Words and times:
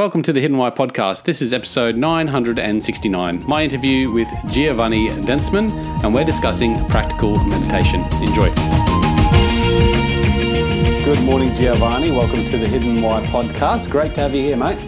Welcome 0.00 0.22
to 0.22 0.32
the 0.32 0.40
Hidden 0.40 0.56
Why 0.56 0.70
podcast. 0.70 1.24
This 1.24 1.42
is 1.42 1.52
episode 1.52 1.94
969, 1.94 3.46
my 3.46 3.64
interview 3.64 4.10
with 4.10 4.28
Giovanni 4.50 5.08
Dienstmann, 5.08 5.70
and 6.02 6.14
we're 6.14 6.24
discussing 6.24 6.82
practical 6.86 7.36
meditation. 7.36 8.00
Enjoy. 8.22 8.48
Good 11.04 11.22
morning, 11.22 11.54
Giovanni. 11.54 12.12
Welcome 12.12 12.46
to 12.46 12.56
the 12.56 12.66
Hidden 12.66 13.02
Why 13.02 13.22
podcast. 13.26 13.90
Great 13.90 14.14
to 14.14 14.22
have 14.22 14.34
you 14.34 14.40
here, 14.40 14.56
mate. 14.56 14.78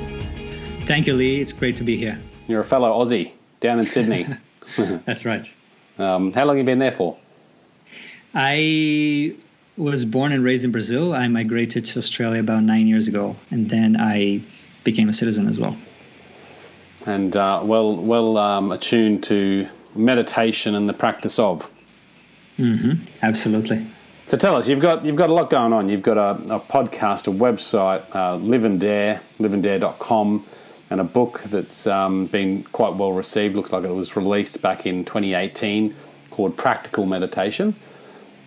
Thank 0.87 1.06
you, 1.06 1.13
Leigh. 1.13 1.40
It's 1.42 1.53
great 1.53 1.76
to 1.76 1.85
be 1.85 1.99
here. 1.99 2.19
You're 2.49 2.60
a 2.60 2.65
fellow 2.65 2.90
Aussie 2.90 3.33
down 3.60 3.81
in 3.81 3.87
Sydney. 3.87 4.26
That's 5.04 5.26
right. 5.26 5.47
Um, 5.99 6.33
how 6.33 6.47
long 6.47 6.56
have 6.56 6.63
you 6.63 6.65
been 6.65 6.79
there 6.79 6.90
for? 6.90 7.19
I 8.35 9.37
was 9.76 10.06
born 10.06 10.33
and 10.33 10.42
raised 10.42 10.65
in 10.65 10.72
Brazil. 10.72 11.13
I 11.13 11.29
migrated 11.29 11.85
to 11.85 11.99
Australia 11.99 12.40
about 12.40 12.63
nine 12.63 12.87
years 12.87 13.08
ago, 13.08 13.37
and 13.51 13.69
then 13.69 13.99
I 14.01 14.40
became 14.85 15.08
a 15.08 15.12
citizen 15.12 15.49
as 15.49 15.58
well. 15.58 15.76
And 17.06 17.36
uh, 17.36 17.60
well, 17.64 17.96
well 17.96 18.38
um, 18.38 18.72
attuned 18.72 19.24
to 19.24 19.66
meditation 19.95 20.74
and 20.74 20.88
the 20.88 20.92
practice 20.92 21.38
of. 21.38 21.70
Mm-hmm. 22.58 23.05
Absolutely. 23.22 23.86
So 24.27 24.36
tell 24.36 24.55
us, 24.55 24.68
you've 24.68 24.80
got 24.80 25.05
you've 25.05 25.16
got 25.16 25.30
a 25.30 25.32
lot 25.32 25.50
going 25.50 25.72
on. 25.72 25.88
You've 25.88 26.02
got 26.02 26.16
a, 26.16 26.55
a 26.55 26.60
podcast, 26.60 27.27
a 27.27 27.30
website, 27.30 28.02
uh, 28.14 28.36
Live 28.36 28.64
and 28.64 28.80
Dare, 28.80 29.20
liveanddare.com, 29.41 30.46
and 30.91 31.00
a 31.00 31.05
book 31.05 31.42
that's 31.46 31.86
um, 31.86 32.27
been 32.27 32.62
quite 32.64 32.94
well 32.94 33.12
received. 33.12 33.56
Looks 33.56 33.72
like 33.72 33.84
it 33.84 33.92
was 33.92 34.16
released 34.16 34.62
back 34.62 34.86
in 34.86 35.05
2018, 35.05 35.94
called 36.30 36.56
Practical 36.56 37.05
Meditation. 37.05 37.74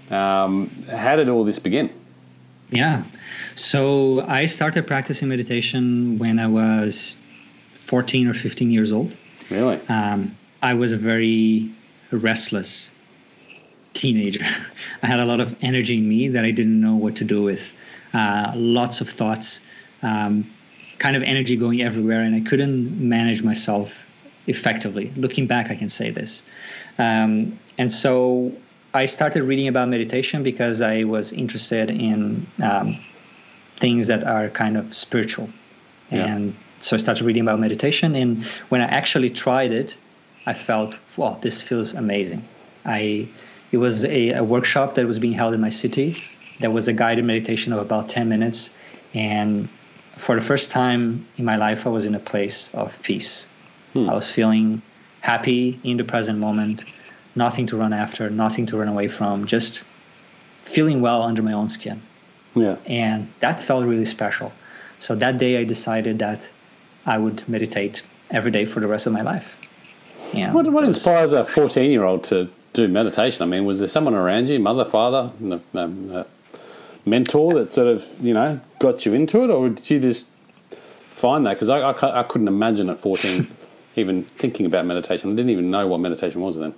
Um, 0.09 0.69
how 0.89 1.15
did 1.15 1.29
all 1.29 1.43
this 1.43 1.59
begin? 1.59 1.91
Yeah. 2.75 3.03
So 3.55 4.25
I 4.27 4.45
started 4.45 4.87
practicing 4.87 5.29
meditation 5.29 6.17
when 6.17 6.39
I 6.39 6.47
was 6.47 7.17
14 7.75 8.27
or 8.27 8.33
15 8.33 8.71
years 8.71 8.91
old. 8.91 9.15
Really? 9.49 9.79
Um, 9.87 10.35
I 10.61 10.73
was 10.73 10.91
a 10.91 10.97
very 10.97 11.71
restless 12.11 12.91
teenager. 13.93 14.43
I 15.03 15.07
had 15.07 15.19
a 15.19 15.25
lot 15.25 15.39
of 15.39 15.55
energy 15.61 15.97
in 15.97 16.07
me 16.07 16.29
that 16.29 16.43
I 16.43 16.51
didn't 16.51 16.81
know 16.81 16.95
what 16.95 17.15
to 17.17 17.23
do 17.23 17.43
with. 17.43 17.71
Uh, 18.13 18.51
lots 18.55 19.01
of 19.01 19.09
thoughts, 19.09 19.61
um, 20.01 20.49
kind 20.99 21.15
of 21.15 21.23
energy 21.23 21.55
going 21.57 21.81
everywhere, 21.81 22.21
and 22.21 22.35
I 22.35 22.47
couldn't 22.47 22.97
manage 22.97 23.43
myself 23.43 24.05
effectively. 24.47 25.11
Looking 25.15 25.47
back, 25.47 25.69
I 25.69 25.75
can 25.75 25.89
say 25.89 26.11
this. 26.11 26.45
Um, 26.97 27.59
and 27.77 27.91
so 27.91 28.53
I 28.95 29.07
started 29.07 29.43
reading 29.43 29.67
about 29.67 29.89
meditation 29.89 30.41
because 30.41 30.81
I 30.81 31.03
was 31.03 31.33
interested 31.33 31.91
in 31.91 32.47
um, 32.63 32.97
things 33.75 34.07
that 34.07 34.23
are 34.23 34.49
kind 34.49 34.77
of 34.77 34.95
spiritual. 34.95 35.49
Yeah. 36.09 36.25
And 36.25 36.55
so 36.79 36.95
I 36.95 36.99
started 36.99 37.25
reading 37.25 37.41
about 37.41 37.59
meditation. 37.59 38.15
And 38.15 38.43
when 38.69 38.79
I 38.79 38.85
actually 38.85 39.31
tried 39.31 39.73
it, 39.73 39.97
I 40.45 40.53
felt, 40.53 40.97
wow, 41.17 41.37
this 41.41 41.61
feels 41.61 41.93
amazing. 41.93 42.47
I 42.85 43.27
it 43.73 43.77
was 43.77 44.05
a, 44.05 44.29
a 44.29 44.43
workshop 44.43 44.95
that 44.95 45.05
was 45.05 45.19
being 45.19 45.33
held 45.33 45.53
in 45.53 45.59
my 45.59 45.71
city. 45.71 46.15
There 46.61 46.71
was 46.71 46.87
a 46.87 46.93
guided 46.93 47.25
meditation 47.25 47.73
of 47.73 47.79
about 47.79 48.07
10 48.07 48.29
minutes. 48.29 48.73
And 49.13 49.67
for 50.17 50.35
the 50.35 50.41
first 50.41 50.71
time 50.71 51.27
in 51.35 51.43
my 51.43 51.57
life, 51.57 51.85
I 51.85 51.89
was 51.89 52.05
in 52.05 52.15
a 52.15 52.19
place 52.19 52.73
of 52.73 53.01
peace. 53.01 53.49
Hmm. 53.91 54.09
I 54.09 54.13
was 54.13 54.31
feeling 54.31 54.81
happy 55.19 55.81
in 55.83 55.97
the 55.97 56.05
present 56.05 56.39
moment 56.39 56.85
nothing 57.35 57.67
to 57.67 57.77
run 57.77 57.93
after, 57.93 58.29
nothing 58.29 58.65
to 58.67 58.77
run 58.77 58.87
away 58.87 59.07
from, 59.07 59.45
just 59.45 59.83
feeling 60.61 61.01
well 61.01 61.21
under 61.21 61.41
my 61.41 61.53
own 61.53 61.69
skin. 61.69 62.01
Yeah. 62.55 62.77
And 62.85 63.31
that 63.41 63.59
felt 63.59 63.85
really 63.85 64.05
special. 64.05 64.51
So 64.99 65.15
that 65.15 65.37
day 65.37 65.57
I 65.57 65.63
decided 65.63 66.19
that 66.19 66.49
I 67.05 67.17
would 67.17 67.47
meditate 67.47 68.01
every 68.31 68.51
day 68.51 68.65
for 68.65 68.79
the 68.79 68.87
rest 68.87 69.05
of 69.07 69.13
my 69.13 69.21
life. 69.21 69.57
Yeah. 70.33 70.53
What, 70.53 70.67
what 70.69 70.83
inspires 70.83 71.33
a 71.33 71.45
14 71.45 71.91
year 71.91 72.03
old 72.03 72.23
to 72.25 72.49
do 72.73 72.87
meditation? 72.87 73.43
I 73.43 73.45
mean, 73.45 73.65
was 73.65 73.79
there 73.79 73.87
someone 73.87 74.15
around 74.15 74.49
you, 74.49 74.59
mother, 74.59 74.85
father, 74.85 75.31
um, 75.75 76.25
mentor 77.05 77.53
that 77.55 77.71
sort 77.71 77.87
of, 77.87 78.05
you 78.21 78.33
know, 78.33 78.59
got 78.79 79.05
you 79.05 79.13
into 79.13 79.43
it? 79.43 79.49
Or 79.49 79.69
did 79.69 79.89
you 79.89 79.99
just 79.99 80.31
find 81.09 81.45
that? 81.45 81.53
Because 81.53 81.69
I, 81.69 81.79
I, 81.79 82.21
I 82.21 82.23
couldn't 82.23 82.47
imagine 82.47 82.89
at 82.89 82.99
14 82.99 83.47
even 83.95 84.23
thinking 84.23 84.65
about 84.65 84.85
meditation. 84.85 85.31
I 85.31 85.35
didn't 85.35 85.51
even 85.51 85.69
know 85.69 85.87
what 85.87 85.99
meditation 85.99 86.41
was 86.41 86.57
then. 86.57 86.73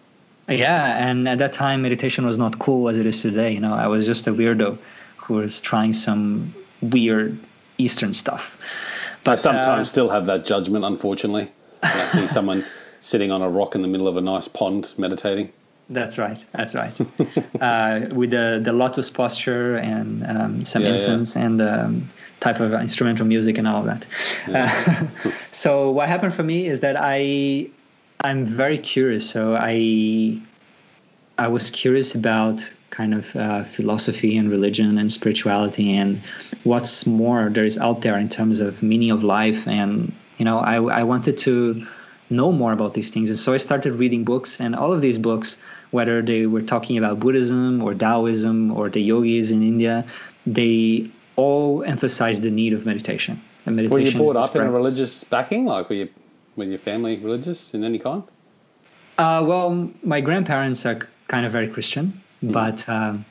Yeah, 0.47 1.09
and 1.09 1.27
at 1.27 1.39
that 1.39 1.53
time, 1.53 1.81
meditation 1.81 2.25
was 2.25 2.37
not 2.37 2.57
cool 2.57 2.87
as 2.87 2.97
it 2.97 3.05
is 3.05 3.21
today. 3.21 3.53
You 3.53 3.59
know, 3.59 3.73
I 3.73 3.87
was 3.87 4.05
just 4.05 4.27
a 4.27 4.31
weirdo 4.31 4.77
who 5.17 5.33
was 5.35 5.59
trying 5.59 5.93
some 5.93 6.53
weird 6.81 7.37
Eastern 7.77 8.13
stuff. 8.13 8.57
But 9.23 9.31
I 9.31 9.35
sometimes 9.35 9.89
uh, 9.89 9.91
still 9.91 10.09
have 10.09 10.25
that 10.27 10.45
judgment, 10.45 10.85
unfortunately. 10.85 11.51
When 11.81 11.91
I 11.91 12.05
see 12.05 12.27
someone 12.37 12.65
sitting 13.01 13.31
on 13.31 13.41
a 13.41 13.49
rock 13.49 13.75
in 13.75 13.81
the 13.81 13.87
middle 13.87 14.07
of 14.07 14.15
a 14.17 14.21
nice 14.21 14.47
pond 14.47 14.93
meditating. 14.97 15.51
That's 15.89 16.17
right. 16.17 16.43
That's 16.53 16.75
right. 16.75 16.99
uh, 17.61 18.07
with 18.11 18.31
the 18.31 18.59
the 18.61 18.73
lotus 18.73 19.09
posture 19.09 19.77
and 19.77 20.25
um, 20.25 20.63
some 20.65 20.83
yeah, 20.83 20.91
incense 20.91 21.35
yeah. 21.35 21.45
and 21.45 21.61
um, 21.61 22.09
type 22.39 22.59
of 22.59 22.73
instrumental 22.73 23.25
music 23.25 23.57
and 23.57 23.67
all 23.67 23.79
of 23.81 23.85
that. 23.85 24.05
Yeah. 24.47 25.09
Uh, 25.25 25.31
so 25.51 25.91
what 25.91 26.09
happened 26.09 26.33
for 26.33 26.43
me 26.43 26.67
is 26.67 26.81
that 26.81 26.95
I 26.97 27.69
I'm 28.21 28.45
very 28.45 28.77
curious. 28.77 29.29
So 29.29 29.55
I 29.59 30.41
I 31.37 31.47
was 31.47 31.69
curious 31.69 32.15
about 32.15 32.61
kind 32.89 33.13
of 33.13 33.35
uh, 33.35 33.63
philosophy 33.63 34.37
and 34.37 34.49
religion 34.49 34.97
and 34.97 35.11
spirituality 35.11 35.95
and 35.95 36.21
what's 36.63 37.05
more 37.05 37.49
there 37.49 37.65
is 37.65 37.77
out 37.77 38.01
there 38.01 38.17
in 38.17 38.29
terms 38.29 38.59
of 38.59 38.81
meaning 38.81 39.11
of 39.11 39.23
life 39.23 39.67
and 39.67 40.13
you 40.37 40.45
know 40.45 40.57
I, 40.59 40.75
I 41.01 41.03
wanted 41.03 41.37
to 41.39 41.85
know 42.29 42.51
more 42.51 42.71
about 42.71 42.93
these 42.93 43.09
things 43.09 43.29
and 43.29 43.37
so 43.37 43.53
I 43.53 43.57
started 43.57 43.93
reading 43.95 44.23
books 44.23 44.59
and 44.59 44.73
all 44.75 44.93
of 44.93 45.01
these 45.01 45.17
books 45.17 45.57
whether 45.91 46.21
they 46.21 46.47
were 46.47 46.61
talking 46.61 46.97
about 46.97 47.19
Buddhism 47.19 47.83
or 47.83 47.93
Taoism 47.93 48.71
or 48.71 48.89
the 48.89 49.01
yogis 49.01 49.51
in 49.51 49.61
India 49.61 50.05
they 50.45 51.11
all 51.35 51.83
emphasize 51.83 52.41
the 52.41 52.49
need 52.49 52.73
of 52.73 52.85
meditation. 52.85 53.41
And 53.65 53.75
meditation 53.75 54.19
were 54.19 54.25
you 54.27 54.31
brought 54.31 54.49
up 54.49 54.55
in 54.55 54.61
a 54.61 54.71
religious 54.71 55.23
backing 55.25 55.65
like 55.65 55.89
were 55.89 55.95
you 55.95 56.09
was 56.57 56.69
your 56.69 56.79
family 56.79 57.17
religious 57.17 57.73
in 57.73 57.83
any 57.83 57.99
kind? 57.99 58.23
Uh, 59.17 59.43
well, 59.45 59.89
my 60.03 60.21
grandparents 60.21 60.85
are 60.85 61.07
kind 61.27 61.45
of 61.45 61.51
very 61.51 61.67
Christian, 61.67 62.21
mm. 62.43 62.51
but 62.51 62.87
um, 62.89 63.25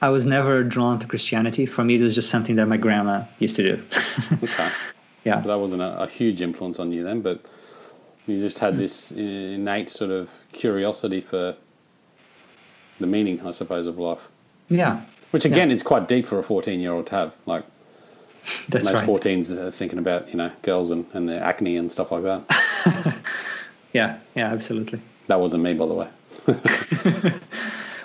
I 0.00 0.08
was 0.08 0.26
never 0.26 0.64
drawn 0.64 0.98
to 1.00 1.06
Christianity. 1.06 1.66
For 1.66 1.84
me, 1.84 1.96
it 1.96 2.00
was 2.00 2.14
just 2.14 2.30
something 2.30 2.56
that 2.56 2.66
my 2.66 2.76
grandma 2.76 3.24
used 3.38 3.56
to 3.56 3.76
do. 3.76 3.84
okay. 4.42 4.70
Yeah. 5.24 5.42
So 5.42 5.48
that 5.48 5.58
wasn't 5.58 5.82
a, 5.82 6.02
a, 6.02 6.06
huge 6.06 6.40
influence 6.40 6.78
on 6.78 6.92
you 6.92 7.02
then, 7.02 7.20
but 7.20 7.44
you 8.26 8.36
just 8.36 8.60
had 8.60 8.74
mm. 8.74 8.78
this 8.78 9.10
innate 9.10 9.88
sort 9.88 10.10
of 10.10 10.30
curiosity 10.52 11.20
for 11.20 11.56
the 13.00 13.06
meaning, 13.06 13.44
I 13.44 13.50
suppose, 13.50 13.86
of 13.86 13.98
life. 13.98 14.28
Yeah. 14.68 15.02
Which 15.32 15.44
again 15.44 15.70
yeah. 15.70 15.74
is 15.74 15.82
quite 15.82 16.08
deep 16.08 16.24
for 16.24 16.38
a 16.38 16.42
14 16.42 16.78
year 16.78 16.92
old 16.92 17.06
to 17.08 17.14
have. 17.14 17.34
Like, 17.44 17.64
That's 18.68 18.84
most 18.84 18.94
right. 18.94 19.08
14s 19.08 19.50
are 19.50 19.70
thinking 19.70 19.98
about 19.98 20.28
you 20.30 20.36
know 20.36 20.50
girls 20.62 20.90
and, 20.90 21.06
and 21.12 21.28
their 21.28 21.42
acne 21.42 21.76
and 21.76 21.90
stuff 21.90 22.12
like 22.12 22.22
that. 22.22 22.42
yeah, 23.92 24.18
yeah, 24.34 24.48
absolutely. 24.52 25.00
That 25.26 25.40
wasn't 25.40 25.62
me, 25.64 25.74
by 25.74 25.86
the 25.86 25.94
way. 25.94 26.08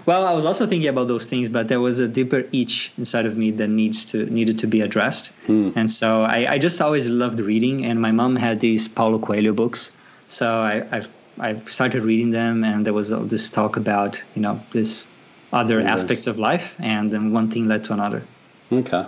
well, 0.05 0.25
I 0.25 0.33
was 0.33 0.45
also 0.45 0.65
thinking 0.65 0.89
about 0.89 1.07
those 1.07 1.25
things, 1.25 1.49
but 1.49 1.67
there 1.67 1.79
was 1.79 1.99
a 1.99 2.07
deeper 2.07 2.43
itch 2.51 2.91
inside 2.97 3.25
of 3.25 3.37
me 3.37 3.51
that 3.51 3.67
needs 3.67 4.05
to 4.05 4.25
needed 4.25 4.59
to 4.59 4.67
be 4.67 4.81
addressed. 4.81 5.27
Hmm. 5.45 5.71
And 5.75 5.89
so 5.89 6.23
I, 6.23 6.53
I, 6.53 6.57
just 6.57 6.81
always 6.81 7.07
loved 7.09 7.39
reading, 7.39 7.85
and 7.85 8.01
my 8.01 8.11
mom 8.11 8.35
had 8.35 8.59
these 8.59 8.87
Paulo 8.87 9.19
Coelho 9.19 9.53
books, 9.53 9.91
so 10.27 10.47
I, 10.47 10.97
I 10.97 11.01
I 11.39 11.59
started 11.65 12.03
reading 12.03 12.31
them, 12.31 12.63
and 12.63 12.85
there 12.85 12.93
was 12.93 13.09
this 13.09 13.49
talk 13.49 13.77
about 13.77 14.21
you 14.35 14.41
know 14.41 14.59
this 14.71 15.05
other 15.53 15.81
aspects 15.81 16.27
of 16.27 16.39
life, 16.39 16.75
and 16.79 17.11
then 17.11 17.33
one 17.33 17.51
thing 17.51 17.67
led 17.67 17.83
to 17.85 17.93
another. 17.93 18.23
Okay 18.71 19.05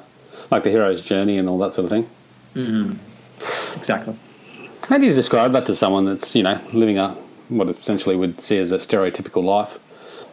like 0.53 0.63
the 0.63 0.69
hero's 0.69 1.01
journey 1.01 1.37
and 1.39 1.49
all 1.49 1.57
that 1.57 1.73
sort 1.73 1.85
of 1.85 1.89
thing. 1.91 2.07
Mm-hmm. 2.55 3.79
Exactly. 3.79 4.15
How 4.87 4.99
do 4.99 5.05
you 5.05 5.13
describe 5.13 5.51
that 5.53 5.65
to 5.65 5.75
someone 5.75 6.05
that's 6.05 6.35
you 6.35 6.43
know 6.43 6.59
living 6.71 6.97
a 6.97 7.09
what 7.49 7.69
essentially 7.69 8.15
would 8.15 8.39
see 8.39 8.57
as 8.59 8.71
a 8.71 8.77
stereotypical 8.77 9.43
life? 9.43 9.79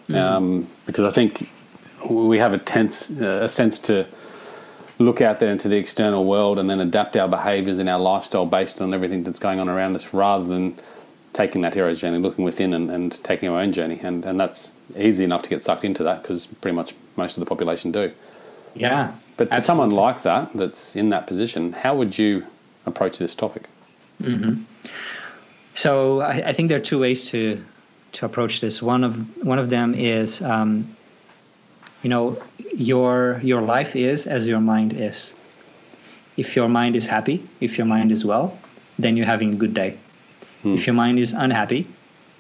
Mm-hmm. 0.09 0.17
Um, 0.17 0.69
because 0.87 1.09
I 1.11 1.13
think 1.13 1.51
we 2.09 2.39
have 2.39 2.53
a 2.53 2.59
tense 2.59 3.11
uh, 3.11 3.41
a 3.43 3.49
sense 3.49 3.79
to 3.89 4.07
look 4.99 5.23
out 5.23 5.41
there 5.41 5.51
into 5.51 5.69
the 5.69 5.79
external 5.79 6.27
world 6.27 6.59
and 6.59 6.69
then 6.69 6.79
adapt 6.79 7.17
our 7.17 7.29
behaviours 7.29 7.79
and 7.79 7.89
our 7.89 7.99
lifestyle 7.99 8.45
based 8.45 8.83
on 8.83 8.93
everything 8.93 9.25
that's 9.25 9.39
going 9.39 9.59
on 9.59 9.69
around 9.71 9.97
us, 9.97 10.13
rather 10.13 10.45
than 10.45 10.77
taking 11.33 11.63
that 11.63 11.73
hero's 11.73 11.99
journey, 12.03 12.19
looking 12.19 12.45
within 12.45 12.75
and, 12.75 12.91
and 12.91 13.25
taking 13.25 13.49
our 13.49 13.59
own 13.59 13.73
journey. 13.73 13.99
And 14.03 14.27
and 14.27 14.39
that's 14.39 14.73
easy 14.99 15.25
enough 15.25 15.43
to 15.45 15.49
get 15.49 15.65
sucked 15.65 15.85
into 15.85 16.03
that 16.03 16.23
because 16.23 16.47
pretty 16.47 16.77
much 16.77 16.95
most 17.17 17.39
of 17.39 17.41
the 17.41 17.47
population 17.47 17.91
do. 17.91 18.13
Yeah. 18.75 19.15
But 19.41 19.49
to 19.49 19.55
absolutely. 19.55 19.67
someone 19.67 19.91
like 20.05 20.23
that, 20.25 20.53
that's 20.53 20.95
in 20.95 21.09
that 21.09 21.27
position, 21.27 21.73
how 21.73 21.97
would 21.97 22.19
you 22.19 22.45
approach 22.85 23.17
this 23.17 23.35
topic? 23.35 23.71
Mm-hmm. 24.23 24.65
So 25.73 26.21
I, 26.21 26.49
I, 26.49 26.53
think 26.53 26.69
there 26.69 26.77
are 26.77 26.89
two 26.93 26.99
ways 26.99 27.31
to 27.31 27.65
to 28.13 28.27
approach 28.27 28.61
this. 28.61 28.83
One 28.83 29.03
of 29.03 29.15
one 29.43 29.59
of 29.59 29.71
them 29.71 29.95
is, 29.95 30.43
um, 30.43 30.95
you 32.03 32.11
know, 32.11 32.37
your 32.75 33.41
your 33.43 33.63
life 33.63 33.97
is 33.97 34.27
as 34.27 34.47
your 34.47 34.61
mind 34.61 34.93
is. 34.93 35.33
if 36.37 36.55
your 36.55 36.69
mind 36.69 36.95
is 36.95 37.07
happy, 37.07 37.41
if 37.63 37.79
your 37.79 37.87
mind 37.87 38.13
is 38.13 38.27
well, 38.27 38.59
then 38.99 39.17
you're 39.17 39.33
having 39.35 39.55
a 39.55 39.57
good 39.57 39.73
day. 39.73 39.97
Hmm. 40.63 40.75
If 40.75 40.87
your 40.87 40.97
mind 41.05 41.19
is 41.19 41.33
unhappy, 41.33 41.87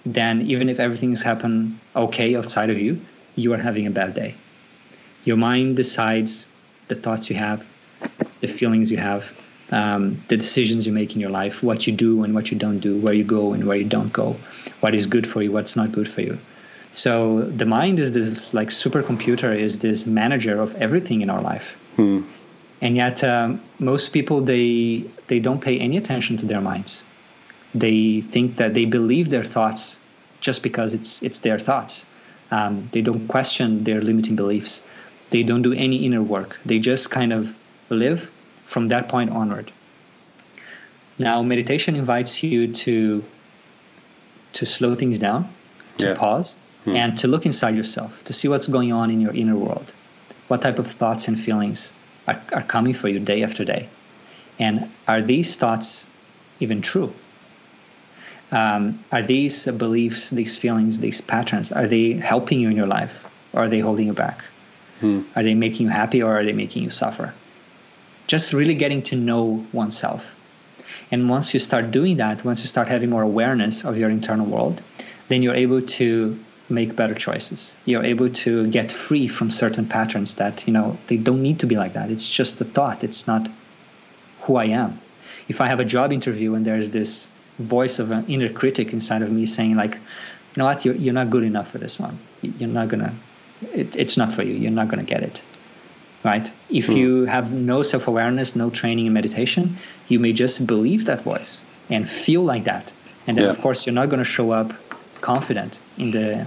then 0.04 0.42
even 0.42 0.68
if 0.68 0.78
everything's 0.78 1.22
happened 1.22 1.78
okay 1.96 2.36
outside 2.36 2.68
of 2.68 2.78
you, 2.78 3.00
you 3.36 3.54
are 3.54 3.62
having 3.68 3.86
a 3.86 3.90
bad 3.90 4.12
day. 4.12 4.34
Your 5.24 5.38
mind 5.38 5.76
decides 5.76 6.46
the 6.90 6.94
thoughts 6.94 7.30
you 7.30 7.36
have, 7.36 7.66
the 8.40 8.48
feelings 8.48 8.92
you 8.92 8.98
have, 8.98 9.34
um, 9.72 10.22
the 10.28 10.36
decisions 10.36 10.86
you 10.86 10.92
make 10.92 11.14
in 11.14 11.20
your 11.20 11.30
life, 11.30 11.62
what 11.62 11.86
you 11.86 11.92
do 11.92 12.22
and 12.24 12.34
what 12.34 12.50
you 12.50 12.58
don't 12.58 12.80
do, 12.80 12.98
where 12.98 13.14
you 13.14 13.24
go 13.24 13.52
and 13.54 13.64
where 13.66 13.76
you 13.76 13.84
don't 13.84 14.12
go, 14.12 14.36
what 14.80 14.94
is 14.94 15.06
good 15.06 15.26
for 15.26 15.42
you, 15.42 15.50
what's 15.52 15.76
not 15.76 15.92
good 15.92 16.08
for 16.08 16.20
you. 16.20 16.38
So 16.92 17.42
the 17.42 17.66
mind 17.66 17.98
is 17.98 18.12
this 18.12 18.52
like 18.52 18.68
supercomputer, 18.68 19.56
is 19.56 19.78
this 19.78 20.06
manager 20.06 20.60
of 20.60 20.74
everything 20.76 21.20
in 21.20 21.30
our 21.30 21.40
life. 21.40 21.78
Hmm. 21.96 22.22
And 22.82 22.96
yet, 22.96 23.22
um, 23.22 23.60
most 23.78 24.12
people 24.12 24.40
they 24.40 25.04
they 25.28 25.38
don't 25.38 25.60
pay 25.60 25.78
any 25.78 25.96
attention 25.96 26.36
to 26.38 26.46
their 26.46 26.60
minds. 26.60 27.04
They 27.74 28.20
think 28.20 28.56
that 28.56 28.74
they 28.74 28.86
believe 28.86 29.30
their 29.30 29.44
thoughts 29.44 29.98
just 30.40 30.62
because 30.62 30.94
it's 30.94 31.22
it's 31.22 31.40
their 31.40 31.58
thoughts. 31.58 32.04
Um, 32.50 32.88
they 32.92 33.02
don't 33.02 33.28
question 33.28 33.84
their 33.84 34.00
limiting 34.00 34.34
beliefs. 34.34 34.82
They 35.30 35.42
don't 35.42 35.62
do 35.62 35.72
any 35.72 36.04
inner 36.04 36.22
work. 36.22 36.58
They 36.64 36.78
just 36.78 37.10
kind 37.10 37.32
of 37.32 37.56
live 37.88 38.30
from 38.66 38.88
that 38.88 39.08
point 39.08 39.30
onward. 39.30 39.72
Now, 41.18 41.42
meditation 41.42 41.96
invites 41.96 42.42
you 42.42 42.72
to 42.72 43.24
to 44.52 44.66
slow 44.66 44.94
things 44.96 45.18
down, 45.18 45.48
to 45.98 46.08
yeah. 46.08 46.14
pause, 46.14 46.58
hmm. 46.84 46.96
and 46.96 47.16
to 47.18 47.28
look 47.28 47.46
inside 47.46 47.76
yourself 47.76 48.24
to 48.24 48.32
see 48.32 48.48
what's 48.48 48.66
going 48.66 48.92
on 48.92 49.10
in 49.10 49.20
your 49.20 49.32
inner 49.32 49.56
world. 49.56 49.92
What 50.48 50.62
type 50.62 50.78
of 50.80 50.86
thoughts 50.86 51.28
and 51.28 51.38
feelings 51.38 51.92
are, 52.26 52.40
are 52.52 52.62
coming 52.62 52.94
for 52.94 53.08
you 53.08 53.20
day 53.20 53.44
after 53.44 53.64
day? 53.64 53.88
And 54.58 54.90
are 55.06 55.22
these 55.22 55.56
thoughts 55.56 56.08
even 56.58 56.82
true? 56.82 57.14
Um, 58.52 58.98
are 59.12 59.22
these 59.22 59.66
beliefs, 59.66 60.30
these 60.30 60.58
feelings, 60.58 60.98
these 60.98 61.20
patterns, 61.20 61.70
are 61.70 61.86
they 61.86 62.14
helping 62.14 62.58
you 62.60 62.68
in 62.68 62.76
your 62.76 62.88
life 62.88 63.24
or 63.52 63.64
are 63.64 63.68
they 63.68 63.78
holding 63.78 64.06
you 64.08 64.12
back? 64.12 64.44
Hmm. 65.00 65.22
Are 65.34 65.42
they 65.42 65.54
making 65.54 65.86
you 65.86 65.92
happy 65.92 66.22
or 66.22 66.38
are 66.38 66.44
they 66.44 66.52
making 66.52 66.82
you 66.82 66.90
suffer? 66.90 67.34
Just 68.26 68.52
really 68.52 68.74
getting 68.74 69.02
to 69.04 69.16
know 69.16 69.66
oneself. 69.72 70.36
And 71.10 71.28
once 71.28 71.52
you 71.54 71.60
start 71.60 71.90
doing 71.90 72.18
that, 72.18 72.44
once 72.44 72.60
you 72.62 72.68
start 72.68 72.88
having 72.88 73.10
more 73.10 73.22
awareness 73.22 73.84
of 73.84 73.96
your 73.98 74.10
internal 74.10 74.46
world, 74.46 74.80
then 75.28 75.42
you're 75.42 75.54
able 75.54 75.82
to 75.82 76.38
make 76.68 76.94
better 76.94 77.14
choices. 77.14 77.74
You're 77.84 78.04
able 78.04 78.30
to 78.44 78.70
get 78.70 78.92
free 78.92 79.26
from 79.26 79.50
certain 79.50 79.86
patterns 79.86 80.36
that, 80.36 80.66
you 80.66 80.72
know, 80.72 80.96
they 81.08 81.16
don't 81.16 81.42
need 81.42 81.58
to 81.60 81.66
be 81.66 81.76
like 81.76 81.94
that. 81.94 82.10
It's 82.10 82.30
just 82.30 82.60
a 82.60 82.64
thought, 82.64 83.02
it's 83.02 83.26
not 83.26 83.48
who 84.42 84.56
I 84.56 84.66
am. 84.66 85.00
If 85.48 85.60
I 85.60 85.66
have 85.66 85.80
a 85.80 85.84
job 85.84 86.12
interview 86.12 86.54
and 86.54 86.64
there's 86.64 86.90
this 86.90 87.26
voice 87.60 87.98
of 87.98 88.10
an 88.10 88.24
inner 88.26 88.48
critic 88.48 88.92
inside 88.92 89.22
of 89.22 89.30
me 89.30 89.44
saying 89.46 89.76
like 89.76 89.94
you 89.94 90.56
know 90.56 90.64
what 90.64 90.84
you're, 90.84 90.94
you're 90.94 91.14
not 91.14 91.28
good 91.30 91.44
enough 91.44 91.70
for 91.70 91.78
this 91.78 91.98
one 91.98 92.18
you're 92.40 92.68
not 92.68 92.88
gonna 92.88 93.12
it, 93.74 93.96
it's 93.96 94.16
not 94.16 94.32
for 94.32 94.42
you 94.42 94.54
you're 94.54 94.70
not 94.70 94.88
gonna 94.88 95.02
get 95.02 95.22
it 95.22 95.42
right 96.24 96.50
if 96.68 96.88
mm. 96.88 96.96
you 96.96 97.24
have 97.24 97.52
no 97.52 97.82
self-awareness 97.82 98.56
no 98.56 98.70
training 98.70 99.06
in 99.06 99.12
meditation 99.12 99.76
you 100.08 100.18
may 100.18 100.32
just 100.32 100.66
believe 100.66 101.06
that 101.06 101.22
voice 101.22 101.64
and 101.88 102.08
feel 102.08 102.42
like 102.42 102.64
that 102.64 102.90
and 103.26 103.36
then 103.36 103.44
yeah. 103.44 103.50
of 103.50 103.60
course 103.60 103.86
you're 103.86 103.94
not 103.94 104.08
going 104.08 104.18
to 104.18 104.24
show 104.24 104.50
up 104.50 104.72
confident 105.20 105.78
in 105.98 106.10
the 106.10 106.46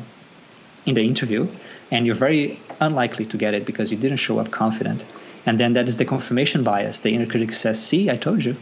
in 0.86 0.95
the 0.95 1.04
interview 1.04 1.48
and 1.92 2.06
you're 2.06 2.15
very 2.15 2.60
unlikely 2.80 3.25
to 3.25 3.38
get 3.38 3.54
it 3.54 3.65
because 3.65 3.92
you 3.92 3.98
didn't 3.98 4.18
show 4.18 4.39
up 4.39 4.51
confident 4.51 5.04
and 5.45 5.60
then 5.60 5.74
that 5.74 5.88
is 5.88 5.98
the 5.98 6.06
confirmation 6.06 6.63
bias 6.63 7.00
the 7.01 7.13
inner 7.13 7.25
critic 7.25 7.51
says 7.54 7.83
see 7.83 8.10
i 8.10 8.15
told 8.15 8.44
you 8.44 8.56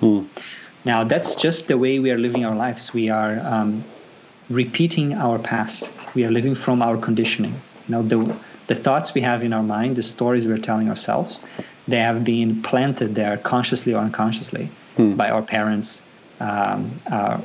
mm. 0.00 0.26
Now, 0.84 1.04
that's 1.04 1.34
just 1.34 1.68
the 1.68 1.76
way 1.76 1.98
we 1.98 2.10
are 2.10 2.18
living 2.18 2.44
our 2.44 2.54
lives. 2.54 2.94
We 2.94 3.10
are 3.10 3.40
um, 3.40 3.84
repeating 4.48 5.14
our 5.14 5.38
past. 5.38 5.90
We 6.14 6.24
are 6.24 6.30
living 6.30 6.54
from 6.54 6.82
our 6.82 6.96
conditioning. 6.96 7.60
You 7.88 7.94
know, 7.94 8.02
the, 8.02 8.36
the 8.66 8.74
thoughts 8.74 9.14
we 9.14 9.22
have 9.22 9.42
in 9.42 9.52
our 9.52 9.62
mind, 9.62 9.96
the 9.96 10.02
stories 10.02 10.46
we're 10.46 10.58
telling 10.58 10.88
ourselves, 10.88 11.40
they 11.86 11.98
have 11.98 12.22
been 12.24 12.62
planted 12.62 13.14
there 13.14 13.36
consciously 13.38 13.94
or 13.94 14.02
unconsciously 14.02 14.70
hmm. 14.96 15.14
by 15.14 15.30
our 15.30 15.42
parents, 15.42 16.02
um, 16.40 17.00
our, 17.10 17.40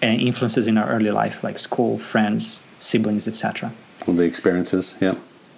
and 0.00 0.20
influences 0.20 0.68
in 0.68 0.78
our 0.78 0.88
early 0.88 1.10
life, 1.10 1.44
like 1.44 1.58
school, 1.58 1.98
friends, 1.98 2.60
siblings, 2.78 3.28
etc. 3.28 3.72
All 4.06 4.14
the 4.14 4.24
experiences, 4.24 4.98
yeah. 5.00 5.14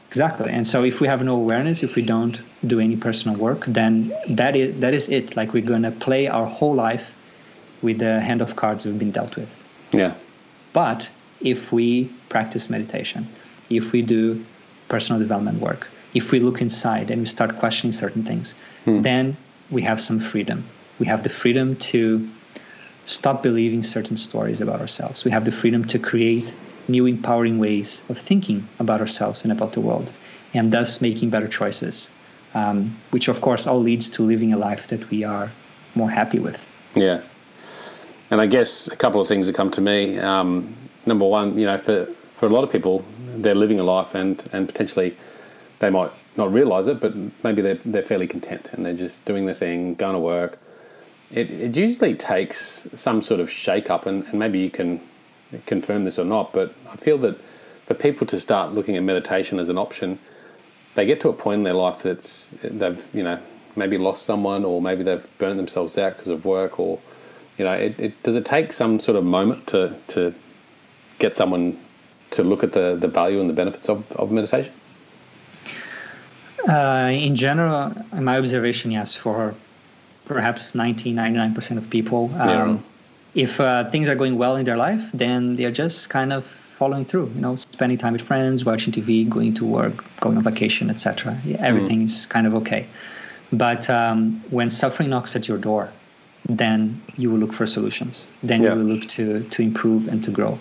Exactly. 0.08 0.50
And 0.50 0.66
so 0.66 0.84
if 0.84 1.00
we 1.00 1.08
have 1.08 1.22
no 1.24 1.34
awareness, 1.34 1.82
if 1.82 1.96
we 1.96 2.02
don't 2.02 2.40
do 2.66 2.78
any 2.80 2.96
personal 2.96 3.36
work, 3.36 3.64
then 3.66 4.12
that 4.28 4.54
is 4.54 4.80
that 4.80 4.94
is 4.94 5.08
it. 5.08 5.36
Like 5.36 5.52
we're 5.52 5.66
gonna 5.66 5.90
play 5.90 6.28
our 6.28 6.46
whole 6.46 6.74
life 6.74 7.14
with 7.82 7.98
the 7.98 8.20
hand 8.20 8.40
of 8.40 8.56
cards 8.56 8.86
we've 8.86 8.98
been 8.98 9.10
dealt 9.10 9.36
with. 9.36 9.62
Yeah. 9.92 10.14
But 10.72 11.10
if 11.40 11.72
we 11.72 12.10
practice 12.28 12.70
meditation, 12.70 13.28
if 13.70 13.92
we 13.92 14.02
do 14.02 14.44
personal 14.88 15.20
development 15.20 15.60
work, 15.60 15.88
if 16.14 16.32
we 16.32 16.40
look 16.40 16.60
inside 16.60 17.10
and 17.10 17.20
we 17.20 17.26
start 17.26 17.58
questioning 17.58 17.92
certain 17.92 18.24
things, 18.24 18.54
hmm. 18.84 19.02
then 19.02 19.36
we 19.70 19.82
have 19.82 20.00
some 20.00 20.20
freedom. 20.20 20.64
We 20.98 21.06
have 21.06 21.22
the 21.22 21.28
freedom 21.28 21.76
to 21.76 22.28
stop 23.04 23.42
believing 23.42 23.82
certain 23.82 24.16
stories 24.16 24.60
about 24.60 24.80
ourselves. 24.80 25.24
We 25.24 25.30
have 25.30 25.44
the 25.44 25.52
freedom 25.52 25.84
to 25.86 25.98
create 25.98 26.54
new 26.88 27.06
empowering 27.06 27.58
ways 27.58 28.02
of 28.08 28.18
thinking 28.18 28.66
about 28.78 29.00
ourselves 29.00 29.42
and 29.42 29.52
about 29.52 29.72
the 29.72 29.80
world, 29.80 30.12
and 30.54 30.72
thus 30.72 31.00
making 31.00 31.30
better 31.30 31.48
choices, 31.48 32.08
um, 32.54 32.96
which 33.10 33.28
of 33.28 33.40
course 33.40 33.66
all 33.66 33.80
leads 33.80 34.08
to 34.10 34.22
living 34.22 34.52
a 34.52 34.56
life 34.56 34.86
that 34.88 35.10
we 35.10 35.24
are 35.24 35.50
more 35.94 36.10
happy 36.10 36.38
with. 36.38 36.70
Yeah. 36.94 37.22
And 38.30 38.40
I 38.40 38.46
guess 38.46 38.88
a 38.88 38.96
couple 38.96 39.20
of 39.20 39.28
things 39.28 39.46
that 39.46 39.54
come 39.54 39.70
to 39.72 39.80
me. 39.80 40.18
Um, 40.18 40.74
number 41.04 41.26
one, 41.26 41.58
you 41.58 41.66
know, 41.66 41.78
for, 41.78 42.08
for 42.36 42.46
a 42.46 42.50
lot 42.50 42.62
of 42.62 42.70
people, 42.70 43.02
they're 43.18 43.54
living 43.54 43.80
a 43.80 43.82
life 43.82 44.14
and, 44.14 44.46
and 44.52 44.68
potentially 44.68 45.16
they 45.78 45.88
might 45.88 46.10
not 46.36 46.52
realize 46.52 46.86
it, 46.86 47.00
but 47.00 47.14
maybe 47.42 47.62
they're, 47.62 47.78
they're 47.86 48.02
fairly 48.02 48.26
content 48.26 48.74
and 48.74 48.84
they're 48.84 48.94
just 48.94 49.24
doing 49.24 49.46
the 49.46 49.54
thing, 49.54 49.94
going 49.94 50.12
to 50.12 50.18
work. 50.18 50.58
It, 51.30 51.50
it 51.50 51.76
usually 51.76 52.14
takes 52.14 52.88
some 52.94 53.22
sort 53.22 53.40
of 53.40 53.50
shake 53.50 53.90
up, 53.90 54.04
and, 54.04 54.24
and 54.24 54.38
maybe 54.38 54.58
you 54.58 54.70
can 54.70 55.00
confirm 55.64 56.04
this 56.04 56.18
or 56.18 56.26
not, 56.26 56.52
but 56.52 56.74
I 56.90 56.96
feel 56.96 57.16
that 57.18 57.40
for 57.86 57.94
people 57.94 58.26
to 58.26 58.38
start 58.38 58.74
looking 58.74 58.96
at 58.96 59.02
meditation 59.02 59.58
as 59.58 59.70
an 59.70 59.78
option, 59.78 60.18
they 60.94 61.06
get 61.06 61.20
to 61.22 61.30
a 61.30 61.32
point 61.32 61.58
in 61.58 61.62
their 61.64 61.74
life 61.74 62.02
that's 62.02 62.48
they've 62.62 63.04
you 63.14 63.22
know 63.22 63.38
maybe 63.76 63.98
lost 63.98 64.24
someone 64.24 64.64
or 64.64 64.80
maybe 64.80 65.02
they've 65.02 65.26
burnt 65.38 65.56
themselves 65.56 65.96
out 65.98 66.14
because 66.14 66.28
of 66.28 66.44
work 66.44 66.80
or 66.80 66.98
you 67.58 67.64
know 67.64 67.72
it, 67.72 67.98
it, 68.00 68.22
does 68.22 68.34
it 68.34 68.44
take 68.44 68.72
some 68.72 68.98
sort 68.98 69.16
of 69.16 69.24
moment 69.24 69.66
to 69.66 69.94
to 70.08 70.34
get 71.18 71.34
someone 71.34 71.78
to 72.30 72.42
look 72.42 72.62
at 72.62 72.72
the, 72.72 72.96
the 72.96 73.08
value 73.08 73.40
and 73.40 73.48
the 73.48 73.54
benefits 73.54 73.88
of, 73.88 74.10
of 74.12 74.30
meditation? 74.30 74.72
Uh, 76.68 77.10
in 77.12 77.36
general, 77.36 77.92
in 78.12 78.24
my 78.24 78.38
observation, 78.38 78.90
yes, 78.90 79.14
for 79.14 79.54
perhaps 80.24 80.74
90, 80.74 81.14
99% 81.14 81.76
of 81.76 81.88
people, 81.88 82.30
um, 82.34 82.48
yeah 82.48 82.78
if 83.36 83.60
uh, 83.60 83.84
things 83.90 84.08
are 84.08 84.14
going 84.14 84.38
well 84.38 84.56
in 84.56 84.64
their 84.64 84.78
life, 84.78 85.10
then 85.12 85.56
they're 85.56 85.70
just 85.70 86.08
kind 86.08 86.32
of 86.32 86.44
following 86.44 87.04
through. 87.04 87.30
You 87.34 87.40
know, 87.42 87.56
spending 87.56 87.98
time 87.98 88.14
with 88.14 88.22
friends, 88.22 88.64
watching 88.64 88.92
TV, 88.94 89.28
going 89.28 89.54
to 89.54 89.66
work, 89.66 90.02
going 90.20 90.38
on 90.38 90.42
vacation, 90.42 90.88
etc. 90.90 91.38
Everything 91.58 92.00
mm. 92.00 92.04
is 92.04 92.24
kind 92.26 92.46
of 92.46 92.54
okay. 92.54 92.86
But 93.52 93.88
um, 93.90 94.42
when 94.50 94.70
suffering 94.70 95.10
knocks 95.10 95.36
at 95.36 95.46
your 95.46 95.58
door, 95.58 95.90
then 96.48 97.00
you 97.18 97.30
will 97.30 97.38
look 97.38 97.52
for 97.52 97.66
solutions. 97.66 98.26
Then 98.42 98.62
yeah. 98.62 98.72
you 98.72 98.78
will 98.78 98.86
look 98.86 99.08
to 99.08 99.42
to 99.42 99.62
improve 99.62 100.08
and 100.08 100.24
to 100.24 100.30
grow. 100.30 100.58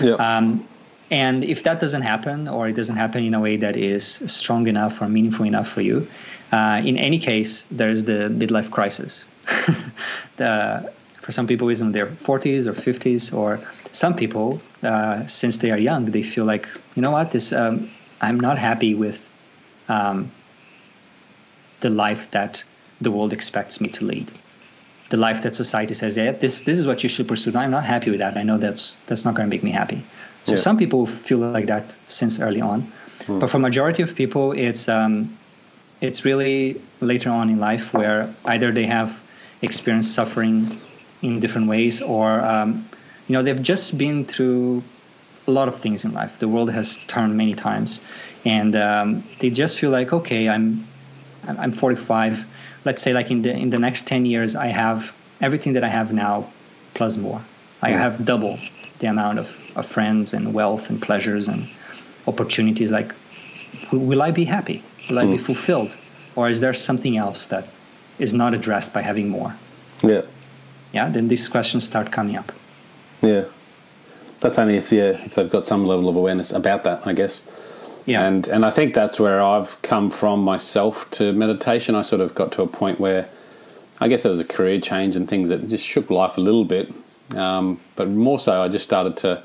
Yeah. 0.00 0.14
Um, 0.14 0.66
and 1.10 1.44
if 1.44 1.62
that 1.62 1.80
doesn't 1.80 2.02
happen, 2.02 2.48
or 2.48 2.68
it 2.68 2.74
doesn't 2.74 2.96
happen 2.96 3.24
in 3.24 3.34
a 3.34 3.40
way 3.40 3.56
that 3.56 3.76
is 3.76 4.04
strong 4.04 4.66
enough 4.66 5.00
or 5.00 5.08
meaningful 5.08 5.46
enough 5.46 5.68
for 5.68 5.80
you, 5.80 6.08
uh, 6.52 6.82
in 6.84 6.96
any 6.96 7.18
case, 7.18 7.64
there's 7.70 8.04
the 8.04 8.28
midlife 8.30 8.70
crisis. 8.70 9.24
the 10.36 10.92
for 11.20 11.32
some 11.32 11.46
people 11.48 11.68
is 11.68 11.80
in 11.80 11.90
their 11.90 12.06
40s 12.06 12.66
or 12.66 12.72
50s 12.72 13.34
or 13.36 13.60
some 13.90 14.14
people 14.14 14.60
uh, 14.84 15.26
since 15.26 15.58
they 15.58 15.72
are 15.72 15.78
young 15.78 16.04
they 16.06 16.22
feel 16.22 16.44
like 16.44 16.68
you 16.94 17.02
know 17.02 17.10
what 17.10 17.32
this 17.32 17.52
um, 17.52 17.90
i'm 18.20 18.38
not 18.38 18.58
happy 18.58 18.94
with 18.94 19.28
um, 19.88 20.30
the 21.80 21.90
life 21.90 22.30
that 22.30 22.62
the 23.00 23.10
world 23.10 23.32
expects 23.32 23.80
me 23.80 23.88
to 23.88 24.04
lead. 24.04 24.30
The 25.10 25.16
life 25.16 25.42
that 25.42 25.54
society 25.54 25.94
says 25.94 26.16
yeah 26.16 26.32
this 26.32 26.62
this 26.62 26.78
is 26.78 26.86
what 26.86 27.02
you 27.02 27.08
should 27.08 27.28
pursue. 27.28 27.52
I'm 27.56 27.70
not 27.70 27.84
happy 27.84 28.10
with 28.10 28.20
that. 28.20 28.36
I 28.36 28.42
know 28.42 28.58
that's 28.58 28.96
that's 29.06 29.24
not 29.24 29.34
going 29.34 29.48
to 29.48 29.54
make 29.54 29.62
me 29.62 29.70
happy 29.70 30.02
so 30.46 30.52
yeah. 30.52 30.58
some 30.58 30.76
people 30.78 31.06
feel 31.06 31.38
like 31.38 31.66
that 31.66 31.94
since 32.06 32.40
early 32.40 32.60
on 32.60 32.78
mm. 33.26 33.40
but 33.40 33.50
for 33.50 33.58
majority 33.58 34.02
of 34.02 34.14
people 34.14 34.52
it's 34.52 34.88
um, 34.88 35.28
it's 36.00 36.24
really 36.24 36.80
later 37.00 37.30
on 37.30 37.48
in 37.48 37.58
life 37.58 37.92
where 37.94 38.32
either 38.44 38.70
they 38.70 38.86
have 38.86 39.20
experienced 39.62 40.14
suffering 40.14 40.68
in 41.22 41.40
different 41.40 41.68
ways, 41.68 42.02
or 42.02 42.44
um, 42.44 42.86
you 43.28 43.32
know 43.32 43.42
they've 43.42 43.62
just 43.62 43.96
been 43.96 44.24
through 44.24 44.82
a 45.46 45.50
lot 45.50 45.68
of 45.68 45.76
things 45.76 46.04
in 46.04 46.12
life. 46.12 46.38
The 46.38 46.48
world 46.48 46.70
has 46.70 46.98
turned 47.06 47.36
many 47.36 47.54
times, 47.54 48.00
and 48.44 48.74
um, 48.76 49.24
they 49.40 49.50
just 49.50 49.78
feel 49.78 49.90
like, 49.90 50.12
okay, 50.12 50.48
I'm 50.48 50.86
I'm 51.46 51.72
45. 51.72 52.46
let's 52.84 53.02
say 53.02 53.12
like 53.12 53.30
in 53.32 53.42
the 53.42 53.52
in 53.52 53.70
the 53.70 53.80
next 53.80 54.06
10 54.06 54.26
years 54.26 54.54
i 54.54 54.68
have 54.82 55.12
everything 55.40 55.72
that 55.74 55.82
i 55.82 55.88
have 55.88 56.12
now 56.12 56.46
plus 56.94 57.16
more 57.16 57.40
i 57.82 57.90
have 57.90 58.24
double 58.24 58.58
the 58.98 59.06
amount 59.06 59.38
of, 59.38 59.72
of 59.76 59.86
friends 59.86 60.32
and 60.34 60.52
wealth 60.54 60.90
and 60.90 61.00
pleasures 61.02 61.48
and 61.48 61.68
opportunities 62.26 62.90
like 62.90 63.12
will 63.92 64.22
i 64.22 64.30
be 64.30 64.44
happy 64.44 64.82
will 65.08 65.18
i 65.18 65.24
be 65.24 65.36
mm. 65.36 65.40
fulfilled 65.40 65.94
or 66.34 66.48
is 66.48 66.60
there 66.60 66.72
something 66.74 67.16
else 67.16 67.46
that 67.46 67.68
is 68.18 68.32
not 68.32 68.54
addressed 68.54 68.92
by 68.92 69.02
having 69.02 69.28
more 69.28 69.54
Yeah. 70.02 70.22
yeah 70.92 71.08
then 71.08 71.28
these 71.28 71.48
questions 71.48 71.84
start 71.84 72.10
coming 72.12 72.36
up 72.36 72.52
Yeah. 73.22 73.44
That's 74.40 74.58
only 74.58 74.76
if 74.76 74.92
yeah, 74.92 75.12
if 75.26 75.34
they've 75.34 75.50
got 75.50 75.66
some 75.66 75.86
level 75.86 76.08
of 76.10 76.16
awareness 76.16 76.52
about 76.52 76.84
that, 76.84 77.06
I 77.06 77.14
guess. 77.14 77.50
yeah 78.04 78.26
And 78.26 78.46
and 78.48 78.64
I 78.66 78.70
think 78.70 78.92
that's 78.94 79.18
where 79.18 79.40
I've 79.40 79.80
come 79.80 80.10
from 80.10 80.40
myself 80.44 81.10
to 81.12 81.32
meditation. 81.32 81.94
I 81.94 82.02
sort 82.02 82.20
of 82.20 82.34
got 82.34 82.52
to 82.52 82.62
a 82.62 82.66
point 82.66 83.00
where 83.00 83.28
I 83.98 84.08
guess 84.08 84.22
there 84.24 84.30
was 84.30 84.40
a 84.40 84.44
career 84.56 84.78
change 84.80 85.16
and 85.16 85.26
things 85.26 85.48
that 85.48 85.66
just 85.68 85.84
shook 85.84 86.10
life 86.10 86.36
a 86.36 86.42
little 86.42 86.64
bit. 86.66 86.92
Um, 87.34 87.80
but 87.96 88.08
more 88.08 88.38
so, 88.38 88.62
I 88.62 88.68
just 88.68 88.84
started 88.84 89.16
to. 89.18 89.42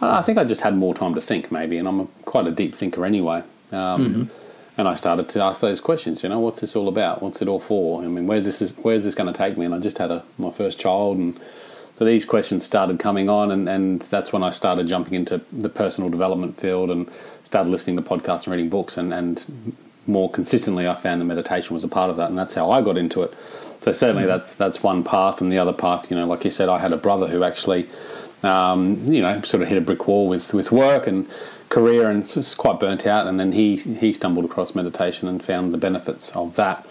I 0.00 0.22
think 0.22 0.38
I 0.38 0.44
just 0.44 0.60
had 0.60 0.76
more 0.76 0.94
time 0.94 1.14
to 1.14 1.20
think, 1.20 1.50
maybe, 1.50 1.78
and 1.78 1.88
I'm 1.88 2.00
a, 2.00 2.06
quite 2.24 2.46
a 2.46 2.50
deep 2.50 2.74
thinker 2.74 3.04
anyway. 3.04 3.42
Um, 3.72 4.30
And 4.78 4.88
I 4.88 4.94
started 4.94 5.28
to 5.28 5.42
ask 5.42 5.60
those 5.60 5.82
questions. 5.82 6.22
You 6.22 6.30
know, 6.30 6.40
what's 6.40 6.60
this 6.62 6.74
all 6.74 6.88
about? 6.88 7.22
What's 7.22 7.42
it 7.42 7.48
all 7.48 7.60
for? 7.60 8.02
I 8.02 8.06
mean, 8.06 8.26
where's 8.26 8.46
this? 8.46 8.76
Where's 8.78 9.04
this 9.04 9.14
going 9.14 9.30
to 9.32 9.36
take 9.36 9.58
me? 9.58 9.66
And 9.66 9.74
I 9.74 9.78
just 9.78 9.98
had 9.98 10.10
a, 10.10 10.24
my 10.38 10.50
first 10.50 10.80
child, 10.80 11.18
and 11.18 11.38
so 11.94 12.06
these 12.06 12.24
questions 12.24 12.64
started 12.64 12.98
coming 12.98 13.28
on, 13.28 13.50
and, 13.50 13.68
and 13.68 14.00
that's 14.02 14.32
when 14.32 14.42
I 14.42 14.50
started 14.50 14.88
jumping 14.88 15.12
into 15.12 15.42
the 15.52 15.68
personal 15.68 16.08
development 16.08 16.58
field 16.58 16.90
and 16.90 17.10
started 17.44 17.68
listening 17.68 17.96
to 17.96 18.02
podcasts 18.02 18.46
and 18.46 18.52
reading 18.52 18.70
books. 18.70 18.96
And, 18.96 19.12
and 19.12 19.76
more 20.06 20.30
consistently, 20.30 20.88
I 20.88 20.94
found 20.94 21.20
the 21.20 21.24
meditation 21.24 21.74
was 21.74 21.84
a 21.84 21.88
part 21.88 22.10
of 22.10 22.16
that, 22.16 22.28
and 22.28 22.38
that's 22.38 22.54
how 22.54 22.70
I 22.70 22.82
got 22.82 22.96
into 22.96 23.22
it. 23.22 23.34
So 23.80 23.92
certainly, 23.92 24.26
that's 24.26 24.54
that's 24.54 24.82
one 24.82 25.02
path, 25.02 25.40
and 25.40 25.52
the 25.52 25.58
other 25.58 25.72
path, 25.72 26.10
you 26.10 26.16
know, 26.16 26.26
like 26.26 26.44
you 26.44 26.50
said, 26.50 26.68
I 26.68 26.78
had 26.78 26.92
a 26.92 26.96
brother 26.96 27.26
who 27.26 27.42
actually, 27.42 27.88
um, 28.42 29.04
you 29.06 29.20
know, 29.20 29.40
sort 29.42 29.62
of 29.62 29.68
hit 29.68 29.78
a 29.78 29.80
brick 29.80 30.06
wall 30.06 30.28
with 30.28 30.54
with 30.54 30.70
work 30.70 31.06
and 31.06 31.28
career, 31.68 32.08
and 32.08 32.20
was 32.20 32.54
quite 32.54 32.78
burnt 32.78 33.06
out. 33.06 33.26
And 33.26 33.40
then 33.40 33.52
he 33.52 33.76
he 33.76 34.12
stumbled 34.12 34.44
across 34.44 34.74
meditation 34.74 35.28
and 35.28 35.42
found 35.42 35.74
the 35.74 35.78
benefits 35.78 36.34
of 36.36 36.54
that. 36.56 36.86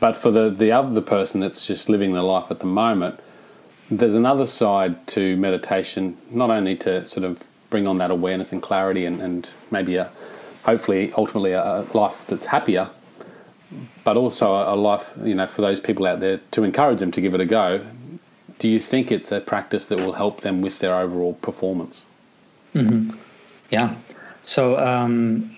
But 0.00 0.16
for 0.16 0.30
the 0.30 0.48
the 0.48 0.70
other 0.70 1.00
person 1.00 1.40
that's 1.40 1.66
just 1.66 1.88
living 1.88 2.12
their 2.12 2.22
life 2.22 2.50
at 2.50 2.60
the 2.60 2.66
moment, 2.66 3.18
there's 3.90 4.14
another 4.14 4.46
side 4.46 5.06
to 5.08 5.36
meditation, 5.36 6.16
not 6.30 6.50
only 6.50 6.76
to 6.76 7.06
sort 7.06 7.24
of 7.24 7.42
bring 7.70 7.86
on 7.86 7.98
that 7.98 8.10
awareness 8.10 8.52
and 8.52 8.62
clarity 8.62 9.04
and, 9.04 9.20
and 9.20 9.48
maybe 9.70 9.96
a 9.96 10.10
hopefully 10.64 11.12
ultimately 11.16 11.52
a, 11.52 11.86
life 11.94 12.26
that's 12.26 12.46
happier, 12.46 12.90
but 14.04 14.16
also 14.16 14.52
a, 14.52 14.76
life, 14.76 15.14
you 15.22 15.34
know, 15.34 15.46
for 15.46 15.62
those 15.62 15.80
people 15.80 16.06
out 16.06 16.20
there 16.20 16.40
to 16.52 16.64
encourage 16.64 17.00
them 17.00 17.10
to 17.12 17.20
give 17.20 17.34
it 17.34 17.40
a 17.40 17.46
go. 17.46 17.84
Do 18.58 18.68
you 18.68 18.80
think 18.80 19.12
it's 19.12 19.30
a 19.30 19.40
practice 19.40 19.88
that 19.88 19.98
will 19.98 20.14
help 20.14 20.40
them 20.40 20.62
with 20.62 20.80
their 20.80 20.94
overall 20.94 21.34
performance? 21.34 22.08
Yeah. 23.70 23.94
So 24.42 24.78
um, 24.78 25.56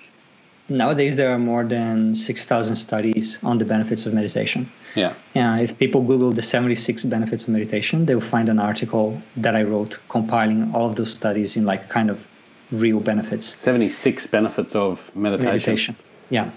nowadays 0.68 1.16
there 1.16 1.32
are 1.32 1.38
more 1.38 1.64
than 1.64 2.14
6,000 2.14 2.76
studies 2.76 3.38
on 3.42 3.58
the 3.58 3.64
benefits 3.64 4.06
of 4.06 4.14
meditation. 4.14 4.70
Yeah. 4.94 5.14
Yeah, 5.34 5.58
if 5.58 5.78
people 5.78 6.02
Google 6.02 6.32
the 6.32 6.42
76 6.42 7.04
benefits 7.04 7.44
of 7.44 7.50
meditation, 7.50 8.06
they 8.06 8.14
will 8.14 8.20
find 8.20 8.48
an 8.48 8.58
article 8.58 9.20
that 9.36 9.54
I 9.56 9.62
wrote 9.62 9.98
compiling 10.08 10.74
all 10.74 10.86
of 10.86 10.96
those 10.96 11.12
studies 11.12 11.56
in 11.56 11.64
like 11.64 11.88
kind 11.88 12.10
of 12.10 12.28
real 12.70 13.00
benefits. 13.00 13.46
76 13.46 14.26
benefits 14.28 14.74
of 14.76 15.14
meditation. 15.16 15.50
Meditation. 15.52 15.96
Yeah. 16.30 16.50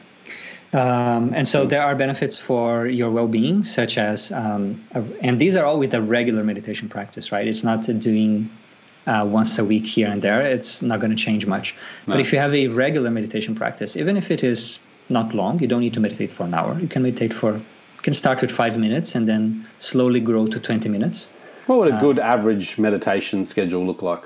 Um, 0.73 1.33
and 1.35 1.47
so 1.47 1.65
there 1.65 1.83
are 1.83 1.95
benefits 1.95 2.35
for 2.37 2.87
your 2.87 3.11
well-being, 3.11 3.63
such 3.63 3.97
as, 3.97 4.31
um, 4.31 4.83
a- 4.95 5.03
and 5.21 5.39
these 5.39 5.55
are 5.55 5.65
all 5.65 5.77
with 5.77 5.93
a 5.93 6.01
regular 6.01 6.43
meditation 6.43 6.89
practice, 6.89 7.31
right? 7.31 7.47
It's 7.47 7.63
not 7.63 7.85
doing 7.99 8.49
uh, 9.05 9.27
once 9.29 9.59
a 9.59 9.65
week 9.65 9.85
here 9.85 10.07
and 10.09 10.21
there. 10.21 10.41
It's 10.41 10.81
not 10.81 10.99
going 10.99 11.11
to 11.11 11.17
change 11.17 11.45
much. 11.45 11.75
But 12.07 12.19
if 12.19 12.31
you 12.31 12.39
have 12.39 12.55
a 12.55 12.69
regular 12.69 13.11
meditation 13.11 13.53
practice, 13.53 13.97
even 13.97 14.15
if 14.17 14.31
it 14.31 14.43
is 14.43 14.79
not 15.09 15.33
long, 15.33 15.59
you 15.59 15.67
don't 15.67 15.81
need 15.81 15.93
to 15.93 15.99
meditate 15.99 16.31
for 16.31 16.45
an 16.45 16.53
hour. 16.53 16.79
You 16.79 16.87
can 16.87 17.03
meditate 17.03 17.33
for, 17.33 17.55
you 17.57 18.01
can 18.01 18.13
start 18.13 18.41
with 18.41 18.49
five 18.51 18.77
minutes 18.77 19.13
and 19.13 19.27
then 19.27 19.67
slowly 19.79 20.21
grow 20.21 20.47
to 20.47 20.59
20 20.59 20.89
minutes. 20.89 21.31
What 21.67 21.79
would 21.79 21.93
a 21.93 21.99
good 21.99 22.17
average 22.19 22.77
meditation 22.77 23.45
schedule 23.45 23.85
look 23.85 24.01
like? 24.01 24.23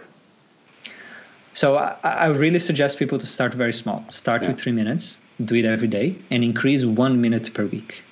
So 1.58 1.76
I, 1.76 1.96
I 2.04 2.28
really 2.28 2.60
suggest 2.60 3.00
people 3.00 3.18
to 3.18 3.26
start 3.26 3.52
very 3.56 3.74
small. 3.74 4.06
Start 4.12 4.44
Yeah. 4.44 4.50
with 4.50 4.60
three 4.62 4.74
minutes, 4.74 5.18
do 5.44 5.56
it 5.56 5.66
every 5.66 5.88
day, 5.88 6.16
and 6.30 6.44
increase 6.44 6.86
one 6.86 7.20
minute 7.20 7.52
per 7.56 7.66
week. 7.66 8.04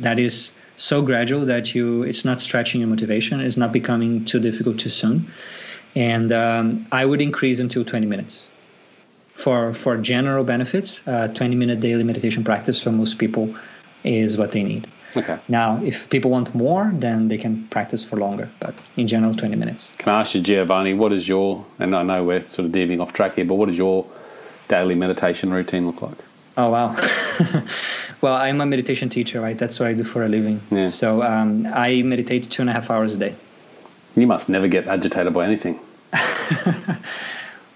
That 0.00 0.18
is 0.18 0.50
so 0.76 1.02
gradual 1.02 1.46
that 1.46 1.74
you 1.76 2.02
it's 2.02 2.24
not 2.24 2.40
stretching 2.40 2.80
your 2.80 2.90
motivation. 2.90 3.40
It's 3.40 3.56
not 3.56 3.72
becoming 3.72 4.24
too 4.24 4.40
difficult 4.40 4.78
too 4.78 4.88
soon. 4.90 5.30
And 5.94 6.32
um, 6.32 6.86
I 6.90 7.04
would 7.04 7.20
increase 7.20 7.60
until 7.60 7.84
20 7.84 8.06
minutes. 8.06 8.48
For 9.34 9.72
for 9.72 9.96
general 9.96 10.44
benefits, 10.44 11.06
uh, 11.06 11.28
20 11.28 11.54
minute 11.54 11.78
daily 11.78 12.02
meditation 12.02 12.42
practice 12.42 12.82
for 12.82 12.90
most 12.90 13.18
people 13.18 13.50
is 14.02 14.36
what 14.36 14.50
they 14.50 14.64
need. 14.64 14.88
Okay. 15.16 15.38
Now, 15.48 15.82
if 15.82 16.10
people 16.10 16.30
want 16.30 16.54
more, 16.54 16.90
then 16.92 17.28
they 17.28 17.38
can 17.38 17.66
practice 17.68 18.04
for 18.04 18.16
longer. 18.16 18.50
But 18.60 18.74
in 18.96 19.06
general, 19.06 19.34
20 19.34 19.56
minutes. 19.56 19.92
Can 19.98 20.14
I 20.14 20.20
ask 20.20 20.34
you, 20.34 20.40
Giovanni, 20.40 20.94
what 20.94 21.12
is 21.12 21.26
your, 21.26 21.64
and 21.78 21.94
I 21.94 22.02
know 22.02 22.24
we're 22.24 22.46
sort 22.46 22.66
of 22.66 22.72
deviating 22.72 23.00
off 23.00 23.12
track 23.12 23.36
here, 23.36 23.44
but 23.44 23.54
what 23.54 23.68
does 23.68 23.78
your 23.78 24.06
daily 24.68 24.94
meditation 24.94 25.52
routine 25.52 25.86
look 25.86 26.02
like? 26.02 26.18
Oh 26.56 26.70
wow. 26.70 26.96
well, 28.20 28.34
I'm 28.34 28.60
a 28.60 28.66
meditation 28.66 29.08
teacher, 29.08 29.40
right? 29.40 29.56
That's 29.56 29.78
what 29.78 29.88
I 29.88 29.94
do 29.94 30.04
for 30.04 30.24
a 30.24 30.28
living. 30.28 30.60
Yeah. 30.70 30.88
So 30.88 31.22
um, 31.22 31.66
I 31.72 32.02
meditate 32.02 32.50
two 32.50 32.62
and 32.62 32.68
a 32.68 32.72
half 32.72 32.90
hours 32.90 33.14
a 33.14 33.16
day. 33.16 33.34
You 34.16 34.26
must 34.26 34.48
never 34.48 34.66
get 34.66 34.88
agitated 34.88 35.32
by 35.32 35.46
anything. 35.46 35.78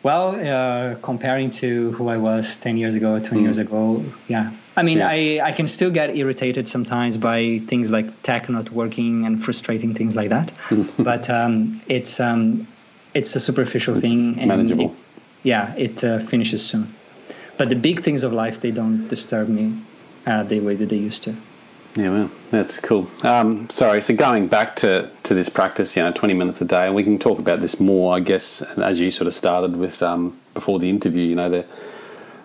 Well, 0.03 0.35
uh, 0.35 0.97
comparing 0.97 1.53
to 1.63 1.93
who 1.93 2.09
I 2.09 2.17
was 2.17 2.59
10 2.59 2.77
years 2.77 2.97
ago, 2.97 3.21
20 3.21 3.43
years 3.43 3.59
ago, 3.59 4.05
yeah. 4.27 4.51
I 4.77 4.83
mean, 4.83 4.99
Yeah. 4.99 5.09
I, 5.09 5.41
I 5.45 5.53
can 5.53 5.69
still 5.69 5.91
get 5.91 6.17
irritated 6.17 6.67
sometimes 6.67 7.17
by 7.17 7.61
things 7.67 7.91
like 7.91 8.23
tech 8.23 8.49
not 8.49 8.71
working 8.71 9.27
and 9.27 9.43
frustrating 9.43 9.95
things 9.95 10.17
like 10.17 10.31
that. 10.31 10.51
but 10.99 11.29
um, 11.29 11.81
it's 11.89 12.21
um, 12.21 12.67
it's 13.15 13.37
a 13.37 13.41
superficial 13.41 13.95
thing. 13.95 14.39
And 14.39 14.49
manageable. 14.49 14.87
it- 14.87 14.97
yeah, 15.45 15.75
it 15.77 16.05
uh, 16.05 16.21
finishes 16.21 16.65
soon. 16.65 16.95
But 17.57 17.69
the 17.69 17.75
big 17.75 18.01
things 18.01 18.23
of 18.25 18.33
life, 18.33 18.61
they 18.61 18.71
don't 18.71 19.09
disturb 19.09 19.49
me 19.49 19.75
uh, 20.27 20.45
the 20.45 20.61
way 20.61 20.77
that 20.77 20.89
they 20.89 20.97
used 20.97 21.25
to. 21.25 21.35
Yeah, 21.97 22.11
well, 22.11 22.31
that's 22.51 22.79
cool. 22.81 23.07
Um, 23.23 23.69
sorry, 23.69 24.01
so 24.01 24.15
going 24.15 24.47
back 24.49 24.77
to, 24.77 25.11
to 25.25 25.35
this 25.35 25.49
practice, 25.51 25.95
you 25.97 26.03
know, 26.03 26.13
20 26.13 26.33
minutes 26.35 26.61
a 26.63 26.65
day, 26.65 26.87
and 26.87 26.95
we 26.95 27.03
can 27.05 27.19
talk 27.19 27.39
about 27.39 27.61
this 27.61 27.79
more, 27.81 28.17
I 28.17 28.21
guess, 28.21 28.63
as 28.63 29.01
you 29.01 29.11
sort 29.11 29.27
of 29.27 29.35
started 29.35 29.77
with 29.77 30.03
um, 30.03 30.39
before 30.55 30.79
the 30.79 30.89
interview, 30.89 31.25
you 31.27 31.35
know, 31.35 31.51
the, 31.51 31.67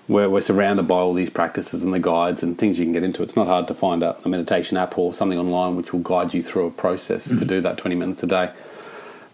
we're, 0.07 0.29
we're 0.29 0.41
surrounded 0.41 0.87
by 0.87 0.95
all 0.95 1.13
these 1.13 1.29
practices 1.29 1.83
and 1.83 1.93
the 1.93 1.99
guides 1.99 2.43
and 2.43 2.57
things 2.57 2.79
you 2.79 2.85
can 2.85 2.93
get 2.93 3.03
into. 3.03 3.23
It's 3.23 3.35
not 3.35 3.47
hard 3.47 3.67
to 3.67 3.73
find 3.73 4.03
a, 4.03 4.17
a 4.23 4.29
meditation 4.29 4.77
app 4.77 4.97
or 4.97 5.13
something 5.13 5.37
online 5.39 5.75
which 5.75 5.91
will 5.93 5.99
guide 5.99 6.33
you 6.33 6.41
through 6.41 6.67
a 6.67 6.71
process 6.71 7.27
to 7.29 7.45
do 7.45 7.61
that 7.61 7.77
20 7.77 7.95
minutes 7.95 8.23
a 8.23 8.27
day. 8.27 8.51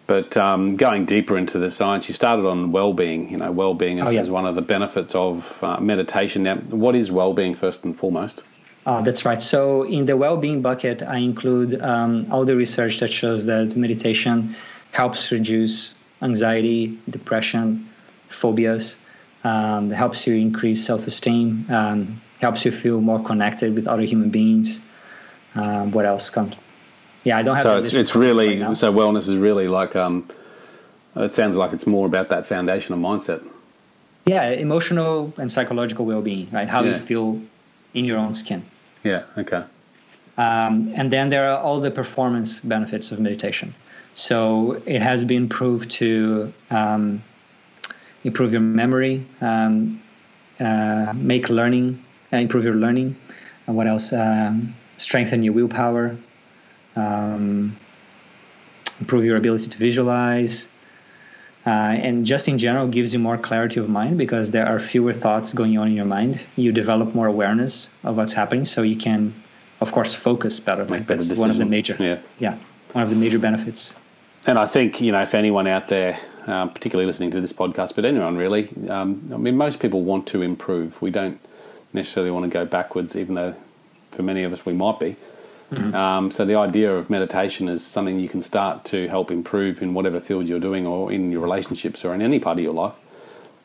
But 0.05 0.35
um, 0.35 0.75
going 0.75 1.05
deeper 1.05 1.37
into 1.37 1.59
the 1.59 1.71
science, 1.71 2.09
you 2.09 2.13
started 2.13 2.45
on 2.45 2.71
well-being. 2.73 3.29
You 3.31 3.37
know, 3.37 3.51
well-being 3.51 3.99
is, 3.99 4.07
Oh, 4.07 4.09
yeah. 4.09 4.21
is 4.21 4.29
one 4.29 4.45
of 4.45 4.55
the 4.55 4.61
benefits 4.61 5.15
of 5.15 5.63
uh, 5.63 5.79
meditation. 5.79 6.43
Now, 6.43 6.55
what 6.57 6.95
is 6.95 7.09
well-being 7.11 7.55
first 7.55 7.85
and 7.85 7.97
foremost? 7.97 8.43
Uh, 8.85 9.01
that's 9.01 9.23
right. 9.23 9.41
So 9.41 9.83
in 9.83 10.05
the 10.05 10.17
well-being 10.17 10.61
bucket, 10.61 11.01
I 11.01 11.17
include 11.19 11.79
um, 11.81 12.27
all 12.31 12.43
the 12.43 12.57
research 12.57 12.99
that 12.99 13.13
shows 13.13 13.45
that 13.45 13.77
meditation 13.77 14.55
helps 14.91 15.31
reduce 15.31 15.95
anxiety, 16.21 16.97
depression, 17.09 17.87
phobias, 18.27 18.97
um, 19.43 19.89
helps 19.91 20.25
you 20.27 20.35
increase 20.35 20.85
self-esteem, 20.85 21.65
um, 21.69 22.21
helps 22.39 22.65
you 22.65 22.71
feel 22.71 23.01
more 23.01 23.21
connected 23.23 23.73
with 23.75 23.87
other 23.87 24.03
human 24.03 24.29
beings. 24.29 24.81
Um, 25.55 25.91
what 25.91 26.05
else 26.05 26.29
comes? 26.29 26.55
Yeah, 27.23 27.37
I 27.37 27.43
don't 27.43 27.55
have. 27.55 27.63
So 27.63 27.77
it's 27.79 27.93
it's 27.93 28.15
really 28.15 28.55
now. 28.59 28.73
so 28.73 28.91
wellness 28.93 29.27
is 29.29 29.37
really 29.37 29.67
like 29.67 29.95
um, 29.95 30.27
it 31.15 31.35
sounds 31.35 31.55
like 31.57 31.73
it's 31.73 31.87
more 31.87 32.05
about 32.05 32.29
that 32.29 32.45
foundation 32.45 32.93
of 32.95 32.99
mindset. 32.99 33.41
yeah, 34.25 34.49
emotional 34.49 35.33
and 35.37 35.51
psychological 35.51 36.05
well-being, 36.05 36.47
right? 36.51 36.67
How 36.69 36.81
Yeah. 36.83 36.89
you 36.91 36.95
feel 36.95 37.41
in 37.93 38.05
your 38.05 38.17
own 38.17 38.33
skin. 38.33 38.63
Yeah. 39.03 39.23
Okay. 39.37 39.63
Um, 40.37 40.91
and 40.95 41.11
then 41.11 41.29
there 41.29 41.49
are 41.51 41.59
all 41.59 41.79
the 41.81 41.91
performance 41.91 42.59
benefits 42.61 43.11
of 43.11 43.19
meditation. 43.19 43.75
So 44.15 44.81
it 44.85 45.01
has 45.01 45.23
been 45.23 45.47
proved 45.49 45.91
to 45.99 46.51
um, 46.71 47.21
improve 48.23 48.51
your 48.51 48.61
memory, 48.61 49.25
um, 49.41 50.01
uh, 50.59 51.13
make 51.15 51.49
learning, 51.49 52.03
uh, 52.31 52.37
improve 52.37 52.63
your 52.63 52.75
learning. 52.75 53.15
And 53.67 53.75
what 53.75 53.87
else? 53.87 54.13
Um, 54.13 54.75
strengthen 54.97 55.43
your 55.43 55.53
willpower, 55.53 56.15
um, 56.95 57.75
improve 58.99 59.25
your 59.25 59.37
ability 59.37 59.69
to 59.69 59.77
visualize. 59.77 60.69
Uh, 61.65 61.69
and 61.69 62.25
just 62.25 62.47
in 62.49 62.57
general 62.57 62.87
gives 62.87 63.13
you 63.13 63.19
more 63.19 63.37
clarity 63.37 63.79
of 63.79 63.89
mind 63.89 64.17
because 64.17 64.51
there 64.51 64.67
are 64.67 64.79
fewer 64.79 65.13
thoughts 65.13 65.53
going 65.53 65.77
on 65.77 65.87
in 65.87 65.93
your 65.93 66.05
mind. 66.05 66.39
You 66.57 66.71
develop 66.73 67.15
more 67.15 67.27
awareness 67.27 67.89
of 68.03 68.17
what's 68.17 68.33
happening, 68.33 68.65
so 68.65 68.81
you 68.81 68.97
can 68.97 69.33
of 69.83 69.91
course, 69.91 70.15
focus 70.15 70.59
better. 70.61 70.85
Make 70.85 71.07
better 71.07 71.23
That's 71.23 71.39
one 71.39 71.49
of 71.49 71.57
the 71.57 71.65
major, 71.65 71.95
Yeah. 71.99 72.17
yeah, 72.39 72.57
one 72.93 73.03
of 73.03 73.09
the 73.09 73.17
major 73.17 73.37
benefits. 73.37 73.95
And 74.47 74.57
I 74.57 74.65
think 74.65 75.01
you 75.01 75.11
know 75.11 75.21
if 75.21 75.35
anyone 75.35 75.67
out 75.67 75.89
there, 75.89 76.17
um, 76.47 76.69
particularly 76.69 77.05
listening 77.05 77.31
to 77.31 77.41
this 77.41 77.53
podcast, 77.53 77.95
but 77.95 78.05
anyone 78.05 78.37
really, 78.37 78.69
um, 78.89 79.29
I 79.33 79.37
mean, 79.37 79.57
most 79.57 79.79
people 79.79 80.01
want 80.01 80.27
to 80.27 80.41
improve. 80.41 81.01
We 81.01 81.11
don't 81.11 81.39
necessarily 81.93 82.31
want 82.31 82.43
to 82.43 82.49
go 82.49 82.65
backwards, 82.65 83.15
even 83.15 83.35
though 83.35 83.55
for 84.11 84.23
many 84.23 84.43
of 84.43 84.53
us 84.53 84.65
we 84.65 84.73
might 84.73 84.99
be. 84.99 85.15
Um, 85.95 86.29
so 86.29 86.45
the 86.45 86.53
idea 86.53 86.95
of 86.95 87.09
meditation 87.09 87.67
is 87.67 87.83
something 87.83 88.19
you 88.19 88.29
can 88.29 88.43
start 88.43 88.85
to 88.85 89.07
help 89.07 89.31
improve 89.31 89.81
in 89.81 89.95
whatever 89.95 90.19
field 90.19 90.47
you're 90.47 90.59
doing, 90.59 90.85
or 90.85 91.11
in 91.11 91.31
your 91.31 91.41
relationships, 91.41 92.05
or 92.05 92.13
in 92.13 92.21
any 92.21 92.39
part 92.39 92.59
of 92.59 92.63
your 92.63 92.73
life. 92.73 92.93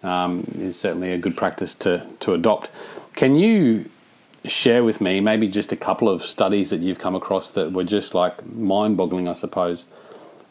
Um, 0.03 0.47
is 0.59 0.79
certainly 0.79 1.13
a 1.13 1.19
good 1.19 1.37
practice 1.37 1.75
to 1.75 2.07
to 2.21 2.33
adopt. 2.33 2.71
Can 3.15 3.35
you 3.35 3.91
share 4.45 4.85
with 4.85 5.01
me 5.01 5.21
maybe 5.21 5.49
just 5.49 5.73
a 5.73 5.77
couple 5.77 6.09
of 6.09 6.23
studies 6.23 6.71
that 6.71 6.81
you've 6.81 6.99
come 6.99 7.15
across 7.15 7.51
that 7.51 7.73
were 7.73 7.85
just 7.85 8.15
like 8.15 8.47
mind-boggling, 8.47 9.29
I 9.29 9.35
suppose, 9.35 9.87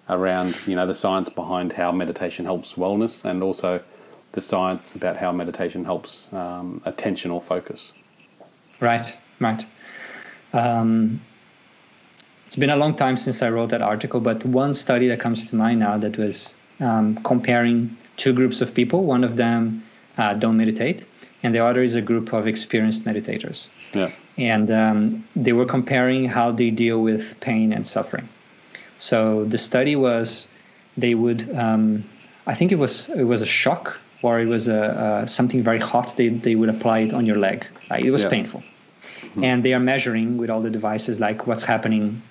around 0.09 0.55
you 0.67 0.75
know 0.75 0.87
the 0.87 0.95
science 0.95 1.29
behind 1.29 1.73
how 1.73 1.91
meditation 1.91 2.45
helps 2.45 2.75
wellness 2.75 3.25
and 3.25 3.43
also 3.43 3.81
the 4.33 4.41
science 4.41 4.95
about 4.95 5.17
how 5.17 5.31
meditation 5.31 5.85
helps 5.85 6.31
um, 6.33 6.81
attention 6.85 7.31
or 7.31 7.41
focus. 7.41 7.93
Right, 8.79 9.15
right. 9.39 9.65
Um, 10.53 11.21
it's 12.45 12.55
been 12.55 12.69
a 12.69 12.75
long 12.75 12.95
time 12.95 13.17
since 13.17 13.41
I 13.41 13.49
wrote 13.49 13.69
that 13.69 13.81
article, 13.81 14.19
but 14.19 14.45
one 14.45 14.73
study 14.73 15.07
that 15.07 15.19
comes 15.19 15.49
to 15.49 15.55
mind 15.55 15.79
now 15.79 15.97
that 15.97 16.17
was 16.17 16.55
um, 16.79 17.17
comparing 17.23 17.97
two 18.17 18.33
groups 18.33 18.61
of 18.61 18.73
people. 18.73 19.03
One 19.03 19.23
of 19.23 19.37
them 19.37 19.83
uh, 20.17 20.33
don't 20.33 20.57
meditate, 20.57 21.03
and 21.43 21.53
the 21.53 21.59
other 21.59 21.81
is 21.81 21.95
a 21.95 22.01
group 22.01 22.33
of 22.33 22.47
experienced 22.47 23.05
meditators. 23.05 23.69
Yeah, 23.93 24.11
And 24.37 24.71
um, 24.71 25.27
they 25.35 25.53
were 25.53 25.65
comparing 25.65 26.25
how 26.25 26.51
they 26.51 26.69
deal 26.69 27.01
with 27.01 27.39
pain 27.39 27.73
and 27.73 27.85
suffering. 27.85 28.29
So 28.97 29.45
the 29.45 29.57
study 29.57 29.95
was 29.95 30.47
they 30.97 31.13
would, 31.15 31.55
um, 31.55 32.03
I 32.47 32.55
think 32.55 32.71
it 32.71 32.79
was 32.79 33.09
it 33.09 33.23
was 33.23 33.41
a 33.41 33.45
shock 33.45 33.97
or 34.23 34.39
it 34.39 34.47
was 34.47 34.67
a, 34.67 34.81
uh, 34.85 35.25
something 35.25 35.61
very 35.63 35.79
hot. 35.79 36.15
They 36.17 36.29
they 36.29 36.55
would 36.55 36.69
apply 36.69 36.99
it 36.99 37.13
on 37.13 37.25
your 37.25 37.37
leg. 37.37 37.65
Right? 37.91 38.03
It 38.05 38.11
was 38.11 38.23
Yeah. 38.23 38.29
painful, 38.29 38.63
and 39.43 39.63
they 39.63 39.73
are 39.73 39.79
measuring 39.79 40.37
with 40.37 40.49
all 40.49 40.61
the 40.61 40.71
devices 40.71 41.19
like 41.19 41.45
what's 41.47 41.63
happening 41.63 42.21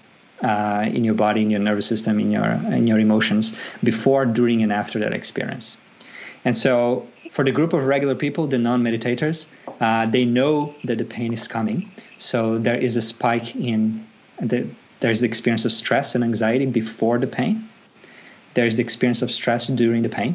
uh, 0.43 0.85
in 0.97 1.05
your 1.05 1.15
body, 1.15 1.41
in 1.43 1.51
your 1.51 1.61
nervous 1.61 1.87
system, 1.87 2.19
in 2.19 2.31
your 2.33 2.45
in 2.73 2.87
your 2.87 2.99
emotions 2.99 3.55
before, 3.83 4.27
during, 4.27 4.63
and 4.63 4.73
after 4.73 4.99
that 4.99 5.13
experience. 5.13 5.77
And 6.45 6.57
so, 6.57 7.07
for 7.31 7.45
the 7.45 7.53
group 7.53 7.73
of 7.73 7.87
regular 7.87 8.15
people, 8.15 8.47
the 8.47 8.59
non-meditators, 8.59 9.47
uh, 9.81 10.07
they 10.07 10.25
know 10.25 10.75
that 10.85 10.99
the 10.99 11.05
pain 11.05 11.33
is 11.33 11.49
coming. 11.49 11.89
So 12.19 12.59
there 12.59 12.77
is 12.77 12.97
a 12.97 13.03
spike 13.03 13.55
in 13.57 14.05
the 14.41 14.67
there's 15.07 15.21
the 15.21 15.29
experience 15.29 15.65
of 15.65 15.71
stress 15.71 16.17
and 16.17 16.25
anxiety 16.25 16.67
before 16.67 17.17
the 17.17 17.29
pain. 17.29 17.69
There's 18.55 18.75
the 18.75 18.83
experience 18.83 19.23
of 19.23 19.31
stress 19.31 19.69
during 19.69 20.03
the 20.03 20.09
pain, 20.09 20.35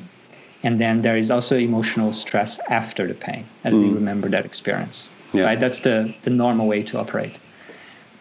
and 0.64 0.80
then 0.80 1.02
there 1.02 1.18
is 1.18 1.30
also 1.30 1.58
emotional 1.58 2.14
stress 2.14 2.58
after 2.70 3.06
the 3.06 3.14
pain 3.14 3.44
as 3.66 3.74
they 3.74 3.82
mm. 3.82 3.96
remember 3.96 4.30
that 4.30 4.46
experience. 4.46 5.10
Yeah. 5.34 5.44
Right? 5.44 5.60
That's 5.60 5.80
the 5.80 6.16
the 6.22 6.30
normal 6.30 6.68
way 6.68 6.84
to 6.84 7.00
operate. 7.00 7.38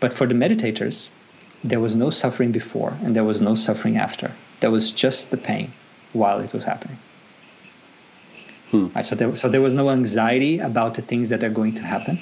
But 0.01 0.13
for 0.13 0.27
the 0.27 0.35
meditators, 0.35 1.11
there 1.63 1.79
was 1.79 1.95
no 1.95 2.11
suffering 2.11 2.51
before 2.51 2.95
and 3.05 3.15
there 3.15 3.29
was 3.33 3.41
no 3.41 3.55
suffering 3.55 3.97
after. 3.97 4.33
There 4.59 4.73
was 4.73 4.91
just 4.91 5.31
the 5.31 5.37
pain 5.37 5.71
while 6.13 6.41
it 6.41 6.53
was 6.53 6.65
happening. 6.65 6.99
Hmm. 8.73 8.89
Right, 8.93 9.05
so, 9.05 9.15
there, 9.15 9.37
so 9.37 9.49
there 9.49 9.63
was 9.69 9.75
no 9.75 9.89
anxiety 9.91 10.59
about 10.59 10.95
the 10.95 11.03
things 11.03 11.29
that 11.29 11.45
are 11.45 11.55
going 11.61 11.77
to 11.77 11.85
happen, 11.85 12.19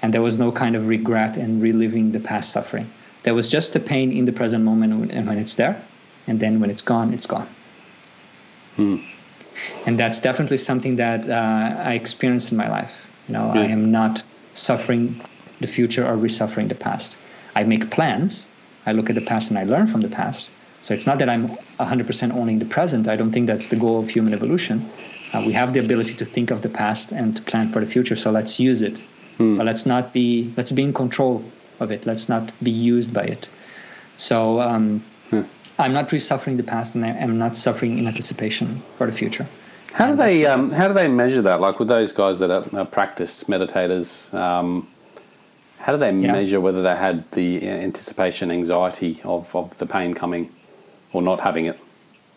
and 0.00 0.14
there 0.14 0.22
was 0.22 0.38
no 0.38 0.52
kind 0.52 0.76
of 0.76 0.86
regret 0.86 1.36
and 1.36 1.60
reliving 1.60 2.12
the 2.12 2.20
past 2.20 2.52
suffering. 2.52 2.88
There 3.28 3.34
was 3.34 3.50
just 3.50 3.74
the 3.74 3.80
pain 3.80 4.10
in 4.10 4.24
the 4.24 4.32
present 4.32 4.64
moment 4.64 5.12
and 5.12 5.26
when 5.28 5.36
it's 5.36 5.54
there, 5.56 5.76
and 6.26 6.40
then 6.40 6.60
when 6.60 6.70
it's 6.70 6.80
gone, 6.80 7.12
it's 7.12 7.26
gone. 7.26 7.46
And 9.84 9.98
that's 10.00 10.18
definitely 10.18 10.56
something 10.56 10.96
that 10.96 11.28
uh, 11.28 11.90
I 11.90 11.92
experienced 11.92 12.52
in 12.52 12.56
my 12.56 12.70
life. 12.70 12.94
You 13.28 13.34
know, 13.34 13.50
I 13.50 13.66
am 13.66 13.90
not 13.90 14.22
suffering 14.54 15.20
the 15.60 15.66
future 15.66 16.06
or 16.08 16.16
re-suffering 16.16 16.68
the 16.68 16.74
past. 16.74 17.18
I 17.54 17.64
make 17.64 17.90
plans. 17.90 18.48
I 18.86 18.92
look 18.92 19.10
at 19.10 19.14
the 19.14 19.26
past 19.32 19.50
and 19.50 19.58
I 19.58 19.64
learn 19.64 19.88
from 19.88 20.00
the 20.00 20.08
past. 20.08 20.50
So 20.80 20.94
it's 20.94 21.06
not 21.06 21.18
that 21.18 21.28
I'm 21.28 21.48
100% 21.48 22.32
owning 22.32 22.60
the 22.60 22.64
present. 22.64 23.08
I 23.08 23.16
don't 23.16 23.32
think 23.32 23.46
that's 23.46 23.66
the 23.66 23.76
goal 23.76 23.98
of 23.98 24.08
human 24.08 24.32
evolution. 24.32 24.88
Uh, 25.34 25.42
we 25.44 25.52
have 25.52 25.74
the 25.74 25.80
ability 25.80 26.14
to 26.14 26.24
think 26.24 26.50
of 26.50 26.62
the 26.62 26.70
past 26.70 27.12
and 27.12 27.36
to 27.36 27.42
plan 27.42 27.68
for 27.72 27.80
the 27.84 27.90
future. 27.94 28.16
So 28.16 28.30
let's 28.30 28.58
use 28.58 28.80
it. 28.80 28.98
But 29.58 29.66
let's 29.66 29.84
not 29.84 30.14
be 30.14 30.50
let's 30.56 30.72
be 30.72 30.82
in 30.82 30.94
control 30.94 31.44
of 31.80 31.90
it. 31.90 32.06
Let's 32.06 32.28
not 32.28 32.52
be 32.62 32.70
used 32.70 33.12
by 33.12 33.24
it. 33.24 33.48
So 34.16 34.60
um, 34.60 35.02
I'm 35.78 35.92
not 35.92 36.10
re-suffering 36.12 36.56
the 36.56 36.62
past, 36.64 36.94
and 36.94 37.04
I 37.04 37.10
am 37.10 37.38
not 37.38 37.56
suffering 37.56 37.98
in 37.98 38.06
anticipation 38.06 38.82
for 38.96 39.06
the 39.06 39.12
future. 39.12 39.46
How 39.94 40.06
do 40.06 40.10
And 40.12 40.20
they 40.20 40.46
um, 40.46 40.70
how 40.70 40.88
do 40.88 40.94
they 40.94 41.08
measure 41.08 41.42
that? 41.42 41.60
Like 41.60 41.78
with 41.78 41.88
those 41.88 42.12
guys 42.12 42.40
that 42.40 42.50
are, 42.50 42.64
are 42.78 42.86
practiced 42.86 43.48
meditators, 43.48 44.34
um, 44.34 44.86
how 45.78 45.92
do 45.92 45.98
they 45.98 46.10
Yeah. 46.12 46.32
measure 46.32 46.60
whether 46.60 46.82
they 46.82 46.96
had 46.96 47.30
the 47.32 47.62
uh, 47.62 47.70
anticipation, 47.70 48.50
anxiety 48.50 49.20
of, 49.24 49.54
of 49.54 49.78
the 49.78 49.86
pain 49.86 50.14
coming, 50.14 50.50
or 51.12 51.22
not 51.22 51.40
having 51.40 51.66
it? 51.66 51.78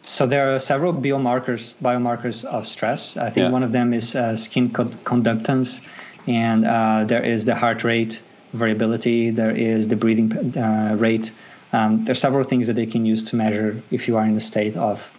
So 0.03 0.25
there 0.25 0.53
are 0.55 0.59
several 0.59 0.93
biomarkers 0.93 1.75
biomarkers 1.81 2.43
of 2.45 2.65
stress. 2.67 3.17
I 3.17 3.29
think 3.29 3.45
Yeah. 3.45 3.51
one 3.51 3.63
of 3.63 3.71
them 3.71 3.93
is 3.93 4.15
uh, 4.15 4.35
skin 4.35 4.69
co- 4.71 4.85
conductance, 5.03 5.81
and 6.27 6.65
uh, 6.65 7.03
there 7.05 7.23
is 7.23 7.45
the 7.45 7.55
heart 7.55 7.83
rate 7.83 8.21
variability. 8.53 9.31
There 9.31 9.51
is 9.51 9.87
the 9.87 9.95
breathing 9.95 10.57
uh, 10.57 10.95
rate. 10.97 11.31
Um, 11.73 12.05
there 12.05 12.11
are 12.11 12.15
several 12.15 12.43
things 12.43 12.67
that 12.67 12.73
they 12.73 12.85
can 12.85 13.05
use 13.05 13.29
to 13.29 13.35
measure 13.35 13.81
if 13.91 14.07
you 14.07 14.17
are 14.17 14.25
in 14.25 14.35
a 14.35 14.41
state 14.41 14.75
of 14.75 15.11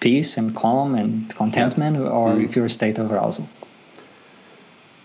peace 0.00 0.36
and 0.36 0.54
calm 0.54 0.94
and 0.94 1.28
contentment, 1.30 1.96
or 1.96 2.38
if 2.40 2.54
you're 2.54 2.66
a 2.66 2.70
state 2.70 2.98
of 2.98 3.10
arousal. 3.10 3.48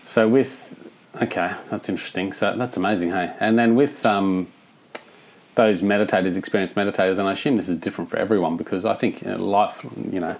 So 0.06 0.28
with 0.28 0.76
okay, 1.22 1.52
that's 1.70 1.90
interesting. 1.90 2.34
So 2.34 2.56
that's 2.56 2.78
amazing, 2.78 3.12
hey. 3.12 3.34
And 3.40 3.58
then 3.58 3.76
with 3.76 4.06
um, 4.06 4.48
those 5.56 5.82
meditators, 5.82 6.38
experienced 6.38 6.76
meditators, 6.76 7.20
and 7.20 7.28
I 7.28 7.34
assume 7.34 7.58
this 7.58 7.70
is 7.70 7.78
different 7.78 8.10
for 8.10 8.18
everyone 8.18 8.58
because 8.58 8.86
I 8.86 8.94
think 8.94 9.26
uh, 9.26 9.38
life, 9.38 9.86
you 10.12 10.20
know, 10.20 10.36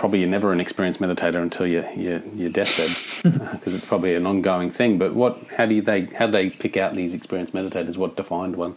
probably 0.00 0.20
you're 0.20 0.28
never 0.30 0.50
an 0.50 0.60
experienced 0.60 0.98
meditator 0.98 1.42
until 1.42 1.66
you 1.66 1.84
you 1.94 2.22
your 2.34 2.48
deathbed 2.48 2.90
because 3.52 3.74
it's 3.74 3.84
probably 3.84 4.14
an 4.14 4.26
ongoing 4.26 4.70
thing. 4.70 4.96
But 4.96 5.14
what? 5.14 5.38
How 5.56 5.66
do 5.66 5.74
you, 5.74 5.82
they? 5.82 6.06
How 6.06 6.24
do 6.26 6.32
they 6.32 6.48
pick 6.48 6.78
out 6.78 6.94
these 6.94 7.12
experienced 7.12 7.52
meditators? 7.52 7.98
What 7.98 8.16
defined 8.16 8.56
one? 8.56 8.74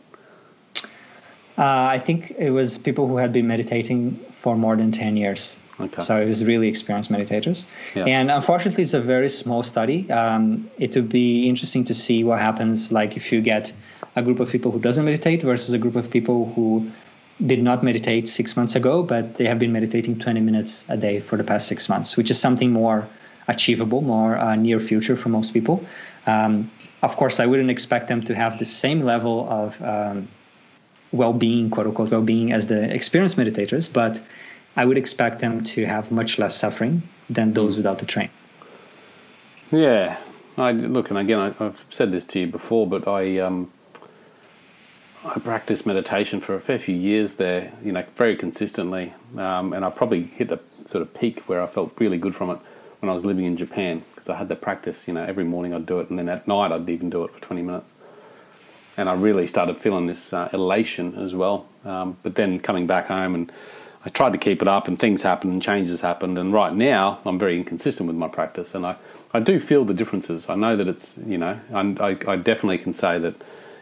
Uh, 1.58 1.96
I 1.96 2.00
think 2.00 2.32
it 2.32 2.50
was 2.50 2.78
people 2.78 3.08
who 3.08 3.18
had 3.18 3.32
been 3.32 3.48
meditating 3.48 4.16
for 4.32 4.58
more 4.58 4.76
than 4.76 4.92
10 4.92 5.18
years. 5.18 5.56
Okay. 5.80 6.02
So 6.02 6.20
it 6.20 6.26
was 6.26 6.44
really 6.44 6.68
experienced 6.68 7.12
meditators. 7.12 7.66
Yeah. 7.94 8.06
And 8.06 8.32
unfortunately, 8.32 8.84
it's 8.84 8.96
a 8.96 9.02
very 9.02 9.30
small 9.30 9.62
study. 9.62 10.10
Um, 10.12 10.70
it 10.80 10.96
would 10.96 11.10
be 11.10 11.48
interesting 11.48 11.84
to 11.86 11.94
see 11.94 12.24
what 12.24 12.40
happens 12.40 12.92
like 12.92 13.16
if 13.18 13.32
you 13.32 13.40
get 13.42 13.72
a 14.16 14.24
group 14.24 14.40
of 14.40 14.50
people 14.50 14.72
who 14.72 14.80
doesn't 14.80 15.06
meditate 15.06 15.44
versus 15.44 15.74
a 15.74 15.78
group 15.78 15.96
of 15.96 16.10
people 16.10 16.52
who 16.54 16.92
did 17.46 17.62
not 17.62 17.84
meditate 17.84 18.28
six 18.28 18.56
months 18.56 18.76
ago, 18.76 19.04
but 19.04 19.36
they 19.36 19.46
have 19.46 19.60
been 19.60 19.72
meditating 19.72 20.20
20 20.20 20.40
minutes 20.40 20.86
a 20.90 20.98
day 20.98 21.20
for 21.20 21.38
the 21.38 21.44
past 21.44 21.68
six 21.68 21.90
months, 21.90 22.16
which 22.16 22.32
is 22.32 22.40
something 22.40 22.72
more 22.72 23.08
achievable, 23.48 24.02
more 24.02 24.38
uh, 24.38 24.56
near 24.56 24.80
future 24.80 25.16
for 25.16 25.30
most 25.30 25.54
people. 25.54 25.86
Um, 26.26 26.72
of 27.02 27.18
course, 27.18 27.40
I 27.40 27.46
wouldn't 27.46 27.70
expect 27.70 28.08
them 28.08 28.24
to 28.24 28.36
have 28.36 28.60
the 28.60 28.66
same 28.66 29.02
level 29.02 29.48
of 29.50 29.82
um, 29.82 30.30
well-being, 31.12 31.70
quote 31.70 31.88
unquote, 31.88 32.12
well-being 32.12 32.54
as 32.54 32.68
the 32.68 32.94
experienced 32.94 33.38
meditators, 33.38 33.92
but 33.92 34.22
I 34.76 34.86
would 34.86 34.98
expect 34.98 35.40
them 35.40 35.64
to 35.66 35.86
have 35.86 36.12
much 36.12 36.40
less 36.40 36.56
suffering 36.56 37.04
than 37.30 37.54
those 37.54 37.76
without 37.76 38.00
the 38.00 38.06
train. 38.06 38.30
Yeah, 39.72 40.18
I 40.58 40.72
look, 40.72 41.10
and 41.10 41.20
again, 41.20 41.40
I, 41.40 41.66
I've 41.66 41.86
said 41.90 42.12
this 42.12 42.26
to 42.26 42.40
you 42.40 42.48
before, 42.48 42.88
but 42.88 43.08
I 43.08 43.40
um, 43.40 43.72
I 45.26 45.40
practiced 45.40 45.86
meditation 45.86 46.42
for 46.42 46.54
a 46.54 46.60
fair 46.60 46.78
few 46.78 46.96
years 46.96 47.36
there, 47.36 47.72
you 47.84 47.94
know, 47.94 48.04
very 48.16 48.36
consistently, 48.36 49.14
um, 49.38 49.72
and 49.72 49.86
I 49.86 49.90
probably 49.90 50.24
hit 50.24 50.50
the 50.50 50.60
sort 50.84 51.02
of 51.02 51.14
peak 51.14 51.40
where 51.42 51.62
I 51.62 51.68
felt 51.68 51.94
really 51.98 52.18
good 52.18 52.36
from 52.36 52.50
it 52.50 52.60
when 53.00 53.10
I 53.10 53.14
was 53.14 53.24
living 53.24 53.46
in 53.46 53.56
Japan 53.56 54.04
because 54.10 54.28
I 54.28 54.36
had 54.36 54.50
the 54.50 54.58
practice, 54.58 55.08
you 55.08 55.14
know, 55.14 55.24
every 55.24 55.46
morning 55.46 55.74
I'd 55.74 55.86
do 55.86 56.02
it, 56.02 56.10
and 56.10 56.20
then 56.20 56.28
at 56.28 56.46
night 56.46 56.74
I'd 56.74 56.90
even 56.90 57.10
do 57.10 57.24
it 57.24 57.32
for 57.32 57.40
twenty 57.40 57.62
minutes, 57.62 57.94
and 58.98 59.08
I 59.08 59.14
really 59.14 59.48
started 59.48 59.78
feeling 59.78 60.08
this 60.08 60.34
uh, 60.34 60.50
elation 60.52 61.16
as 61.16 61.34
well. 61.34 61.68
Um, 61.86 62.18
but 62.22 62.36
then 62.36 62.60
coming 62.60 62.86
back 62.86 63.08
home 63.08 63.34
and 63.34 63.52
I 64.06 64.10
tried 64.10 64.34
to 64.34 64.38
keep 64.38 64.62
it 64.62 64.68
up, 64.68 64.90
and 64.90 65.00
things 65.00 65.22
happened, 65.22 65.54
and 65.54 65.62
changes 65.62 66.02
happened, 66.02 66.38
and 66.38 66.52
right 66.52 66.74
now 66.74 67.20
I'm 67.24 67.40
very 67.40 67.56
inconsistent 67.56 68.08
with 68.08 68.18
my 68.18 68.28
practice, 68.28 68.76
and 68.76 68.86
I, 68.86 68.98
I 69.34 69.40
do 69.40 69.62
feel 69.62 69.86
the 69.86 69.94
differences. 69.94 70.50
I 70.50 70.56
know 70.56 70.76
that 70.76 70.90
it's 70.90 71.18
you 71.26 71.38
know 71.38 71.62
I, 71.74 71.80
I, 72.02 72.34
I 72.34 72.36
definitely 72.36 72.80
can 72.80 72.92
say 72.92 73.18
that 73.20 73.36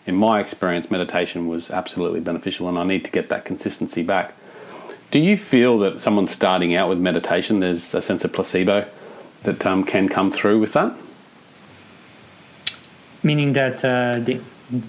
in 0.06 0.16
my 0.16 0.40
experience 0.40 0.90
meditation 0.90 1.48
was 1.48 1.70
absolutely 1.72 2.20
beneficial, 2.20 2.68
and 2.68 2.78
I 2.78 2.84
need 2.84 3.06
to 3.06 3.12
get 3.12 3.30
that 3.30 3.46
consistency 3.46 4.04
back. 4.04 4.34
Do 5.12 5.20
you 5.20 5.38
feel 5.38 5.78
that 5.80 6.02
someone 6.02 6.28
starting 6.28 6.76
out 6.76 6.90
with 6.90 6.98
meditation, 7.00 7.60
there's 7.60 7.94
a 7.94 8.02
sense 8.02 8.24
of 8.24 8.32
placebo 8.32 8.88
that 9.44 9.66
um, 9.66 9.84
can 9.84 10.08
come 10.08 10.32
through 10.32 10.60
with 10.60 10.74
that? 10.74 10.96
Meaning 13.24 13.54
that 13.54 13.84
uh, 13.86 14.20
the, 14.20 14.40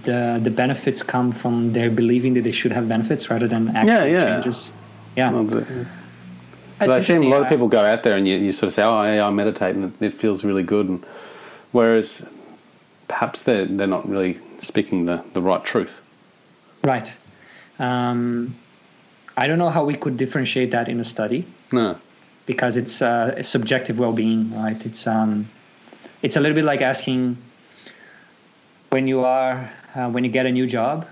the 0.05 0.41
the 0.43 0.51
benefits 0.51 1.03
come 1.03 1.33
from 1.33 1.73
their 1.73 1.91
believing 1.91 2.35
that 2.35 2.43
they 2.45 2.53
should 2.53 2.73
have 2.73 2.89
benefits 2.89 3.29
rather 3.31 3.47
than 3.49 3.69
actual 3.77 3.89
Yeah, 3.89 4.05
yeah. 4.05 4.25
changes. 4.25 4.73
Yeah. 5.17 5.33
Well, 5.33 5.45
the, 5.45 5.87
I 6.81 6.97
assume 6.97 7.25
a 7.25 7.29
lot 7.29 7.43
of 7.43 7.49
people 7.49 7.69
go 7.69 7.81
out 7.81 8.03
there 8.03 8.17
and 8.17 8.27
you, 8.27 8.37
you 8.37 8.53
sort 8.53 8.69
of 8.69 8.75
say, 8.75 8.83
"Oh, 8.83 9.03
yeah, 9.03 9.27
I 9.27 9.31
meditate 9.31 9.77
and 9.77 9.93
it, 10.01 10.07
it 10.07 10.15
feels 10.15 10.45
really 10.45 10.63
good," 10.63 10.89
and 10.89 11.05
whereas 11.73 12.29
perhaps 13.09 13.43
they're 13.43 13.67
they're 13.67 13.87
not 13.87 14.09
really 14.09 14.39
speaking 14.63 15.05
the, 15.07 15.23
the 15.35 15.43
right 15.43 15.63
truth. 15.65 16.01
Right. 16.83 17.13
Um, 17.79 18.55
I 19.37 19.47
don't 19.47 19.59
know 19.59 19.71
how 19.71 19.85
we 19.85 19.95
could 19.95 20.17
differentiate 20.17 20.71
that 20.73 20.89
in 20.89 21.01
a 21.01 21.05
study 21.05 21.45
No. 21.73 21.97
because 22.47 22.77
it's 22.77 23.03
uh, 23.03 23.35
a 23.37 23.43
subjective 23.43 23.99
well-being, 23.99 24.55
right? 24.55 24.85
It's 24.85 25.07
um, 25.07 25.49
it's 26.23 26.37
a 26.37 26.41
little 26.41 26.55
bit 26.55 26.65
like 26.65 26.81
asking 26.81 27.37
when 28.91 29.07
you 29.07 29.25
are 29.25 29.73
uh, 29.95 30.09
when 30.11 30.25
you 30.25 30.31
get 30.31 30.47
a 30.47 30.53
new 30.53 30.67
job 30.67 31.07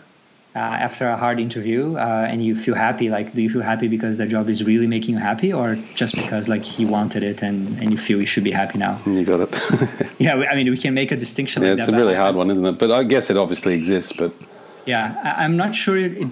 uh, 0.55 0.59
after 0.59 1.09
a 1.09 1.17
hard 1.17 1.39
interview 1.39 1.97
uh, 1.97 2.27
and 2.29 2.45
you 2.45 2.55
feel 2.57 2.75
happy. 2.75 3.09
Like, 3.09 3.33
do 3.33 3.43
you 3.43 3.49
feel 3.49 3.63
happy 3.63 3.87
because 3.87 4.17
the 4.17 4.27
job 4.27 4.49
is 4.49 4.65
really 4.65 4.87
making 4.87 5.15
you 5.15 5.21
happy, 5.21 5.53
or 5.53 5.77
just 5.95 6.17
because 6.17 6.49
like 6.49 6.65
he 6.65 6.85
wanted 6.85 7.23
it 7.23 7.43
and 7.43 7.81
and 7.81 7.93
you 7.93 7.99
feel 7.99 8.19
you 8.19 8.27
should 8.27 8.45
be 8.45 8.51
happy 8.51 8.79
now? 8.79 9.01
You 9.07 9.25
got 9.25 9.41
it. 9.41 9.51
Yeah, 10.19 10.35
I 10.35 10.55
mean, 10.55 10.69
we 10.69 10.77
can 10.77 10.93
make 10.93 11.13
a 11.13 11.17
distinction. 11.17 11.63
yeah, 11.63 11.71
like 11.71 11.79
it's 11.79 11.89
a 11.89 11.93
really 11.93 12.15
hard 12.15 12.35
one, 12.35 12.51
isn't 12.51 12.67
it? 12.67 12.79
But 12.79 12.91
I 12.91 13.05
guess 13.05 13.31
it 13.31 13.39
obviously 13.39 13.75
exists. 13.75 14.13
But 14.13 14.33
Yeah, 14.85 15.19
I, 15.25 15.45
I'm 15.45 15.57
not 15.57 15.75
sure. 15.75 15.97
It, 15.97 16.19
it, 16.19 16.29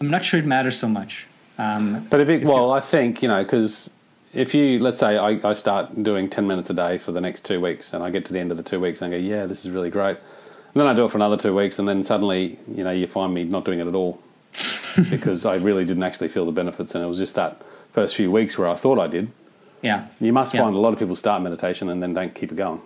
I'm 0.00 0.10
not 0.10 0.24
sure 0.24 0.40
it 0.40 0.46
matters 0.46 0.76
so 0.76 0.88
much. 0.88 1.26
Um, 1.58 2.06
but 2.10 2.20
if 2.20 2.28
it 2.28 2.42
well, 2.42 2.72
I 2.72 2.80
think 2.80 3.22
you 3.22 3.28
know 3.28 3.42
because 3.42 3.90
if 4.32 4.54
you 4.54 4.80
let's 4.80 4.98
say 4.98 5.18
I, 5.18 5.38
I 5.48 5.52
start 5.52 6.02
doing 6.02 6.30
ten 6.30 6.46
minutes 6.46 6.70
a 6.70 6.74
day 6.74 6.98
for 6.98 7.12
the 7.12 7.20
next 7.20 7.44
two 7.44 7.60
weeks, 7.60 7.92
and 7.92 8.02
I 8.02 8.10
get 8.10 8.24
to 8.24 8.32
the 8.32 8.40
end 8.40 8.50
of 8.50 8.56
the 8.56 8.62
two 8.62 8.80
weeks 8.80 9.02
and 9.02 9.14
I 9.14 9.18
go, 9.18 9.22
yeah, 9.22 9.46
this 9.46 9.64
is 9.64 9.70
really 9.70 9.90
great. 9.90 10.16
And 10.72 10.80
then 10.80 10.86
I 10.86 10.94
do 10.94 11.04
it 11.04 11.10
for 11.10 11.18
another 11.18 11.36
two 11.36 11.54
weeks, 11.54 11.78
and 11.78 11.88
then 11.88 12.02
suddenly 12.04 12.58
you 12.74 12.84
know 12.84 12.90
you 12.92 13.06
find 13.06 13.34
me 13.34 13.44
not 13.44 13.64
doing 13.64 13.80
it 13.80 13.86
at 13.88 13.94
all 13.94 14.20
because 15.10 15.44
I 15.46 15.56
really 15.56 15.84
didn't 15.84 16.02
actually 16.04 16.28
feel 16.28 16.46
the 16.46 16.52
benefits, 16.52 16.94
and 16.94 17.02
it 17.04 17.06
was 17.08 17.18
just 17.18 17.34
that 17.34 17.60
first 17.92 18.14
few 18.14 18.30
weeks 18.30 18.56
where 18.58 18.68
I 18.68 18.74
thought 18.76 18.98
I 18.98 19.08
did. 19.08 19.30
yeah, 19.82 20.06
You 20.20 20.32
must 20.32 20.54
Yeah. 20.54 20.62
find 20.62 20.76
a 20.76 20.78
lot 20.78 20.92
of 20.92 20.98
people 20.98 21.16
start 21.16 21.42
meditation 21.42 21.88
and 21.88 22.00
then 22.02 22.14
don't 22.14 22.34
keep 22.34 22.52
it 22.52 22.56
going. 22.56 22.80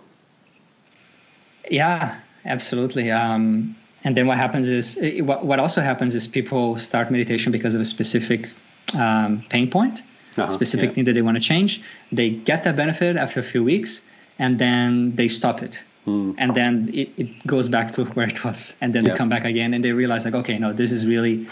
yeah, 1.70 2.20
absolutely. 2.44 3.11
Um, 3.11 3.77
and 4.05 4.16
then 4.16 4.27
what 4.27 4.37
happens 4.38 4.68
is 4.68 4.99
what, 5.23 5.44
what 5.47 5.59
also 5.59 5.81
happens 5.81 6.14
is 6.14 6.27
people 6.27 6.77
start 6.77 7.11
meditation 7.11 7.53
because 7.53 7.75
of 7.75 7.81
a 7.81 7.85
specific 7.85 8.51
um, 8.99 9.40
pain 9.51 9.70
point, 9.70 10.03
Uh-huh, 10.37 10.49
specific 10.49 10.90
yeah. 10.90 10.94
thing 10.94 11.05
that 11.07 11.14
they 11.14 11.23
want 11.23 11.37
to 11.37 11.42
change. 11.42 11.81
They 12.12 12.31
get 12.31 12.64
that 12.64 12.77
benefit 12.77 13.16
after 13.16 13.40
a 13.40 13.42
few 13.42 13.62
weeks, 13.64 14.03
and 14.38 14.59
then 14.59 15.14
they 15.16 15.29
stop 15.29 15.62
it. 15.62 15.83
And 16.07 16.55
then 16.55 16.90
it, 16.93 17.09
it 17.17 17.47
goes 17.47 17.69
back 17.69 17.93
to 17.93 18.05
where 18.05 18.29
it 18.29 18.45
was, 18.45 18.75
and 18.81 18.93
then 18.95 19.05
Yeah. 19.05 19.12
they 19.12 19.19
come 19.19 19.29
back 19.31 19.45
again, 19.45 19.73
and 19.75 19.83
they 19.85 19.93
realize 19.93 20.25
like, 20.25 20.35
okay, 20.35 20.59
no, 20.59 20.73
this 20.73 20.93
is 20.93 21.07
really, 21.07 21.47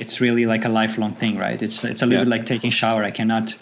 it's 0.00 0.20
really 0.20 0.44
like 0.46 0.64
a 0.64 0.68
lifelong 0.68 1.12
thing, 1.12 1.38
right? 1.38 1.62
It's 1.62 1.84
it's 1.84 2.02
a 2.02 2.06
little 2.06 2.20
Yeah. 2.20 2.24
bit 2.24 2.30
like 2.40 2.46
taking 2.46 2.70
shower. 2.72 3.04
I 3.04 3.10
cannot 3.12 3.54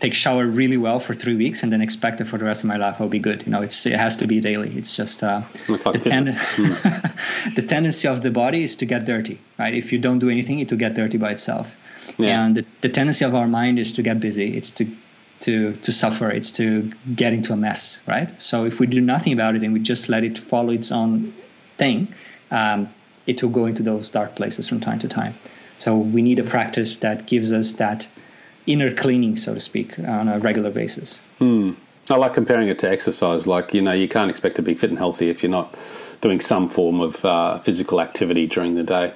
take 0.00 0.14
shower 0.14 0.46
really 0.46 0.76
well 0.78 0.98
for 0.98 1.14
three 1.14 1.36
weeks 1.36 1.62
and 1.62 1.70
then 1.72 1.80
expect 1.82 2.18
that 2.18 2.26
for 2.26 2.38
the 2.38 2.44
rest 2.44 2.64
of 2.64 2.68
my 2.68 2.76
life 2.78 3.00
I'll 3.00 3.08
be 3.08 3.18
good. 3.18 3.42
You 3.46 3.52
know, 3.52 3.62
it's 3.62 3.84
it 3.86 3.98
has 3.98 4.16
to 4.16 4.26
be 4.26 4.40
daily. 4.40 4.70
It's 4.76 4.96
just 4.96 5.22
uh, 5.22 5.42
the, 5.66 5.98
fitness. 5.98 6.38
Hmm. 6.56 7.54
the 7.54 7.62
tendency 7.66 8.08
of 8.08 8.20
the 8.22 8.30
body 8.30 8.62
is 8.62 8.76
to 8.76 8.86
get 8.86 9.04
dirty, 9.06 9.38
right? 9.58 9.74
If 9.74 9.92
you 9.92 9.98
don't 9.98 10.18
do 10.18 10.28
anything, 10.30 10.58
it 10.60 10.70
will 10.70 10.78
get 10.78 10.94
dirty 10.94 11.18
by 11.18 11.30
itself. 11.32 11.74
Yeah. 12.18 12.44
And 12.44 12.56
the, 12.56 12.64
the 12.80 12.88
tendency 12.88 13.24
of 13.24 13.34
our 13.34 13.46
mind 13.48 13.78
is 13.78 13.92
to 13.92 14.02
get 14.02 14.20
busy. 14.20 14.56
It's 14.56 14.70
to 14.72 14.84
to 15.40 15.72
to 15.72 15.92
suffer. 15.92 16.30
It's 16.30 16.52
to 16.52 16.92
get 17.14 17.32
into 17.32 17.52
a 17.52 17.56
mess, 17.56 18.00
right? 18.06 18.40
So 18.40 18.64
if 18.64 18.80
we 18.80 18.86
do 18.86 19.00
nothing 19.00 19.32
about 19.32 19.56
it 19.56 19.62
and 19.62 19.72
we 19.72 19.80
just 19.80 20.08
let 20.08 20.24
it 20.24 20.38
follow 20.38 20.70
its 20.70 20.92
own 20.92 21.34
thing, 21.76 22.08
um, 22.50 22.88
it 23.26 23.42
will 23.42 23.50
go 23.50 23.66
into 23.66 23.82
those 23.82 24.10
dark 24.10 24.36
places 24.36 24.68
from 24.68 24.80
time 24.80 24.98
to 25.00 25.08
time. 25.08 25.34
So 25.78 25.96
we 25.96 26.22
need 26.22 26.38
a 26.38 26.44
practice 26.44 26.98
that 26.98 27.26
gives 27.26 27.52
us 27.52 27.74
that 27.74 28.06
inner 28.66 28.94
cleaning, 28.94 29.36
so 29.36 29.54
to 29.54 29.60
speak, 29.60 29.98
on 29.98 30.28
a 30.28 30.38
regular 30.38 30.70
basis. 30.70 31.22
I 32.10 32.16
like 32.16 32.34
comparing 32.34 32.68
it 32.68 32.78
to 32.80 32.90
exercise. 32.90 33.46
Like, 33.46 33.72
you 33.72 33.80
know, 33.80 33.92
you 33.92 34.08
can't 34.08 34.30
expect 34.30 34.56
to 34.56 34.62
be 34.62 34.74
fit 34.74 34.90
and 34.90 34.98
healthy 34.98 35.30
if 35.30 35.42
you're 35.42 35.50
not 35.50 35.74
doing 36.20 36.40
some 36.40 36.68
form 36.68 37.00
of 37.00 37.24
uh, 37.24 37.58
physical 37.60 38.00
activity 38.00 38.46
during 38.46 38.74
the 38.74 38.82
day. 38.82 39.12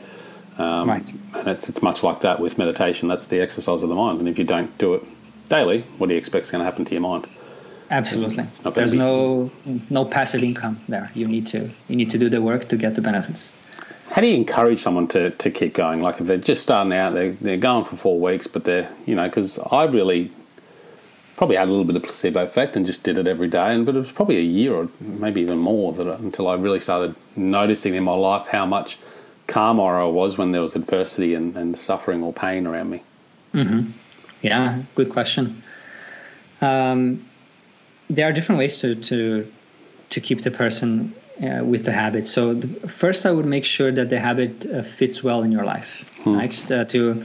Um, 0.57 0.89
Right. 0.89 1.13
And 1.35 1.49
it's, 1.49 1.69
it's 1.69 1.83
much 1.83 2.03
like 2.03 2.21
that 2.21 2.41
with 2.41 2.57
meditation. 2.57 3.09
That's 3.09 3.27
the 3.27 3.41
exercise 3.41 3.83
of 3.83 3.89
the 3.89 3.95
mind. 3.95 4.21
And 4.21 4.29
if 4.29 4.39
you 4.39 4.45
don't 4.45 4.77
do 4.79 4.95
it 4.95 5.03
daily, 5.49 5.83
what 5.99 6.09
do 6.09 6.15
you 6.15 6.19
expect 6.19 6.47
is 6.47 6.51
going 6.51 6.61
to 6.61 6.65
happen 6.65 6.85
to 6.85 6.95
your 6.95 7.03
mind? 7.03 7.27
Absolutely. 7.91 8.45
It's 8.45 8.65
not 8.65 8.75
There's 8.75 8.93
be- 8.93 8.99
no 8.99 9.51
no 9.91 10.05
passive 10.05 10.43
income 10.43 10.81
there. 10.89 11.11
You 11.15 11.27
need 11.29 11.47
to 11.49 11.71
you 11.89 11.97
need 11.97 12.11
to 12.11 12.19
do 12.19 12.29
the 12.29 12.41
work 12.41 12.69
to 12.69 12.77
get 12.77 12.95
the 12.95 13.03
benefits. 13.03 13.53
How 14.11 14.21
do 14.21 14.27
you 14.27 14.37
encourage 14.37 14.79
someone 14.81 15.09
to, 15.09 15.31
to 15.31 15.51
keep 15.51 15.75
going? 15.75 16.03
Like 16.03 16.21
if 16.21 16.27
they're 16.27 16.37
just 16.37 16.63
starting 16.63 16.93
out, 16.93 17.15
they're, 17.15 17.33
they're 17.33 17.57
going 17.57 17.85
for 17.85 17.97
four 17.97 18.21
weeks, 18.21 18.47
but 18.47 18.65
they're, 18.65 18.89
you 19.07 19.15
know, 19.15 19.27
because 19.27 19.59
I 19.59 19.85
really 19.85 20.31
probably 21.37 21.57
had 21.57 21.69
a 21.69 21.71
little 21.71 21.87
bit 21.87 21.97
of 21.97 22.03
placebo 22.03 22.43
effect 22.45 22.77
and 22.77 22.85
just 22.85 23.03
did 23.03 23.19
it 23.19 23.27
every 23.27 23.49
day. 23.49 23.75
And 23.75 23.85
But 23.87 23.97
it 23.97 24.01
was 24.01 24.13
probably 24.13 24.37
a 24.37 24.43
year 24.43 24.75
or 24.75 24.89
maybe 25.01 25.41
even 25.41 25.59
more 25.59 25.93
that 25.95 26.07
until 26.21 26.49
I 26.49 26.55
really 26.55 26.81
started 26.81 27.17
noticing 27.35 27.95
in 27.95 28.05
my 28.05 28.15
life 28.15 28.47
how 28.47 28.67
much 28.67 28.99
calmer 29.47 29.99
I 29.99 30.05
was 30.05 30.39
when 30.39 30.53
there 30.53 30.63
was 30.63 30.77
adversity 30.77 31.35
and, 31.35 31.57
and 31.57 31.77
suffering 31.77 32.23
or 32.23 32.33
pain 32.33 32.67
around 32.67 32.91
me. 32.91 33.03
Mm-hmm. 33.55 33.91
Yeah, 34.45 34.83
good 34.95 35.11
question. 35.11 35.63
Um, 36.61 37.25
there 38.09 38.29
are 38.29 38.33
different 38.33 38.59
ways 38.59 38.79
to 38.79 38.95
to 38.95 39.51
to 40.11 40.21
keep 40.21 40.43
the 40.43 40.51
person 40.51 41.15
uh, 41.43 41.65
with 41.65 41.85
the 41.85 41.93
habit. 41.93 42.27
So 42.29 42.55
the, 42.55 42.89
first, 42.89 43.27
I 43.27 43.33
would 43.33 43.47
make 43.47 43.65
sure 43.65 43.91
that 43.91 44.11
the 44.11 44.21
habit 44.21 44.67
uh, 44.67 44.83
fits 44.83 45.23
well 45.23 45.43
in 45.43 45.51
your 45.51 45.65
life. 45.65 46.11
Next, 46.27 46.71
Uh, 46.71 46.85
to 46.85 47.25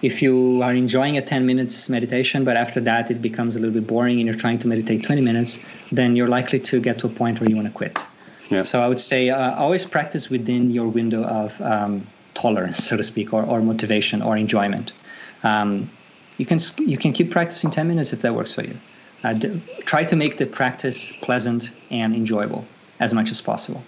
if 0.00 0.22
you 0.22 0.62
are 0.62 0.74
enjoying 0.74 1.16
a 1.16 1.22
10 1.22 1.44
minutes 1.44 1.88
meditation, 1.88 2.44
but 2.44 2.56
after 2.56 2.80
that 2.82 3.10
it 3.10 3.20
becomes 3.20 3.56
a 3.56 3.58
little 3.58 3.74
bit 3.74 3.86
boring 3.86 4.18
and 4.20 4.26
you're 4.26 4.42
trying 4.46 4.58
to 4.60 4.68
meditate 4.68 5.02
20 5.02 5.22
minutes, 5.22 5.90
then 5.90 6.14
you're 6.14 6.28
likely 6.28 6.60
to 6.60 6.80
get 6.80 6.98
to 7.00 7.06
a 7.08 7.10
point 7.10 7.40
where 7.40 7.50
you 7.50 7.56
want 7.56 7.66
to 7.66 7.74
quit. 7.74 7.98
Yeah. 8.48 8.62
So 8.62 8.80
I 8.80 8.86
would 8.86 9.00
say 9.00 9.30
uh, 9.30 9.56
always 9.56 9.84
practice 9.84 10.30
within 10.30 10.70
your 10.70 10.88
window 10.88 11.24
of 11.24 11.60
um, 11.60 12.06
tolerance, 12.34 12.78
so 12.88 12.96
to 12.96 13.02
speak, 13.02 13.32
or, 13.32 13.42
or 13.42 13.60
motivation 13.60 14.22
or 14.22 14.36
enjoyment. 14.36 14.92
Um, 15.42 15.90
you 16.38 16.46
can 16.46 16.58
you 16.78 16.96
can 16.96 17.12
keep 17.12 17.30
practicing 17.30 17.70
10 17.70 17.86
minutes 17.86 18.12
if 18.12 18.22
that 18.22 18.34
works 18.34 18.54
for 18.54 18.62
you. 18.62 18.76
Uh, 19.24 19.34
d- 19.34 19.60
try 19.80 20.04
to 20.04 20.16
make 20.16 20.38
the 20.38 20.46
practice 20.46 21.18
pleasant 21.18 21.70
and 21.90 22.14
enjoyable 22.14 22.64
as 23.00 23.12
much 23.12 23.30
as 23.30 23.40
possible. 23.40 23.82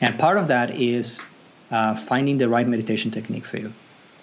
And 0.00 0.18
part 0.18 0.38
of 0.38 0.48
that 0.48 0.70
is 0.70 1.22
uh, 1.70 1.96
finding 1.96 2.38
the 2.38 2.48
right 2.48 2.66
meditation 2.66 3.10
technique 3.10 3.44
for 3.44 3.58
you, 3.58 3.72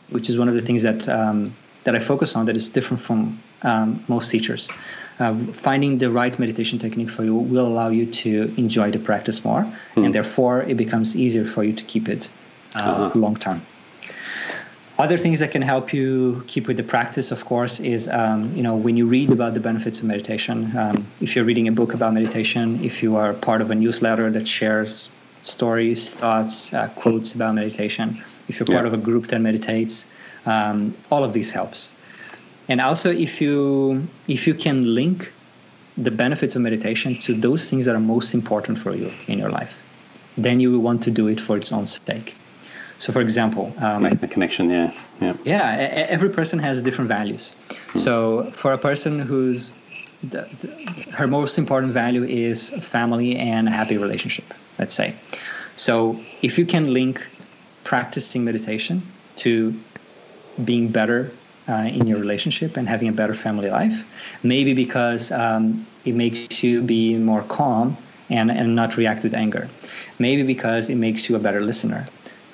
which 0.09 0.29
is 0.29 0.39
one 0.39 0.47
of 0.47 0.55
the 0.55 0.61
things 0.61 0.83
that 0.83 1.07
um, 1.09 1.53
that 1.83 1.95
I 1.95 1.99
focus 1.99 2.35
on 2.35 2.45
that 2.45 2.55
is 2.55 2.69
different 2.69 3.01
from 3.01 3.39
um, 3.61 4.03
most 4.07 4.31
teachers. 4.31 4.69
Uh, 5.19 5.33
finding 5.33 5.97
the 5.97 6.11
right 6.11 6.37
meditation 6.37 6.77
technique 6.77 7.09
for 7.09 7.23
you 7.23 7.35
will 7.35 7.65
allow 7.65 7.89
you 7.89 8.05
to 8.05 8.53
enjoy 8.57 8.91
the 8.91 8.99
practice 8.99 9.43
more, 9.43 9.65
and 9.95 10.13
therefore 10.13 10.61
it 10.61 10.77
becomes 10.77 11.15
easier 11.15 11.43
for 11.43 11.63
you 11.63 11.73
to 11.73 11.83
keep 11.85 12.07
it 12.07 12.29
uh, 12.75 13.11
long 13.15 13.35
term. 13.35 13.61
Other 14.99 15.17
things 15.19 15.39
that 15.41 15.51
can 15.51 15.61
help 15.61 15.93
you 15.93 16.43
keep 16.47 16.67
with 16.67 16.77
the 16.77 16.83
practice, 16.83 17.31
of 17.31 17.45
course, 17.45 17.79
is 17.79 18.07
um, 18.07 18.51
you 18.55 18.63
know 18.63 18.75
when 18.75 18.97
you 18.97 19.05
read 19.05 19.29
about 19.29 19.53
the 19.53 19.59
benefits 19.59 19.99
of 19.99 20.05
meditation. 20.05 20.75
Um, 20.75 21.05
if 21.21 21.35
you're 21.35 21.45
reading 21.45 21.67
a 21.67 21.71
book 21.71 21.93
about 21.93 22.13
meditation, 22.15 22.83
if 22.83 23.03
you 23.03 23.15
are 23.15 23.33
part 23.33 23.61
of 23.61 23.69
a 23.69 23.75
newsletter 23.75 24.31
that 24.31 24.47
shares 24.47 25.09
stories, 25.43 26.09
thoughts, 26.09 26.73
uh, 26.73 26.87
quotes 26.95 27.35
about 27.35 27.53
meditation, 27.53 28.17
if 28.49 28.59
you're 28.59 28.65
part 28.65 28.85
Yeah. 28.85 28.87
of 28.87 28.93
a 28.93 29.03
group 29.09 29.27
that 29.27 29.39
meditates, 29.39 30.07
um, 30.47 30.95
all 31.11 31.23
of 31.23 31.31
these 31.31 31.51
helps. 31.51 31.89
And 32.67 32.81
also, 32.81 33.11
if 33.11 33.39
you 33.39 34.07
if 34.27 34.47
you 34.47 34.55
can 34.55 34.95
link 34.95 35.31
the 35.95 36.11
benefits 36.11 36.55
of 36.55 36.61
meditation 36.63 37.13
to 37.25 37.33
those 37.35 37.69
things 37.69 37.85
that 37.85 37.95
are 37.95 38.05
most 38.15 38.33
important 38.33 38.79
for 38.79 38.95
you 38.95 39.11
in 39.27 39.37
your 39.37 39.51
life, 39.59 39.79
then 40.37 40.59
you 40.59 40.71
will 40.71 40.83
want 40.89 41.03
to 41.03 41.11
do 41.11 41.27
it 41.27 41.39
for 41.39 41.55
its 41.55 41.71
own 41.71 41.85
sake. 41.85 42.33
So, 42.99 43.13
for 43.13 43.21
example, 43.21 43.73
um, 43.79 44.03
Make 44.03 44.21
the 44.21 44.27
connection, 44.27 44.69
yeah. 44.69 44.91
Yeah. 45.21 45.33
yeah, 45.43 46.05
every 46.09 46.29
person 46.29 46.59
has 46.59 46.81
different 46.81 47.07
values. 47.07 47.53
So 47.95 48.43
for 48.51 48.73
a 48.73 48.77
person 48.77 49.19
who's 49.19 49.71
the, 50.21 50.41
the, 50.61 51.11
her 51.11 51.27
most 51.27 51.57
important 51.57 51.93
value 51.93 52.23
is 52.23 52.69
family 52.69 53.35
and 53.35 53.67
a 53.67 53.71
happy 53.71 53.97
relationship, 53.97 54.53
let's 54.79 54.93
say. 54.93 55.15
So 55.75 56.19
if 56.41 56.57
you 56.57 56.65
can 56.65 56.93
link 56.93 57.25
practicing 57.83 58.43
meditation 58.43 59.01
to 59.37 59.79
being 60.63 60.89
better 60.89 61.31
uh, 61.69 61.73
in 61.73 62.07
your 62.07 62.19
relationship 62.19 62.77
and 62.77 62.87
having 62.87 63.07
a 63.09 63.11
better 63.11 63.33
family 63.33 63.69
life, 63.69 64.05
maybe 64.43 64.73
because 64.73 65.31
um, 65.31 65.85
it 66.05 66.15
makes 66.15 66.63
you 66.63 66.81
be 66.81 67.15
more 67.15 67.43
calm 67.43 67.95
and, 68.29 68.51
and 68.51 68.75
not 68.75 68.97
react 68.97 69.23
with 69.23 69.33
anger. 69.33 69.69
Maybe 70.19 70.43
because 70.43 70.89
it 70.89 70.95
makes 70.95 71.29
you 71.29 71.35
a 71.35 71.39
better 71.39 71.61
listener. 71.61 72.07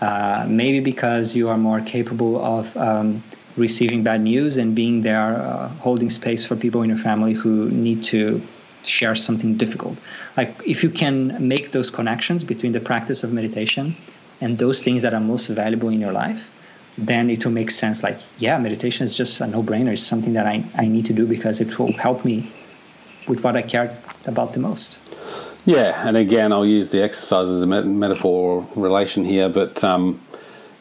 Uh, 0.04 0.46
maybe 0.50 0.82
because 0.82 1.34
you 1.34 1.48
are 1.48 1.58
more 1.58 1.80
capable 1.80 2.36
of 2.44 2.76
um, 2.76 3.24
receiving 3.56 4.04
bad 4.04 4.20
news 4.20 4.58
and 4.58 4.76
being 4.76 5.02
there, 5.02 5.32
uh, 5.42 5.70
holding 5.88 6.10
space 6.10 6.46
for 6.46 6.58
people 6.58 6.82
in 6.82 6.90
your 6.90 6.98
family 6.98 7.32
who 7.32 7.70
need 7.70 8.04
to 8.04 8.42
share 8.84 9.16
something 9.16 9.56
difficult. 9.56 9.98
Like 10.36 10.52
if 10.68 10.84
you 10.84 10.90
can 10.90 11.48
make 11.48 11.72
those 11.72 11.90
connections 11.90 12.44
between 12.44 12.74
the 12.74 12.82
practice 12.82 13.24
of 13.24 13.32
meditation 13.32 13.96
and 14.42 14.58
those 14.58 14.84
things 14.84 15.04
that 15.04 15.14
are 15.14 15.22
most 15.22 15.48
valuable 15.48 15.88
in 15.88 16.02
your 16.02 16.12
life, 16.12 16.42
then 16.98 17.30
it 17.30 17.46
will 17.46 17.54
make 17.54 17.72
sense. 17.72 18.04
Like, 18.04 18.20
yeah, 18.40 18.58
meditation 18.58 19.06
is 19.06 19.16
just 19.16 19.40
a 19.40 19.48
no 19.48 19.64
brainer. 19.64 19.94
It's 19.94 20.04
something 20.04 20.34
that 20.34 20.48
I, 20.48 20.66
I 20.76 20.86
need 20.86 21.06
to 21.06 21.14
do 21.14 21.26
because 21.26 21.62
it 21.62 21.80
will 21.80 21.94
help 21.94 22.26
me 22.26 22.52
with 23.30 23.42
what 23.42 23.56
I 23.56 23.62
care 23.62 23.98
about 24.26 24.52
the 24.52 24.60
most. 24.60 24.98
Yeah, 25.66 26.08
and 26.08 26.18
again, 26.18 26.52
I'll 26.52 26.66
use 26.66 26.90
the 26.92 27.02
exercise 27.02 27.50
as 27.50 27.62
a 27.62 27.68
metaphor 27.68 28.68
relation 28.76 29.24
here, 29.24 29.48
but 29.48 29.82
um, 29.82 30.20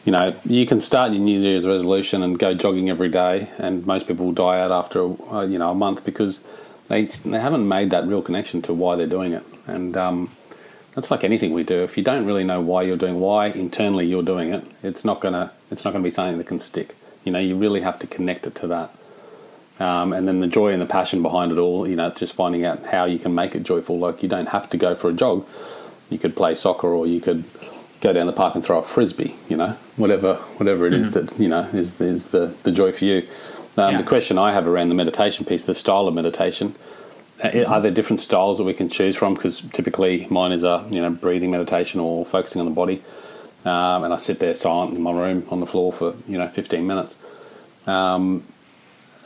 you 0.03 0.11
know, 0.11 0.35
you 0.43 0.65
can 0.65 0.81
start 0.81 1.13
your 1.13 1.21
New 1.21 1.39
Year's 1.39 1.65
resolution 1.65 2.21
and 2.21 2.37
go 2.37 2.53
jogging 2.53 2.89
every 2.89 3.07
day, 3.07 3.49
and 3.57 3.85
most 3.87 4.07
people 4.07 4.25
will 4.25 4.33
die 4.33 4.59
out 4.59 4.71
after 4.71 4.99
a, 5.31 5.47
you 5.47 5.57
know 5.57 5.71
a 5.71 5.75
month 5.75 6.03
because 6.03 6.45
they 6.87 7.05
they 7.05 7.39
haven't 7.39 7.65
made 7.65 7.91
that 7.91 8.05
real 8.07 8.21
connection 8.21 8.61
to 8.63 8.73
why 8.73 8.97
they're 8.97 9.07
doing 9.07 9.31
it, 9.31 9.45
and 9.67 9.95
um, 9.95 10.29
that's 10.95 11.09
like 11.09 11.23
anything 11.23 11.53
we 11.53 11.63
do. 11.63 11.81
If 11.81 11.97
you 11.97 12.03
don't 12.03 12.25
really 12.25 12.43
know 12.43 12.59
why 12.59 12.81
you're 12.81 12.97
doing, 12.97 13.21
why 13.21 13.47
internally 13.47 14.05
you're 14.05 14.21
doing 14.21 14.53
it, 14.53 14.69
it's 14.83 15.05
not 15.05 15.21
gonna 15.21 15.53
it's 15.71 15.85
not 15.85 15.91
gonna 15.91 16.03
be 16.03 16.09
something 16.09 16.37
that 16.37 16.47
can 16.47 16.59
stick. 16.59 16.95
You 17.23 17.31
know, 17.31 17.39
you 17.39 17.55
really 17.55 17.79
have 17.79 17.99
to 17.99 18.07
connect 18.07 18.47
it 18.47 18.55
to 18.55 18.67
that. 18.67 18.93
Um, 19.79 20.13
and 20.13 20.27
then 20.27 20.39
the 20.39 20.47
joy 20.47 20.71
and 20.71 20.81
the 20.81 20.85
passion 20.85 21.21
behind 21.21 21.51
it 21.51 21.57
all, 21.57 21.87
you 21.87 21.95
know, 21.95 22.09
just 22.11 22.35
finding 22.35 22.65
out 22.65 22.85
how 22.85 23.05
you 23.05 23.17
can 23.17 23.33
make 23.33 23.55
it 23.55 23.63
joyful. 23.63 23.97
Like 23.97 24.21
you 24.21 24.29
don't 24.29 24.47
have 24.49 24.69
to 24.69 24.77
go 24.77 24.95
for 24.95 25.09
a 25.09 25.13
jog. 25.13 25.47
You 26.09 26.19
could 26.19 26.35
play 26.35 26.53
soccer 26.55 26.87
or 26.87 27.07
you 27.07 27.19
could 27.19 27.43
go 28.01 28.13
down 28.13 28.27
the 28.27 28.33
park 28.33 28.53
and 28.53 28.63
throw 28.63 28.79
a 28.79 28.83
frisbee, 28.83 29.35
you 29.49 29.57
know, 29.57 29.71
whatever 29.95 30.35
whatever 30.57 30.85
it 30.85 30.93
is 30.93 31.09
mm-hmm. 31.09 31.25
that, 31.25 31.39
you 31.39 31.47
know, 31.47 31.61
is, 31.73 31.99
is 31.99 32.29
the, 32.29 32.47
the 32.63 32.71
joy 32.71 32.91
for 32.91 33.05
you. 33.05 33.27
Um, 33.77 33.93
yeah. 33.93 33.97
The 33.97 34.03
question 34.03 34.37
I 34.37 34.51
have 34.51 34.67
around 34.67 34.89
the 34.89 34.95
meditation 34.95 35.45
piece, 35.45 35.63
the 35.63 35.73
style 35.73 36.07
of 36.07 36.13
meditation, 36.13 36.75
uh, 37.43 37.63
are 37.63 37.81
there 37.81 37.91
different 37.91 38.19
styles 38.19 38.59
that 38.59 38.65
we 38.65 38.73
can 38.73 38.89
choose 38.89 39.15
from? 39.15 39.33
Because 39.33 39.61
typically 39.61 40.27
mine 40.29 40.51
is 40.51 40.63
a, 40.63 40.85
you 40.91 41.01
know, 41.01 41.09
breathing 41.09 41.49
meditation 41.49 41.99
or 41.99 42.25
focusing 42.25 42.59
on 42.59 42.65
the 42.65 42.73
body. 42.73 43.01
Um, 43.65 44.03
and 44.03 44.13
I 44.13 44.17
sit 44.17 44.39
there 44.39 44.53
silent 44.53 44.93
in 44.93 45.01
my 45.01 45.11
room 45.11 45.47
on 45.49 45.59
the 45.61 45.65
floor 45.65 45.91
for, 45.91 46.13
you 46.27 46.37
know, 46.37 46.47
15 46.47 46.85
minutes. 46.85 47.17
Um, 47.87 48.45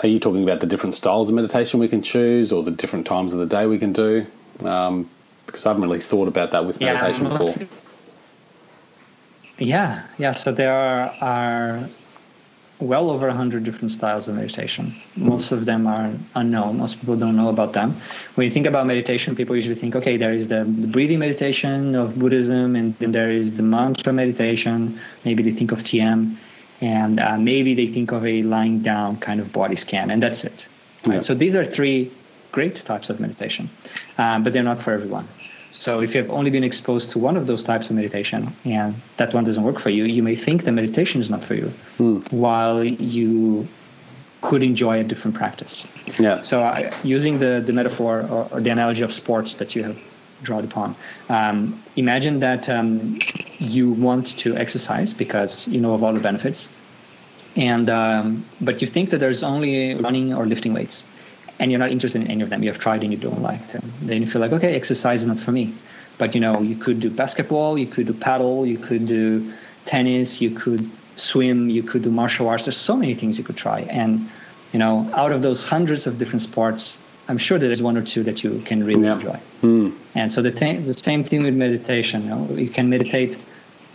are 0.03 0.07
you 0.07 0.19
talking 0.19 0.43
about 0.43 0.59
the 0.59 0.67
different 0.67 0.95
styles 0.95 1.29
of 1.29 1.35
meditation 1.35 1.79
we 1.79 1.87
can 1.87 2.01
choose 2.01 2.51
or 2.51 2.63
the 2.63 2.71
different 2.71 3.07
times 3.07 3.33
of 3.33 3.39
the 3.39 3.45
day 3.45 3.65
we 3.65 3.79
can 3.79 3.93
do? 3.93 4.25
Um, 4.63 5.09
because 5.45 5.65
I 5.65 5.69
haven't 5.69 5.83
really 5.83 6.01
thought 6.01 6.27
about 6.27 6.51
that 6.51 6.65
with 6.65 6.81
meditation 6.81 7.25
yeah, 7.25 7.37
before. 7.37 7.67
Yeah, 9.57 10.03
yeah. 10.17 10.33
So 10.33 10.51
there 10.51 10.73
are, 10.73 11.09
are 11.21 11.89
well 12.79 13.09
over 13.09 13.27
100 13.27 13.63
different 13.63 13.91
styles 13.91 14.27
of 14.27 14.35
meditation. 14.35 14.93
Most 15.15 15.53
of 15.53 15.65
them 15.65 15.87
are 15.87 16.11
unknown. 16.35 16.77
Most 16.77 16.99
people 16.99 17.15
don't 17.15 17.37
know 17.37 17.49
about 17.49 17.71
them. 17.73 17.95
When 18.35 18.45
you 18.45 18.51
think 18.51 18.67
about 18.67 18.85
meditation, 18.85 19.35
people 19.35 19.55
usually 19.55 19.75
think, 19.75 19.95
okay, 19.95 20.17
there 20.17 20.33
is 20.33 20.49
the, 20.49 20.65
the 20.65 20.87
breathing 20.87 21.19
meditation 21.19 21.95
of 21.95 22.19
Buddhism, 22.19 22.75
and 22.75 22.93
then 22.99 23.13
there 23.13 23.31
is 23.31 23.55
the 23.55 23.63
mantra 23.63 24.11
meditation. 24.11 24.99
Maybe 25.23 25.41
they 25.43 25.53
think 25.53 25.71
of 25.71 25.79
TM 25.79 26.35
and 26.81 27.19
uh, 27.19 27.37
maybe 27.37 27.73
they 27.73 27.87
think 27.87 28.11
of 28.11 28.25
a 28.25 28.43
lying 28.43 28.79
down 28.79 29.17
kind 29.17 29.39
of 29.39 29.51
body 29.51 29.75
scan, 29.75 30.11
and 30.11 30.21
that's 30.21 30.43
it. 30.43 30.67
Right? 31.05 31.15
Yeah. 31.15 31.21
So 31.21 31.33
these 31.33 31.55
are 31.55 31.65
three 31.65 32.11
great 32.51 32.75
types 32.75 33.09
of 33.09 33.19
meditation, 33.19 33.69
uh, 34.17 34.39
but 34.39 34.53
they're 34.53 34.63
not 34.63 34.79
for 34.79 34.93
everyone. 34.93 35.27
So 35.71 36.01
if 36.01 36.15
you 36.15 36.21
have 36.21 36.31
only 36.31 36.49
been 36.49 36.63
exposed 36.63 37.11
to 37.11 37.19
one 37.19 37.37
of 37.37 37.45
those 37.45 37.63
types 37.63 37.89
of 37.89 37.95
meditation 37.95 38.53
and 38.65 38.95
that 39.17 39.33
one 39.33 39.43
doesn't 39.43 39.63
work 39.63 39.79
for 39.79 39.89
you, 39.89 40.05
you 40.05 40.23
may 40.23 40.35
think 40.35 40.63
the 40.63 40.71
meditation 40.71 41.21
is 41.21 41.29
not 41.29 41.43
for 41.43 41.55
you, 41.55 41.71
mm. 41.99 42.31
while 42.31 42.83
you 42.83 43.67
could 44.41 44.63
enjoy 44.63 44.99
a 44.99 45.03
different 45.03 45.35
practice. 45.35 45.85
Yeah. 46.19 46.41
So 46.41 46.59
uh, 46.59 46.91
using 47.03 47.39
the, 47.39 47.61
the 47.65 47.73
metaphor 47.73 48.21
or, 48.21 48.47
or, 48.51 48.61
the 48.61 48.69
analogy 48.69 49.01
of 49.01 49.11
sports 49.11 49.55
that 49.55 49.75
you 49.75 49.83
have 49.83 49.97
drawn 50.43 50.63
upon, 50.63 50.95
um, 51.29 51.81
imagine 51.95 52.39
that 52.39 52.69
um, 52.69 53.17
you 53.59 53.91
want 53.91 54.37
to 54.39 54.55
exercise 54.55 55.13
because 55.13 55.67
you 55.67 55.81
know 55.81 55.93
of 55.93 56.03
all 56.03 56.13
the 56.13 56.19
benefits, 56.19 56.69
and 57.55 57.89
um, 57.89 58.45
but 58.61 58.81
you 58.81 58.87
think 58.87 59.09
that 59.09 59.17
there's 59.17 59.43
only 59.43 59.95
running 59.95 60.33
or 60.33 60.45
lifting 60.45 60.73
weights, 60.73 61.03
and 61.59 61.71
you're 61.71 61.79
not 61.79 61.91
interested 61.91 62.21
in 62.21 62.29
any 62.29 62.43
of 62.43 62.49
them. 62.49 62.63
You 62.63 62.71
have 62.71 62.79
tried 62.79 63.03
and 63.03 63.11
you 63.11 63.17
don't 63.17 63.41
like 63.41 63.71
them. 63.71 63.91
Then 64.01 64.21
you 64.21 64.29
feel 64.29 64.41
like, 64.41 64.51
okay, 64.51 64.75
exercise 64.75 65.21
is 65.21 65.27
not 65.27 65.39
for 65.39 65.51
me. 65.51 65.73
But 66.17 66.33
you 66.33 66.41
know, 66.41 66.61
you 66.61 66.75
could 66.75 66.99
do 66.99 67.09
basketball, 67.09 67.77
you 67.77 67.87
could 67.87 68.07
do 68.07 68.13
paddle, 68.13 68.65
you 68.65 68.77
could 68.77 69.07
do 69.07 69.53
tennis, 69.85 70.41
you 70.41 70.51
could 70.51 70.89
swim, 71.15 71.69
you 71.69 71.83
could 71.83 72.03
do 72.03 72.11
martial 72.11 72.47
arts. 72.47 72.65
There's 72.65 72.77
so 72.77 72.95
many 72.95 73.13
things 73.13 73.37
you 73.37 73.43
could 73.43 73.57
try, 73.57 73.81
and 73.81 74.29
you 74.73 74.79
know, 74.79 75.09
out 75.13 75.31
of 75.31 75.41
those 75.41 75.63
hundreds 75.63 76.07
of 76.07 76.19
different 76.19 76.41
sports, 76.41 76.97
I'm 77.27 77.37
sure 77.37 77.59
there's 77.59 77.81
one 77.81 77.97
or 77.97 78.03
two 78.03 78.23
that 78.23 78.43
you 78.43 78.59
can 78.61 78.83
really 78.83 79.03
yeah. 79.03 79.15
enjoy. 79.15 79.39
Mm. 79.61 79.97
And 80.15 80.31
so 80.31 80.41
the, 80.41 80.51
th- 80.51 80.85
the 80.85 80.93
same 80.93 81.23
thing 81.23 81.43
with 81.43 81.55
meditation. 81.55 82.23
You, 82.23 82.29
know, 82.29 82.47
you 82.51 82.69
can 82.69 82.89
meditate. 82.89 83.37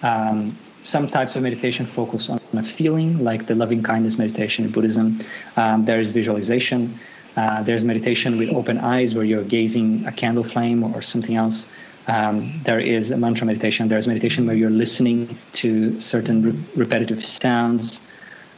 Um, 0.02 0.56
some 0.82 1.08
types 1.08 1.36
of 1.36 1.42
meditation 1.42 1.86
focus 1.86 2.28
on 2.28 2.40
a 2.54 2.62
feeling, 2.62 3.22
like 3.22 3.46
the 3.46 3.54
loving 3.54 3.82
kindness 3.82 4.18
meditation 4.18 4.64
in 4.64 4.72
Buddhism. 4.72 5.22
Um, 5.56 5.84
there 5.84 6.00
is 6.00 6.10
visualization. 6.10 6.98
Uh, 7.36 7.62
there's 7.62 7.84
meditation 7.84 8.36
with 8.36 8.52
open 8.52 8.78
eyes, 8.78 9.14
where 9.14 9.24
you're 9.24 9.44
gazing 9.44 10.04
a 10.06 10.12
candle 10.12 10.44
flame 10.44 10.82
or 10.82 11.00
something 11.00 11.36
else. 11.36 11.66
Um, 12.08 12.52
there 12.64 12.80
is 12.80 13.10
a 13.12 13.16
mantra 13.16 13.46
meditation. 13.46 13.88
There's 13.88 14.08
meditation 14.08 14.44
where 14.46 14.56
you're 14.56 14.70
listening 14.70 15.38
to 15.52 16.00
certain 16.00 16.42
re- 16.42 16.64
repetitive 16.76 17.24
sounds. 17.24 18.00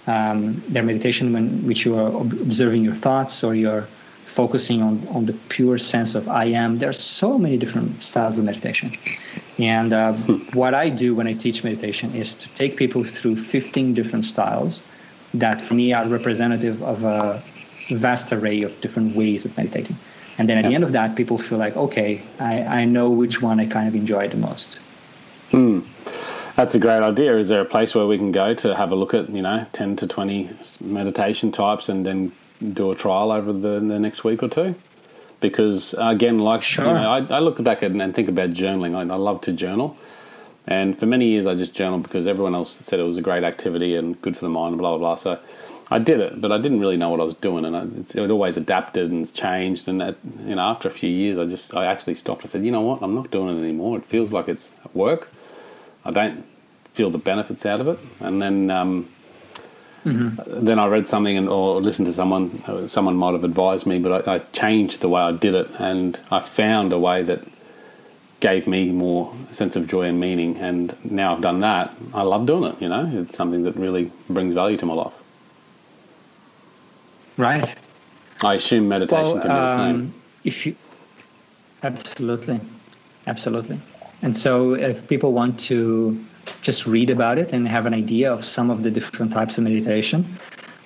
Um, 0.07 0.63
there's 0.69 0.85
meditation 0.85 1.33
when 1.33 1.67
which 1.67 1.85
you 1.85 1.95
are 1.97 2.09
observing 2.09 2.85
your 2.85 2.95
thoughts 2.95 3.45
or 3.45 3.55
you're 3.55 3.87
focusing 4.35 4.83
on, 4.83 5.07
on 5.09 5.27
the 5.27 5.33
pure 5.49 5.79
sense 5.79 6.15
of 6.15 6.29
I 6.29 6.47
am. 6.47 6.79
There 6.79 6.89
are 6.89 7.01
so 7.21 7.39
many 7.39 7.57
different 7.57 8.03
styles 8.03 8.37
of 8.37 8.45
meditation. 8.45 8.91
And 9.59 9.93
uh, 9.93 10.13
what 10.55 10.75
I 10.75 10.89
do 10.89 11.15
when 11.15 11.29
I 11.29 11.35
teach 11.35 11.63
meditation 11.63 12.15
is 12.15 12.35
to 12.35 12.49
take 12.57 12.77
people 12.77 13.05
through 13.05 13.37
15 13.37 13.95
different 13.95 14.25
styles 14.25 14.83
that 15.35 15.61
for 15.61 15.75
me 15.75 15.93
are 15.93 16.09
representative 16.09 16.83
of 16.83 17.05
a 17.05 17.43
vast 17.91 18.33
array 18.33 18.63
of 18.63 18.81
different 18.81 19.15
ways 19.15 19.45
of 19.45 19.57
meditating. 19.57 19.97
And 20.37 20.49
then 20.49 20.59
at 20.59 20.69
the 20.69 20.75
end 20.75 20.83
of 20.83 20.93
that, 20.93 21.15
people 21.15 21.39
feel 21.39 21.59
like, 21.59 21.77
okay, 21.77 22.21
I, 22.41 22.63
I 22.81 22.85
know 22.87 23.11
which 23.11 23.41
one 23.41 23.61
I 23.61 23.67
kind 23.67 23.87
of 23.87 23.95
enjoy 23.95 24.29
the 24.29 24.37
most. 24.37 24.79
Hmm. 25.51 25.81
That's 26.57 26.75
a 26.75 26.79
great 26.79 27.03
idea. 27.03 27.37
Is 27.37 27.49
there 27.49 27.61
a 27.61 27.65
place 27.65 27.95
where 27.95 28.07
we 28.07 28.17
can 28.17 28.33
go 28.33 28.55
to 28.55 28.75
have 28.75 28.91
a 28.91 28.97
look 28.97 29.15
at, 29.15 29.31
you 29.31 29.43
know, 29.43 29.67
10 29.73 29.97
to 29.97 30.07
20 30.07 30.51
meditation 30.81 31.53
types 31.53 31.89
and 31.89 32.05
then 32.05 32.33
do 32.73 32.91
a 32.91 32.97
trial 32.97 33.31
over 33.31 33.53
the, 33.53 33.81
the 33.81 33.99
next 33.99 34.25
week 34.25 34.43
or 34.43 34.49
two? 34.49 34.75
Because 35.41 35.95
again, 35.99 36.39
like 36.39 36.63
sure. 36.63 36.87
you 36.87 36.93
know, 36.93 37.11
I, 37.11 37.19
I, 37.19 37.39
look 37.41 37.63
back 37.63 37.83
at 37.83 37.91
and 37.91 38.15
think 38.15 38.29
about 38.29 38.51
journaling. 38.51 38.95
I, 38.95 39.01
I 39.01 39.17
love 39.17 39.43
to 39.43 39.53
journal, 39.53 39.97
and 40.67 40.99
for 40.99 41.05
many 41.07 41.27
years 41.27 41.47
I 41.47 41.55
just 41.55 41.75
journaled 41.75 42.03
because 42.03 42.27
everyone 42.27 42.55
else 42.55 42.73
said 42.73 42.99
it 42.99 43.03
was 43.03 43.19
a 43.19 43.23
great 43.23 43.45
activity 43.45 43.95
and 43.95 44.21
good 44.23 44.37
for 44.37 44.47
the 44.47 44.51
mind, 44.51 44.73
and 44.73 44.79
blah 44.79 44.97
blah 44.97 44.99
blah. 44.99 45.15
So 45.17 45.39
I 45.91 45.99
did 45.99 46.21
it, 46.21 46.41
but 46.41 46.51
I 46.51 46.59
didn't 46.59 46.81
really 46.81 46.97
know 46.97 47.11
what 47.11 47.21
I 47.21 47.25
was 47.25 47.35
doing, 47.35 47.65
and 47.65 47.77
I, 47.77 47.83
it, 48.01 48.17
it 48.17 48.31
always 48.31 48.57
adapted 48.57 49.11
and 49.11 49.33
changed. 49.33 49.87
And 49.87 50.01
that, 50.01 50.17
you 50.47 50.55
know, 50.55 50.63
after 50.63 50.89
a 50.89 50.93
few 50.93 51.11
years, 51.11 51.39
I 51.39 51.45
just 51.45 51.75
I 51.75 51.85
actually 51.87 52.15
stopped. 52.15 52.43
I 52.45 52.47
said, 52.47 52.65
you 52.65 52.71
know 52.71 52.81
what, 52.81 53.03
I'm 53.03 53.15
not 53.15 53.31
doing 53.31 53.57
it 53.57 53.61
anymore. 53.61 53.99
It 53.99 54.05
feels 54.07 54.33
like 54.33 54.49
it's 54.49 54.75
work. 54.95 55.29
I 56.05 56.11
don't 56.11 56.47
feel 56.95 57.11
the 57.11 57.19
benefits 57.19 57.67
out 57.67 57.81
of 57.81 57.89
it, 57.89 57.99
and 58.21 58.41
then 58.41 58.71
um, 58.71 59.09
Mm-hmm. 60.05 60.65
Then 60.65 60.79
I 60.79 60.87
read 60.87 61.09
something 61.09 61.37
and, 61.37 61.49
or 61.49 61.81
listened 61.81 62.07
to 62.07 62.13
someone. 62.13 62.89
Someone 62.89 63.17
might 63.17 63.33
have 63.33 63.45
advised 63.45 63.87
me, 63.87 63.99
but 63.99 64.29
I, 64.29 64.35
I, 64.35 64.39
changed 64.39 65.01
the 65.01 65.09
way 65.09 65.23
I 65.23 65.33
did 65.33 65.55
it, 65.55 65.69
and 65.79 66.21
I 66.31 66.41
found 66.41 66.93
a 66.93 66.99
way 66.99 67.23
that 67.23 67.43
gave 68.41 68.67
me 68.67 68.93
more 68.93 69.35
sense 69.53 69.77
of 69.77 69.87
joy 69.87 70.03
and 70.03 70.21
meaning. 70.21 70.59
And 70.59 70.95
now 71.11 71.35
I've 71.35 71.41
done 71.41 71.61
that, 71.61 71.95
I 72.13 72.23
love 72.23 72.45
doing 72.45 72.65
it. 72.65 72.83
You 72.83 72.91
know, 72.91 73.11
it's 73.15 73.35
something 73.35 73.63
that 73.63 73.77
really 73.77 74.13
brings 74.29 74.53
value 74.53 74.77
to 74.77 74.87
my 74.87 74.93
life. 74.95 75.15
Right. 77.39 77.75
I 78.43 78.55
assume 78.55 78.89
meditation 78.89 79.25
well, 79.25 79.41
can 79.41 79.43
be 79.43 79.55
the 79.55 79.77
same. 79.77 79.95
Um, 79.95 80.15
if 80.45 80.67
you 80.67 80.77
absolutely, 81.83 82.61
absolutely, 83.27 83.81
and 84.21 84.37
so 84.37 84.75
if 84.75 85.09
people 85.09 85.33
want 85.33 85.59
to 85.61 86.23
just 86.63 86.87
read 86.87 87.11
about 87.11 87.39
it 87.39 87.53
and 87.53 87.67
have 87.69 87.87
an 87.87 87.95
idea 87.95 88.33
of 88.33 88.45
some 88.45 88.71
of 88.71 88.83
the 88.83 88.91
different 88.91 89.33
types 89.33 89.59
of 89.59 89.65
meditation, 89.65 90.39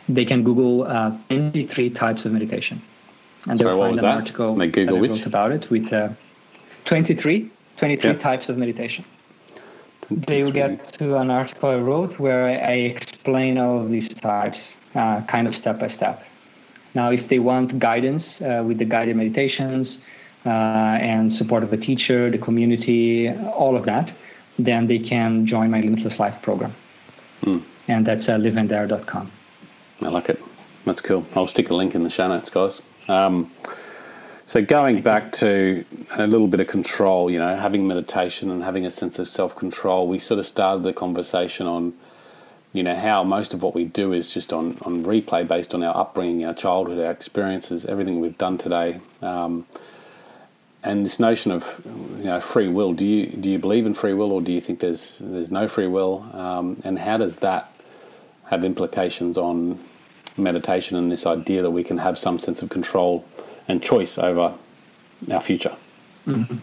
they 0.09 0.25
can 0.25 0.43
Google 0.43 0.85
uh, 0.85 1.17
23 1.29 1.91
types 1.91 2.25
of 2.25 2.33
meditation. 2.33 2.81
And 3.47 3.59
Sorry, 3.59 3.71
they'll 3.71 3.81
find 3.81 3.99
an 3.99 4.05
that? 4.05 4.17
article 4.17 4.55
like 4.55 4.73
Google 4.73 5.01
that 5.01 5.05
I 5.05 5.13
wrote 5.13 5.27
about 5.27 5.53
it 5.53 5.71
with 5.71 5.93
uh, 5.93 6.09
23, 6.85 7.51
23 7.79 8.15
types 8.15 8.49
of 8.49 8.59
meditation. 8.59 9.05
23. 10.09 10.27
They 10.27 10.43
will 10.43 10.53
get 10.53 10.93
to 10.95 11.17
an 11.17 11.31
article 11.31 11.69
I 11.69 11.77
wrote 11.77 12.19
where 12.19 12.47
I, 12.47 12.55
I 12.55 12.73
explain 12.73 13.59
all 13.59 13.81
of 13.81 13.91
these 13.91 14.09
types 14.09 14.77
uh, 14.95 15.21
kind 15.23 15.47
of 15.47 15.55
step 15.55 15.79
by 15.79 15.89
step. 15.89 16.25
Now, 16.95 17.11
if 17.11 17.29
they 17.29 17.39
want 17.39 17.79
guidance 17.79 18.41
uh, 18.41 18.65
with 18.67 18.79
the 18.79 18.87
guided 18.87 19.17
meditations 19.17 19.99
uh, 20.47 20.49
and 20.49 21.31
support 21.31 21.63
of 21.63 21.73
a 21.73 21.77
teacher, 21.77 22.31
the 22.31 22.39
community, 22.39 23.31
all 23.31 23.77
of 23.77 23.85
that, 23.85 24.13
then 24.59 24.87
they 24.87 24.99
can 24.99 25.47
join 25.47 25.71
my 25.71 25.81
Limitless 25.81 26.19
Life 26.19 26.43
program. 26.43 26.75
Mm. 27.43 27.63
And 27.87 28.07
that's 28.07 28.29
uh, 28.29 28.37
liveanddare.com. 28.37 29.31
I 30.03 30.09
like 30.09 30.29
it. 30.29 30.43
That's 30.85 31.01
cool. 31.01 31.27
I'll 31.35 31.47
stick 31.47 31.71
a 31.71 31.75
link 31.75 31.95
in 31.95 32.03
the 32.03 32.11
show 32.11 32.29
notes, 32.29 32.51
guys. 32.51 32.83
Um, 33.09 33.51
So 34.49 34.65
going 34.65 35.03
back 35.03 35.31
to 35.33 35.85
a 36.17 36.27
little 36.27 36.49
bit 36.49 36.59
of 36.63 36.69
control, 36.69 37.31
you 37.31 37.39
know, 37.39 37.55
having 37.55 37.87
meditation 37.87 38.51
and 38.51 38.63
having 38.65 38.87
a 38.87 38.91
sense 38.91 39.19
of 39.19 39.29
self 39.29 39.55
control, 39.55 40.09
we 40.09 40.19
sort 40.19 40.39
of 40.39 40.47
started 40.47 40.85
the 40.85 40.95
conversation 40.95 41.67
on, 41.67 41.93
you 42.73 42.83
know, 42.83 42.95
how 42.95 43.23
most 43.23 43.53
of 43.53 43.63
what 43.63 43.75
we 43.75 43.85
do 43.85 44.15
is 44.15 44.33
just 44.33 44.51
on, 44.55 44.79
on 44.81 45.05
replay 45.05 45.47
based 45.47 45.75
on 45.75 45.83
our 45.83 45.95
upbringing, 45.95 46.47
our 46.47 46.55
childhood, 46.55 46.99
our 46.99 47.11
experiences, 47.11 47.85
everything 47.85 48.21
we've 48.21 48.39
done 48.39 48.57
today. 48.57 49.03
Um, 49.21 49.67
and 50.89 51.05
this 51.05 51.21
notion 51.21 51.53
of 51.53 51.81
you 52.19 52.25
know 52.25 52.41
free 52.41 52.69
will, 52.69 52.93
do 52.93 53.07
you 53.07 53.27
do 53.27 53.51
you 53.51 53.59
believe 53.59 53.87
in 53.87 53.95
free 53.95 54.15
will, 54.15 54.33
or 54.33 54.41
do 54.41 54.53
you 54.53 54.61
think 54.61 54.81
there's 54.81 55.19
there's 55.21 55.51
no 55.51 55.69
free 55.69 55.87
will? 55.87 56.29
Um, 56.33 56.81
and 56.85 56.99
how 56.99 57.17
does 57.17 57.37
that 57.37 57.73
have 58.49 58.65
implications 58.65 59.37
on 59.37 59.79
meditation 60.39 60.97
and 60.97 61.11
this 61.13 61.27
idea 61.27 61.63
that 61.63 61.71
we 61.71 61.85
can 61.85 61.99
have 61.99 62.19
some 62.19 62.39
sense 62.39 62.63
of 62.63 62.71
control 62.71 63.25
and 63.67 63.83
choice 63.83 64.19
over 64.19 64.55
our 65.31 65.41
future. 65.41 65.75
Mm-hmm. 66.27 66.57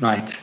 Right. 0.00 0.40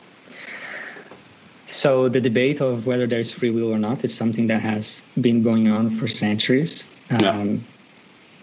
So 1.67 2.09
the 2.09 2.19
debate 2.19 2.61
of 2.61 2.85
whether 2.85 3.07
there's 3.07 3.31
free 3.31 3.49
will 3.51 3.71
or 3.73 3.79
not 3.79 4.03
is 4.03 4.13
something 4.13 4.47
that 4.47 4.61
has 4.61 5.03
been 5.19 5.41
going 5.41 5.69
on 5.69 5.97
for 5.97 6.07
centuries, 6.07 6.83
um, 7.09 7.19
yeah. 7.19 7.55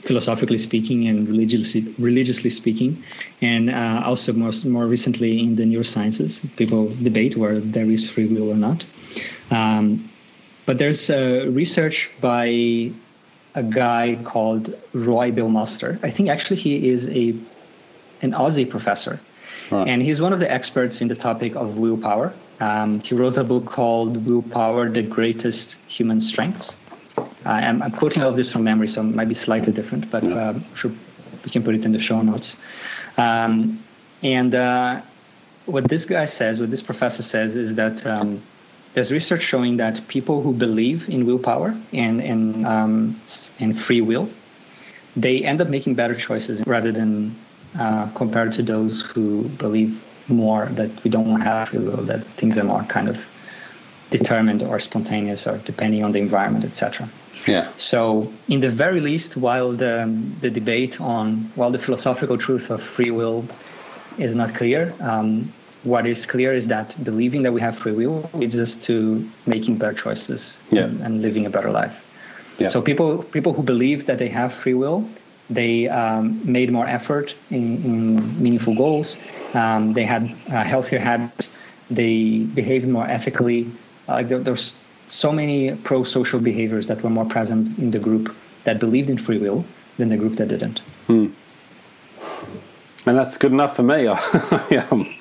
Philosophically 0.03 0.59
speaking 0.59 1.09
and 1.09 1.29
religiously 1.29 1.95
religiously 1.99 2.51
speaking, 2.51 3.03
and 3.43 3.69
uh, 3.69 4.03
also 4.05 4.33
most 4.33 4.65
more 4.65 4.87
recently 4.87 5.41
in 5.41 5.57
the 5.57 5.65
neurosciences, 5.65 6.45
people 6.57 6.89
debate 7.03 7.37
whether 7.37 7.61
there 7.61 7.91
is 7.91 8.09
free 8.09 8.27
will 8.27 8.51
or 8.51 8.57
not. 8.57 8.85
Um, 9.51 10.09
but 10.67 10.79
there's 10.79 11.11
uh, 11.11 11.47
research 11.51 12.11
by 12.21 12.93
a 13.55 13.63
guy 13.63 14.19
called 14.25 14.75
Roy 14.93 15.31
Baumeister. 15.33 15.99
I 16.03 16.11
think 16.11 16.29
actually 16.29 16.57
he 16.57 16.89
is 16.89 17.09
a 17.09 17.35
an 18.21 18.33
Aussie 18.33 18.69
professor, 18.69 19.21
right. 19.71 19.89
and 19.89 20.03
he's 20.03 20.21
one 20.21 20.33
of 20.33 20.41
the 20.41 20.51
experts 20.51 21.01
in 21.01 21.09
the 21.09 21.15
topic 21.15 21.55
of 21.55 21.79
willpower. 21.79 22.33
Um, 22.61 23.01
he 23.01 23.15
wrote 23.15 23.37
a 23.37 23.45
book 23.45 23.67
called 23.67 24.27
Willpower: 24.27 24.91
The 24.91 25.03
Greatest 25.03 25.77
Human 25.87 26.21
Strengths. 26.21 26.77
Uh, 27.47 27.51
I'm, 27.51 27.83
I'm, 27.83 27.93
quoting 27.93 28.23
all 28.23 28.31
of 28.31 28.37
this 28.37 28.51
from 28.51 28.65
memory, 28.65 28.89
so 28.89 29.01
it 29.01 29.15
might 29.15 29.29
be 29.29 29.35
slightly 29.35 29.73
different, 29.73 30.11
but 30.11 30.25
yeah. 30.25 30.35
uh, 30.35 30.61
sure 30.75 30.93
we 31.45 31.51
can 31.51 31.63
put 31.63 31.75
it 31.75 31.85
in 31.85 31.93
the 31.93 32.01
show 32.01 32.21
notes. 32.21 32.57
Um, 33.17 33.83
and 34.23 34.55
uh, 34.55 35.01
what 35.67 35.89
this 35.89 36.05
guy 36.05 36.27
says, 36.27 36.61
what 36.61 36.71
this 36.71 36.83
professor 36.83 37.23
says, 37.23 37.57
is 37.57 37.75
that 37.77 38.05
um, 38.07 38.43
there's 38.95 39.13
research 39.13 39.43
showing 39.43 39.77
that 39.77 40.07
people 40.09 40.43
who 40.43 40.53
believe 40.53 41.09
in 41.09 41.27
willpower 41.27 41.77
and 41.93 42.21
and 42.21 42.67
um, 42.67 43.21
and 43.61 43.81
free 43.81 44.01
will, 44.01 44.29
they 45.17 45.45
end 45.45 45.61
up 45.61 45.69
making 45.69 45.95
better 45.95 46.15
choices 46.15 46.67
rather 46.67 46.91
than 46.91 47.35
uh, 47.79 48.09
compared 48.15 48.53
to 48.55 48.63
those 48.63 49.03
who 49.03 49.45
believe 49.59 50.03
more 50.29 50.67
that 50.67 50.91
we 51.05 51.11
don't 51.11 51.41
have 51.41 51.69
free 51.69 51.79
will, 51.79 52.03
that 52.05 52.25
things 52.39 52.59
are 52.59 52.65
more 52.65 52.83
kind 52.85 53.09
of 53.09 53.25
determined 54.11 54.63
or 54.63 54.79
spontaneous 54.79 55.47
or 55.47 55.59
depending 55.59 56.03
on 56.03 56.13
the 56.13 56.19
environment, 56.19 56.65
etc. 56.65 57.09
Yeah. 57.49 57.69
So, 57.77 58.33
in 58.49 58.61
the 58.61 58.71
very 58.71 59.01
least, 59.01 59.37
while 59.37 59.73
the 59.73 59.95
the 60.41 60.51
debate 60.51 61.01
on 61.01 61.51
while 61.55 61.71
the 61.71 61.79
philosophical 61.79 62.37
truth 62.39 62.71
of 62.71 62.83
free 62.83 63.11
will 63.11 63.45
is 64.19 64.35
not 64.35 64.55
clear, 64.55 64.95
um, 65.01 65.53
what 65.85 66.07
is 66.07 66.27
clear 66.27 66.53
is 66.53 66.67
that 66.69 66.95
believing 67.05 67.43
that 67.45 67.53
we 67.53 67.61
have 67.61 67.79
free 67.79 67.93
will 67.93 68.29
leads 68.35 68.59
us 68.59 68.75
to 68.87 69.29
making 69.47 69.79
better 69.79 69.95
choices 69.95 70.59
yeah. 70.71 70.85
and, 70.85 71.01
and, 71.01 71.23
living 71.23 71.47
a 71.47 71.51
better 71.51 71.71
life. 71.71 72.05
Yeah. 72.59 72.69
So 72.69 72.83
people 72.83 73.23
people 73.23 73.53
who 73.53 73.63
believe 73.63 74.07
that 74.07 74.19
they 74.19 74.29
have 74.29 74.53
free 74.53 74.75
will, 74.75 75.09
they 75.49 75.89
um, 75.89 76.41
made 76.45 76.73
more 76.73 76.87
effort 76.87 77.35
in, 77.51 77.83
in 77.85 78.43
meaningful 78.43 78.75
goals. 78.75 79.17
Um, 79.55 79.93
they 79.93 80.05
had 80.05 80.25
uh, 80.25 80.65
healthier 80.65 80.99
habits. 80.99 81.51
They 81.91 82.41
behaved 82.41 82.87
more 82.87 83.07
ethically. 83.07 83.71
Uh, 84.09 84.23
there, 84.23 84.41
there's 84.41 84.75
so 85.09 85.33
many 85.33 85.75
pro-social 85.75 86.41
behaviors 86.41 86.87
that 86.87 87.03
were 87.03 87.11
more 87.11 87.25
present 87.25 87.79
in 87.79 87.91
the 87.91 87.99
group 87.99 88.35
that 88.65 88.79
believed 88.79 89.11
in 89.11 89.19
free 89.19 89.39
will 89.39 89.65
than 89.97 90.09
the 90.11 90.17
group 90.17 90.37
that 90.37 90.49
didn't. 90.49 90.79
Hmm. 91.07 91.29
And 93.07 93.17
that's 93.17 93.39
good 93.39 93.53
enough 93.53 93.75
for 93.75 93.83
me. 93.83 94.07
I, 94.09 95.15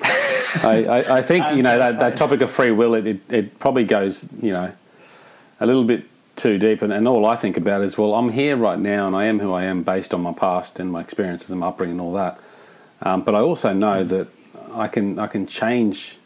I, 0.62 1.18
I, 1.18 1.22
think 1.22 1.46
you 1.54 1.62
know 1.62 1.78
that, 1.78 1.98
that 2.00 2.16
topic 2.16 2.40
of 2.42 2.50
free 2.50 2.70
will. 2.70 2.94
It, 2.94 3.06
it, 3.06 3.20
it 3.32 3.58
probably 3.58 3.84
goes 3.84 4.28
you 4.42 4.52
know 4.52 4.72
a 5.60 5.66
little 5.66 5.84
bit 5.84 6.04
too 6.36 6.58
deep, 6.58 6.82
and, 6.82 6.92
and 6.92 7.08
all 7.08 7.24
I 7.26 7.36
think 7.36 7.56
about 7.56 7.82
is 7.82 7.96
well, 7.96 8.14
I'm 8.14 8.30
here 8.30 8.56
right 8.56 8.78
now, 8.78 9.06
and 9.06 9.16
I 9.16 9.24
am 9.24 9.38
who 9.38 9.52
I 9.52 9.64
am 9.64 9.82
based 9.82 10.12
on 10.12 10.20
my 10.20 10.32
past 10.32 10.80
and 10.80 10.92
my 10.92 11.00
experiences 11.00 11.50
and 11.50 11.60
my 11.60 11.68
upbringing 11.68 11.94
and 11.94 12.00
all 12.00 12.12
that. 12.14 12.38
Um, 13.00 13.22
but 13.22 13.34
I 13.34 13.40
also 13.40 13.72
know 13.72 14.04
that 14.04 14.28
I 14.72 14.88
can 14.88 15.18
I 15.18 15.26
can 15.26 15.46
change 15.46 16.17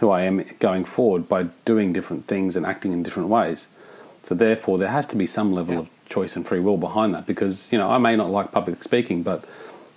who 0.00 0.10
I 0.10 0.22
am 0.22 0.44
going 0.58 0.84
forward 0.84 1.28
by 1.28 1.44
doing 1.64 1.92
different 1.92 2.26
things 2.26 2.56
and 2.56 2.66
acting 2.66 2.92
in 2.92 3.02
different 3.02 3.28
ways. 3.28 3.68
So 4.22 4.34
therefore, 4.34 4.78
there 4.78 4.88
has 4.88 5.06
to 5.08 5.16
be 5.16 5.26
some 5.26 5.52
level 5.52 5.74
yeah. 5.74 5.80
of 5.80 5.90
choice 6.06 6.36
and 6.36 6.46
free 6.46 6.58
will 6.58 6.76
behind 6.76 7.14
that 7.14 7.26
because 7.26 7.72
you 7.72 7.78
know 7.78 7.90
I 7.90 7.98
may 7.98 8.16
not 8.16 8.30
like 8.30 8.50
public 8.50 8.82
speaking, 8.82 9.22
but 9.22 9.44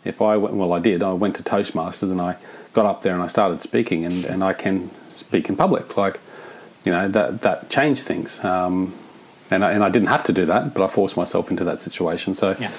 if 0.06 0.22
I 0.22 0.38
went, 0.38 0.56
well, 0.56 0.74
I 0.74 0.80
did. 0.80 1.02
I 1.02 1.14
went 1.14 1.36
to 1.38 1.44
Toastmasters 1.44 2.12
and 2.12 2.22
I 2.22 2.36
got 2.74 2.86
up 2.86 3.02
there 3.02 3.14
and 3.14 3.24
I 3.24 3.28
started 3.28 3.62
speaking, 3.62 4.06
and, 4.06 4.26
and 4.26 4.44
I 4.44 4.54
can 4.54 4.94
speak 5.04 5.48
in 5.50 5.56
public. 5.56 5.96
Like, 5.96 6.20
you 6.84 6.92
know, 6.92 7.08
that 7.08 7.42
that 7.42 7.70
changed 7.70 8.04
things. 8.04 8.44
Um, 8.44 8.94
and 9.50 9.64
I, 9.64 9.72
and 9.72 9.84
I 9.84 9.90
didn't 9.90 10.10
have 10.10 10.24
to 10.26 10.34
do 10.34 10.46
that, 10.46 10.74
but 10.74 10.84
I 10.84 10.88
forced 10.88 11.16
myself 11.16 11.52
into 11.52 11.64
that 11.66 11.82
situation. 11.82 12.34
So, 12.34 12.56
yeah. 12.60 12.72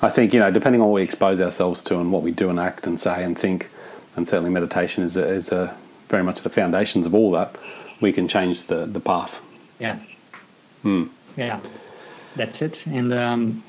I 0.00 0.08
think 0.08 0.34
you 0.34 0.40
know, 0.40 0.50
depending 0.50 0.80
on 0.80 0.88
what 0.88 0.94
we 0.94 1.02
expose 1.02 1.40
ourselves 1.40 1.84
to 1.84 2.00
and 2.00 2.10
what 2.10 2.22
we 2.22 2.32
do 2.32 2.50
and 2.50 2.58
act 2.58 2.88
and 2.88 2.98
say 2.98 3.22
and 3.22 3.38
think, 3.38 3.70
and 4.16 4.26
certainly 4.26 4.50
meditation 4.50 5.04
is 5.04 5.16
a, 5.16 5.28
is 5.28 5.52
a 5.52 5.76
very 6.12 6.22
much 6.22 6.42
the 6.42 6.50
foundations 6.50 7.06
of 7.06 7.14
all 7.14 7.30
that. 7.32 7.56
We 8.00 8.12
can 8.12 8.28
change 8.28 8.56
the 8.70 8.86
the 8.86 9.00
path. 9.00 9.40
Yeah. 9.80 9.98
Hmm. 10.82 11.04
Yeah, 11.36 11.58
that's 12.36 12.62
it. 12.62 12.86
And 12.86 13.12
um, 13.12 13.64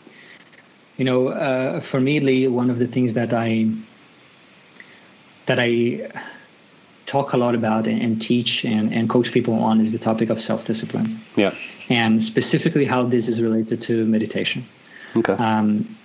you 0.97 1.05
know, 1.05 1.29
uh, 1.29 1.81
for 1.81 1.99
me, 1.99 2.19
Leigh, 2.19 2.47
one 2.47 2.69
of 2.69 2.77
the 2.77 2.87
things 2.87 3.13
that 3.13 3.33
I 3.33 3.71
that 5.47 5.59
I 5.59 6.11
talk 7.05 7.33
a 7.33 7.37
lot 7.37 7.53
about 7.53 7.85
and, 7.85 8.21
teach 8.21 8.63
and, 8.63 8.93
and 8.93 9.09
coach 9.09 9.31
people 9.31 9.55
on 9.55 9.81
is 9.81 9.91
the 9.91 9.99
topic 9.99 10.29
of 10.29 10.39
self 10.39 10.65
discipline. 10.65 11.19
Yeah. 11.35 11.53
And 11.89 12.23
specifically 12.23 12.85
how 12.85 13.03
this 13.03 13.27
is 13.27 13.41
related 13.41 13.81
to 13.83 14.05
meditation. 14.05 14.65
Okay. 15.17 15.33
Um, 15.33 15.97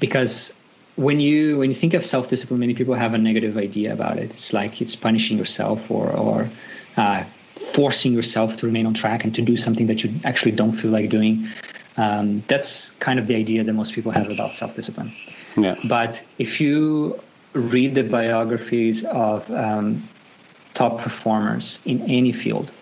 because 0.00 0.54
when 0.96 1.20
you 1.20 1.58
when 1.58 1.70
you 1.70 1.76
think 1.76 1.94
of 1.94 2.04
self 2.04 2.28
discipline, 2.28 2.60
many 2.60 2.74
people 2.74 2.94
have 2.94 3.14
a 3.14 3.18
negative 3.18 3.56
idea 3.56 3.92
about 3.92 4.18
it. 4.18 4.30
It's 4.30 4.52
like 4.52 4.80
it's 4.80 4.94
punishing 4.94 5.36
yourself 5.38 5.90
or 5.90 6.10
or 6.10 6.48
uh, 6.96 7.24
forcing 7.74 8.12
yourself 8.12 8.56
to 8.58 8.66
remain 8.66 8.86
on 8.86 8.94
track 8.94 9.24
and 9.24 9.34
to 9.34 9.42
do 9.42 9.56
something 9.56 9.86
that 9.88 10.04
you 10.04 10.14
actually 10.24 10.52
don't 10.52 10.72
feel 10.72 10.90
like 10.90 11.10
doing. 11.10 11.48
Um, 11.96 12.42
that's 12.48 12.90
kind 13.00 13.18
of 13.18 13.28
the 13.28 13.36
idea 13.36 13.62
that 13.62 13.72
most 13.72 13.92
people 13.92 14.12
have 14.12 14.30
about 14.30 14.50
self 14.50 14.76
discipline. 14.76 15.10
Yeah. 15.56 15.74
But 15.88 16.20
if 16.38 16.60
you 16.60 17.20
read 17.52 17.94
the 17.94 18.02
biographies 18.02 19.04
of 19.04 19.48
um, 19.50 20.08
top 20.74 21.00
performers 21.00 21.80
in 21.84 22.02
any 22.02 22.32
field, 22.32 22.72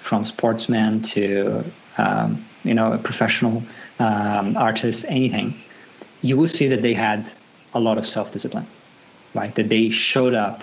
from 0.00 0.24
sportsmen 0.24 1.00
to 1.00 1.64
um, 1.98 2.44
you 2.64 2.74
know 2.74 2.92
a 2.92 2.98
professional 2.98 3.62
um, 4.00 4.56
artist, 4.56 5.04
anything, 5.08 5.54
you 6.22 6.36
will 6.36 6.48
see 6.48 6.66
that 6.68 6.82
they 6.82 6.94
had 6.94 7.30
a 7.74 7.80
lot 7.80 7.98
of 7.98 8.06
self-discipline, 8.06 8.66
right? 9.34 9.54
That 9.54 9.68
they 9.68 9.90
showed 9.90 10.34
up 10.34 10.62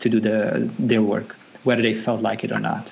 to 0.00 0.08
do 0.08 0.20
the 0.20 0.70
their 0.78 1.02
work, 1.02 1.36
whether 1.64 1.82
they 1.82 1.94
felt 1.94 2.20
like 2.20 2.44
it 2.44 2.52
or 2.52 2.60
not, 2.60 2.90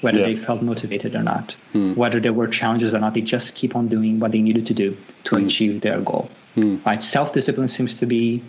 whether 0.00 0.18
yeah. 0.18 0.26
they 0.26 0.36
felt 0.36 0.62
motivated 0.62 1.14
or 1.14 1.22
not, 1.22 1.54
mm. 1.74 1.94
whether 1.96 2.20
there 2.20 2.32
were 2.32 2.48
challenges 2.48 2.94
or 2.94 3.00
not. 3.00 3.14
They 3.14 3.20
just 3.20 3.54
keep 3.54 3.76
on 3.76 3.88
doing 3.88 4.20
what 4.20 4.32
they 4.32 4.40
needed 4.40 4.66
to 4.66 4.74
do 4.74 4.96
to 5.24 5.36
mm. 5.36 5.46
achieve 5.46 5.80
their 5.80 6.00
goal. 6.00 6.30
Mm. 6.56 6.84
Right? 6.84 7.02
Self-discipline 7.02 7.68
seems 7.68 7.98
to 7.98 8.06
be 8.06 8.42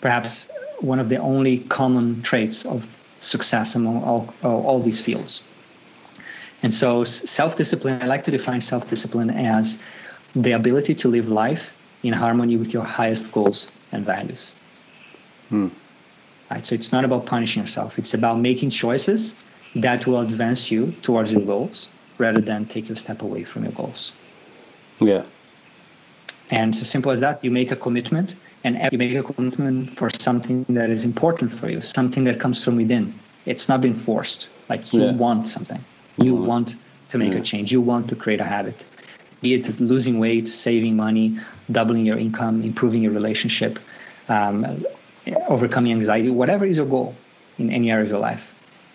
perhaps 0.00 0.48
one 0.80 0.98
of 0.98 1.08
the 1.08 1.16
only 1.16 1.58
common 1.58 2.22
traits 2.22 2.64
of 2.66 3.00
success 3.20 3.74
among 3.74 4.02
all, 4.02 4.34
all 4.42 4.80
these 4.80 5.00
fields. 5.00 5.42
And 6.62 6.72
so, 6.72 7.04
self 7.04 7.56
discipline, 7.56 8.02
I 8.02 8.06
like 8.06 8.24
to 8.24 8.30
define 8.30 8.60
self 8.60 8.88
discipline 8.88 9.30
as 9.30 9.82
the 10.34 10.52
ability 10.52 10.94
to 10.96 11.08
live 11.08 11.28
life 11.28 11.76
in 12.02 12.12
harmony 12.12 12.56
with 12.56 12.72
your 12.72 12.84
highest 12.84 13.30
goals 13.32 13.70
and 13.94 14.04
values. 14.04 14.52
Hmm. 15.48 15.68
Right, 16.50 16.64
so, 16.64 16.74
it's 16.74 16.92
not 16.92 17.04
about 17.04 17.26
punishing 17.26 17.62
yourself, 17.62 17.98
it's 17.98 18.14
about 18.14 18.38
making 18.38 18.70
choices 18.70 19.34
that 19.76 20.06
will 20.06 20.20
advance 20.20 20.70
you 20.70 20.92
towards 21.02 21.32
your 21.32 21.44
goals 21.44 21.88
rather 22.18 22.40
than 22.40 22.64
take 22.64 22.88
you 22.88 22.94
a 22.94 22.96
step 22.96 23.22
away 23.22 23.44
from 23.44 23.64
your 23.64 23.72
goals. 23.72 24.12
Yeah. 25.00 25.24
And 26.50 26.72
it's 26.72 26.82
as 26.82 26.90
simple 26.90 27.10
as 27.10 27.20
that. 27.20 27.42
You 27.42 27.50
make 27.50 27.70
a 27.72 27.76
commitment 27.76 28.34
and 28.62 28.78
you 28.92 28.98
make 28.98 29.14
a 29.14 29.22
commitment 29.22 29.90
for 29.90 30.10
something 30.10 30.64
that 30.68 30.90
is 30.90 31.04
important 31.04 31.52
for 31.58 31.68
you, 31.68 31.80
something 31.80 32.24
that 32.24 32.38
comes 32.38 32.62
from 32.62 32.76
within. 32.76 33.18
It's 33.46 33.68
not 33.68 33.80
been 33.80 33.98
forced. 33.98 34.48
Like 34.68 34.92
you 34.92 35.02
yeah. 35.02 35.12
want 35.12 35.48
something. 35.48 35.84
You 36.18 36.34
mm-hmm. 36.34 36.46
want 36.46 36.76
to 37.10 37.18
make 37.18 37.32
yeah. 37.32 37.40
a 37.40 37.42
change. 37.42 37.72
You 37.72 37.80
want 37.80 38.08
to 38.08 38.16
create 38.16 38.40
a 38.40 38.44
habit. 38.44 38.76
Be 39.44 39.52
it 39.52 39.78
losing 39.78 40.18
weight, 40.18 40.48
saving 40.48 40.96
money, 40.96 41.38
doubling 41.70 42.06
your 42.06 42.16
income, 42.16 42.62
improving 42.62 43.02
your 43.02 43.12
relationship. 43.12 43.78
um, 44.28 44.84
overcoming 45.48 45.92
anxiety, 45.92 46.30
whatever 46.30 46.64
is 46.64 46.78
your 46.78 46.86
goal 46.86 47.14
in 47.58 47.70
any 47.70 47.90
area 47.90 48.04
of 48.04 48.10
your 48.10 48.18
life, 48.18 48.44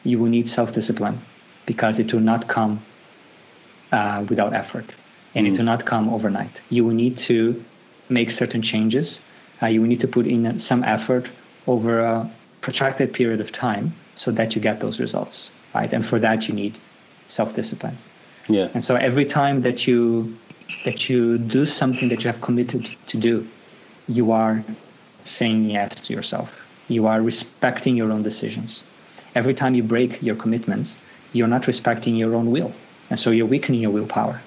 you 0.03 0.17
will 0.19 0.29
need 0.29 0.49
self 0.49 0.73
discipline 0.73 1.19
because 1.67 1.99
it 1.99 2.11
will 2.13 2.25
not 2.33 2.47
come 2.47 2.81
uh, 3.91 4.25
without 4.27 4.53
effort 4.53 4.85
and 5.35 5.45
mm. 5.45 5.51
it 5.51 5.57
will 5.57 5.65
not 5.65 5.85
come 5.85 6.09
overnight. 6.09 6.61
You 6.69 6.83
will 6.85 6.95
need 6.95 7.17
to 7.29 7.63
make 8.09 8.31
certain 8.31 8.63
changes. 8.63 9.19
Uh, 9.61 9.67
you 9.67 9.81
will 9.81 9.87
need 9.87 10.01
to 10.01 10.07
put 10.07 10.25
in 10.25 10.57
some 10.57 10.83
effort 10.83 11.29
over 11.67 11.99
a 11.99 12.31
protracted 12.61 13.13
period 13.13 13.39
of 13.39 13.51
time 13.51 13.93
so 14.15 14.31
that 14.31 14.55
you 14.55 14.61
get 14.61 14.79
those 14.79 14.99
results, 14.99 15.51
right? 15.75 15.91
And 15.93 16.03
for 16.05 16.19
that, 16.19 16.47
you 16.47 16.53
need 16.55 16.77
self 17.27 17.53
discipline. 17.53 17.97
Yeah. 18.49 18.69
And 18.73 18.83
so 18.83 18.95
every 18.95 19.25
time 19.25 19.61
that 19.61 19.87
you 19.87 20.35
that 20.85 21.09
you 21.09 21.37
do 21.37 21.65
something 21.65 22.09
that 22.09 22.23
you 22.23 22.31
have 22.31 22.41
committed 22.41 22.85
to 23.07 23.17
do, 23.17 23.47
you 24.07 24.31
are 24.31 24.63
saying 25.25 25.69
yes 25.69 25.95
to 25.95 26.13
yourself. 26.13 26.49
You 26.87 27.05
are 27.07 27.21
respecting 27.21 27.95
your 27.95 28.11
own 28.11 28.23
decisions. 28.23 28.83
Every 29.35 29.53
time 29.53 29.75
you 29.75 29.83
break 29.83 30.21
your 30.21 30.35
commitments, 30.35 30.97
you're 31.33 31.47
not 31.47 31.67
respecting 31.67 32.15
your 32.15 32.35
own 32.35 32.51
will. 32.51 32.73
And 33.09 33.19
so 33.19 33.29
you're 33.31 33.45
weakening 33.45 33.81
your 33.81 33.91
willpower. 33.91 34.41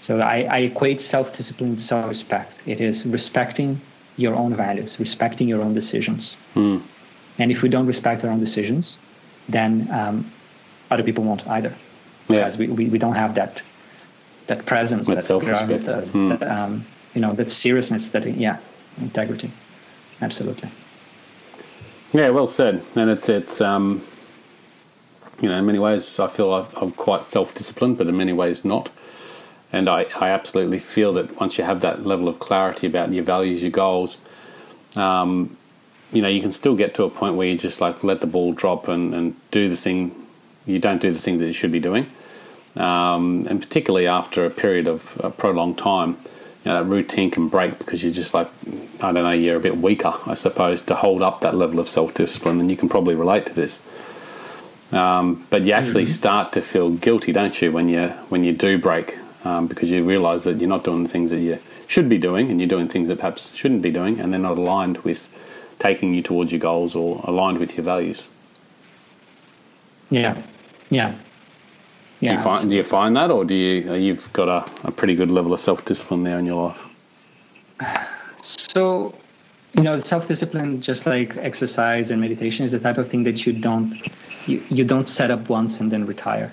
So 0.00 0.20
I, 0.20 0.42
I 0.42 0.58
equate 0.58 1.00
self 1.00 1.36
discipline 1.36 1.76
to 1.76 1.82
self 1.82 2.08
respect. 2.08 2.52
It 2.66 2.80
is 2.80 3.06
respecting 3.06 3.80
your 4.16 4.34
own 4.34 4.54
values, 4.54 4.98
respecting 4.98 5.48
your 5.48 5.62
own 5.62 5.74
decisions. 5.74 6.36
Mm. 6.54 6.82
And 7.38 7.52
if 7.52 7.62
we 7.62 7.68
don't 7.68 7.86
respect 7.86 8.24
our 8.24 8.30
own 8.30 8.40
decisions, 8.40 8.98
then 9.48 9.88
um, 9.92 10.30
other 10.90 11.02
people 11.02 11.24
won't 11.24 11.46
either. 11.46 11.74
Yeah. 12.28 12.38
Because 12.38 12.58
we, 12.58 12.68
we, 12.68 12.86
we 12.86 12.98
don't 12.98 13.14
have 13.14 13.34
that 13.34 13.62
that 14.46 14.64
presence, 14.64 15.06
that, 15.06 15.16
that 15.16 15.24
self-respect, 15.24 15.88
uh, 15.88 16.02
mm. 16.02 16.38
that, 16.38 16.48
um, 16.50 16.84
you 17.14 17.20
know, 17.20 17.34
that 17.34 17.52
seriousness, 17.52 18.08
that 18.10 18.26
yeah, 18.26 18.56
integrity, 18.98 19.50
absolutely. 20.22 20.70
Yeah, 22.12 22.30
well 22.30 22.48
said. 22.48 22.82
And 22.94 23.10
it's 23.10 23.28
it's 23.28 23.60
um, 23.60 24.02
you 25.40 25.48
know, 25.48 25.56
in 25.56 25.66
many 25.66 25.78
ways, 25.78 26.18
I 26.18 26.28
feel 26.28 26.52
I'm 26.52 26.92
quite 26.92 27.28
self-disciplined, 27.28 27.98
but 27.98 28.06
in 28.08 28.16
many 28.16 28.32
ways 28.32 28.64
not. 28.64 28.90
And 29.72 29.88
I, 29.88 30.06
I 30.18 30.30
absolutely 30.30 30.78
feel 30.78 31.12
that 31.12 31.38
once 31.38 31.58
you 31.58 31.64
have 31.64 31.80
that 31.80 32.06
level 32.06 32.26
of 32.26 32.38
clarity 32.38 32.86
about 32.86 33.12
your 33.12 33.24
values, 33.24 33.62
your 33.62 33.70
goals, 33.70 34.22
um, 34.96 35.56
you 36.10 36.22
know, 36.22 36.28
you 36.28 36.40
can 36.40 36.52
still 36.52 36.74
get 36.74 36.94
to 36.94 37.04
a 37.04 37.10
point 37.10 37.36
where 37.36 37.46
you 37.46 37.58
just 37.58 37.80
like 37.80 38.02
let 38.02 38.22
the 38.22 38.26
ball 38.26 38.52
drop 38.52 38.88
and, 38.88 39.14
and 39.14 39.36
do 39.50 39.68
the 39.68 39.76
thing. 39.76 40.14
You 40.64 40.78
don't 40.78 41.00
do 41.00 41.12
the 41.12 41.18
things 41.18 41.40
that 41.40 41.46
you 41.46 41.52
should 41.52 41.72
be 41.72 41.80
doing. 41.80 42.06
Um, 42.78 43.46
and 43.50 43.60
particularly 43.60 44.06
after 44.06 44.46
a 44.46 44.50
period 44.50 44.86
of 44.86 45.20
a 45.22 45.30
prolonged 45.30 45.78
time, 45.78 46.16
you 46.64 46.70
know, 46.70 46.82
that 46.82 46.88
routine 46.88 47.30
can 47.30 47.48
break 47.48 47.78
because 47.78 48.04
you're 48.04 48.12
just 48.12 48.34
like, 48.34 48.48
I 49.02 49.12
don't 49.12 49.24
know, 49.24 49.32
you're 49.32 49.56
a 49.56 49.60
bit 49.60 49.78
weaker, 49.78 50.14
I 50.26 50.34
suppose, 50.34 50.82
to 50.82 50.94
hold 50.94 51.22
up 51.22 51.40
that 51.40 51.54
level 51.54 51.80
of 51.80 51.88
self 51.88 52.14
discipline. 52.14 52.60
And 52.60 52.70
you 52.70 52.76
can 52.76 52.88
probably 52.88 53.14
relate 53.14 53.46
to 53.46 53.54
this. 53.54 53.84
Um, 54.92 55.46
but 55.50 55.64
you 55.64 55.72
actually 55.72 56.04
mm-hmm. 56.04 56.12
start 56.12 56.52
to 56.54 56.62
feel 56.62 56.90
guilty, 56.90 57.32
don't 57.32 57.60
you, 57.60 57.72
when 57.72 57.88
you 57.88 58.08
when 58.30 58.44
you 58.44 58.52
do 58.52 58.78
break, 58.78 59.18
um, 59.44 59.66
because 59.66 59.90
you 59.90 60.04
realise 60.04 60.44
that 60.44 60.58
you're 60.60 60.68
not 60.68 60.84
doing 60.84 61.02
the 61.02 61.08
things 61.08 61.30
that 61.30 61.40
you 61.40 61.58
should 61.86 62.08
be 62.08 62.18
doing, 62.18 62.50
and 62.50 62.60
you're 62.60 62.68
doing 62.68 62.88
things 62.88 63.08
that 63.08 63.16
perhaps 63.16 63.54
shouldn't 63.54 63.82
be 63.82 63.90
doing, 63.90 64.18
and 64.18 64.32
they're 64.32 64.40
not 64.40 64.56
aligned 64.56 64.98
with 64.98 65.26
taking 65.78 66.14
you 66.14 66.22
towards 66.22 66.52
your 66.52 66.60
goals 66.60 66.94
or 66.94 67.20
aligned 67.24 67.58
with 67.58 67.76
your 67.76 67.84
values. 67.84 68.30
Yeah, 70.10 70.40
yeah. 70.88 71.14
Yeah, 72.20 72.30
do 72.30 72.36
you 72.36 72.42
find 72.42 72.70
do 72.70 72.76
you 72.76 72.84
find 72.84 73.16
that, 73.16 73.30
or 73.30 73.44
do 73.44 73.54
you 73.54 73.90
uh, 73.90 73.94
you've 73.94 74.32
got 74.32 74.48
a, 74.48 74.88
a 74.88 74.90
pretty 74.90 75.14
good 75.14 75.30
level 75.30 75.52
of 75.52 75.60
self 75.60 75.84
discipline 75.84 76.24
there 76.24 76.38
in 76.38 76.46
your 76.46 76.68
life? 76.68 76.96
So, 78.40 79.14
you 79.74 79.82
know, 79.82 79.98
self 79.98 80.28
discipline, 80.28 80.80
just 80.80 81.06
like 81.06 81.36
exercise 81.36 82.10
and 82.12 82.20
meditation, 82.20 82.64
is 82.64 82.70
the 82.70 82.78
type 82.78 82.96
of 82.96 83.10
thing 83.10 83.24
that 83.24 83.44
you 83.44 83.52
don't 83.52 83.92
you, 84.48 84.62
you 84.70 84.84
don't 84.84 85.08
set 85.08 85.30
up 85.30 85.48
once 85.48 85.80
and 85.80 85.90
then 85.90 86.06
retire 86.06 86.52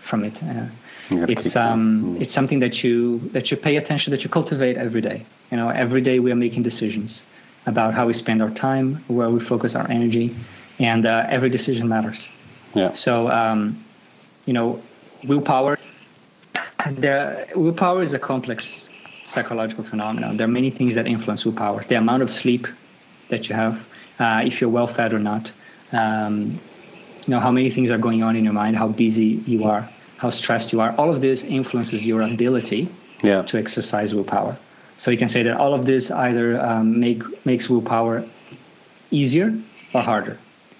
from 0.00 0.24
it. 0.24 0.42
Uh, 0.42 0.66
it's 1.10 1.54
um, 1.56 2.16
mm. 2.16 2.20
it's 2.22 2.32
something 2.32 2.60
that 2.60 2.82
you 2.82 3.18
that 3.32 3.50
you 3.50 3.56
pay 3.56 3.76
attention, 3.76 4.10
that 4.12 4.24
you 4.24 4.30
cultivate 4.30 4.76
every 4.76 5.00
day. 5.00 5.26
You 5.50 5.56
know, 5.56 5.68
every 5.68 6.00
day 6.00 6.18
we 6.18 6.30
are 6.32 6.36
making 6.36 6.62
decisions 6.62 7.24
about 7.66 7.94
how 7.94 8.06
we 8.06 8.12
spend 8.12 8.40
our 8.40 8.50
time, 8.50 9.04
where 9.08 9.28
we 9.28 9.40
focus 9.40 9.74
our 9.74 9.90
energy, 9.90 10.34
and 10.78 11.04
uh, 11.04 11.26
every 11.28 11.50
decision 11.50 11.88
matters. 11.88 12.30
Yeah. 12.74 12.92
So, 12.92 13.28
um, 13.28 13.84
you 14.46 14.52
know, 14.52 14.82
willpower. 15.26 15.78
The 16.86 17.46
willpower 17.54 18.02
is 18.02 18.12
a 18.14 18.18
complex 18.18 18.88
psychological 19.26 19.84
phenomenon. 19.84 20.36
There 20.36 20.46
are 20.46 20.56
many 20.60 20.70
things 20.70 20.94
that 20.94 21.06
influence 21.06 21.44
willpower. 21.44 21.84
The 21.88 21.96
amount 21.96 22.22
of 22.22 22.30
sleep 22.30 22.66
that 23.30 23.48
you 23.48 23.54
have, 23.54 23.86
uh, 24.18 24.42
if 24.44 24.60
you're 24.60 24.70
well 24.70 24.86
fed 24.86 25.12
or 25.12 25.18
not, 25.18 25.50
um, 25.92 26.52
you 27.26 27.30
know 27.30 27.40
how 27.40 27.50
many 27.50 27.70
things 27.70 27.90
are 27.90 27.98
going 27.98 28.22
on 28.22 28.36
in 28.36 28.44
your 28.44 28.52
mind, 28.52 28.76
how 28.76 28.88
busy 28.88 29.42
you 29.46 29.64
are, 29.64 29.88
how 30.18 30.30
stressed 30.30 30.72
you 30.72 30.80
are. 30.80 30.94
All 30.96 31.10
of 31.10 31.20
this 31.20 31.42
influences 31.42 32.06
your 32.06 32.20
ability 32.20 32.88
yeah. 33.22 33.42
to 33.42 33.58
exercise 33.58 34.14
willpower. 34.14 34.56
So 34.98 35.10
you 35.10 35.18
can 35.18 35.28
say 35.28 35.42
that 35.42 35.56
all 35.56 35.74
of 35.74 35.86
this 35.86 36.10
either 36.10 36.60
um, 36.60 37.00
make 37.00 37.22
makes 37.44 37.68
willpower 37.68 38.24
easier 39.10 39.54
or 39.94 40.02
harder. 40.02 40.38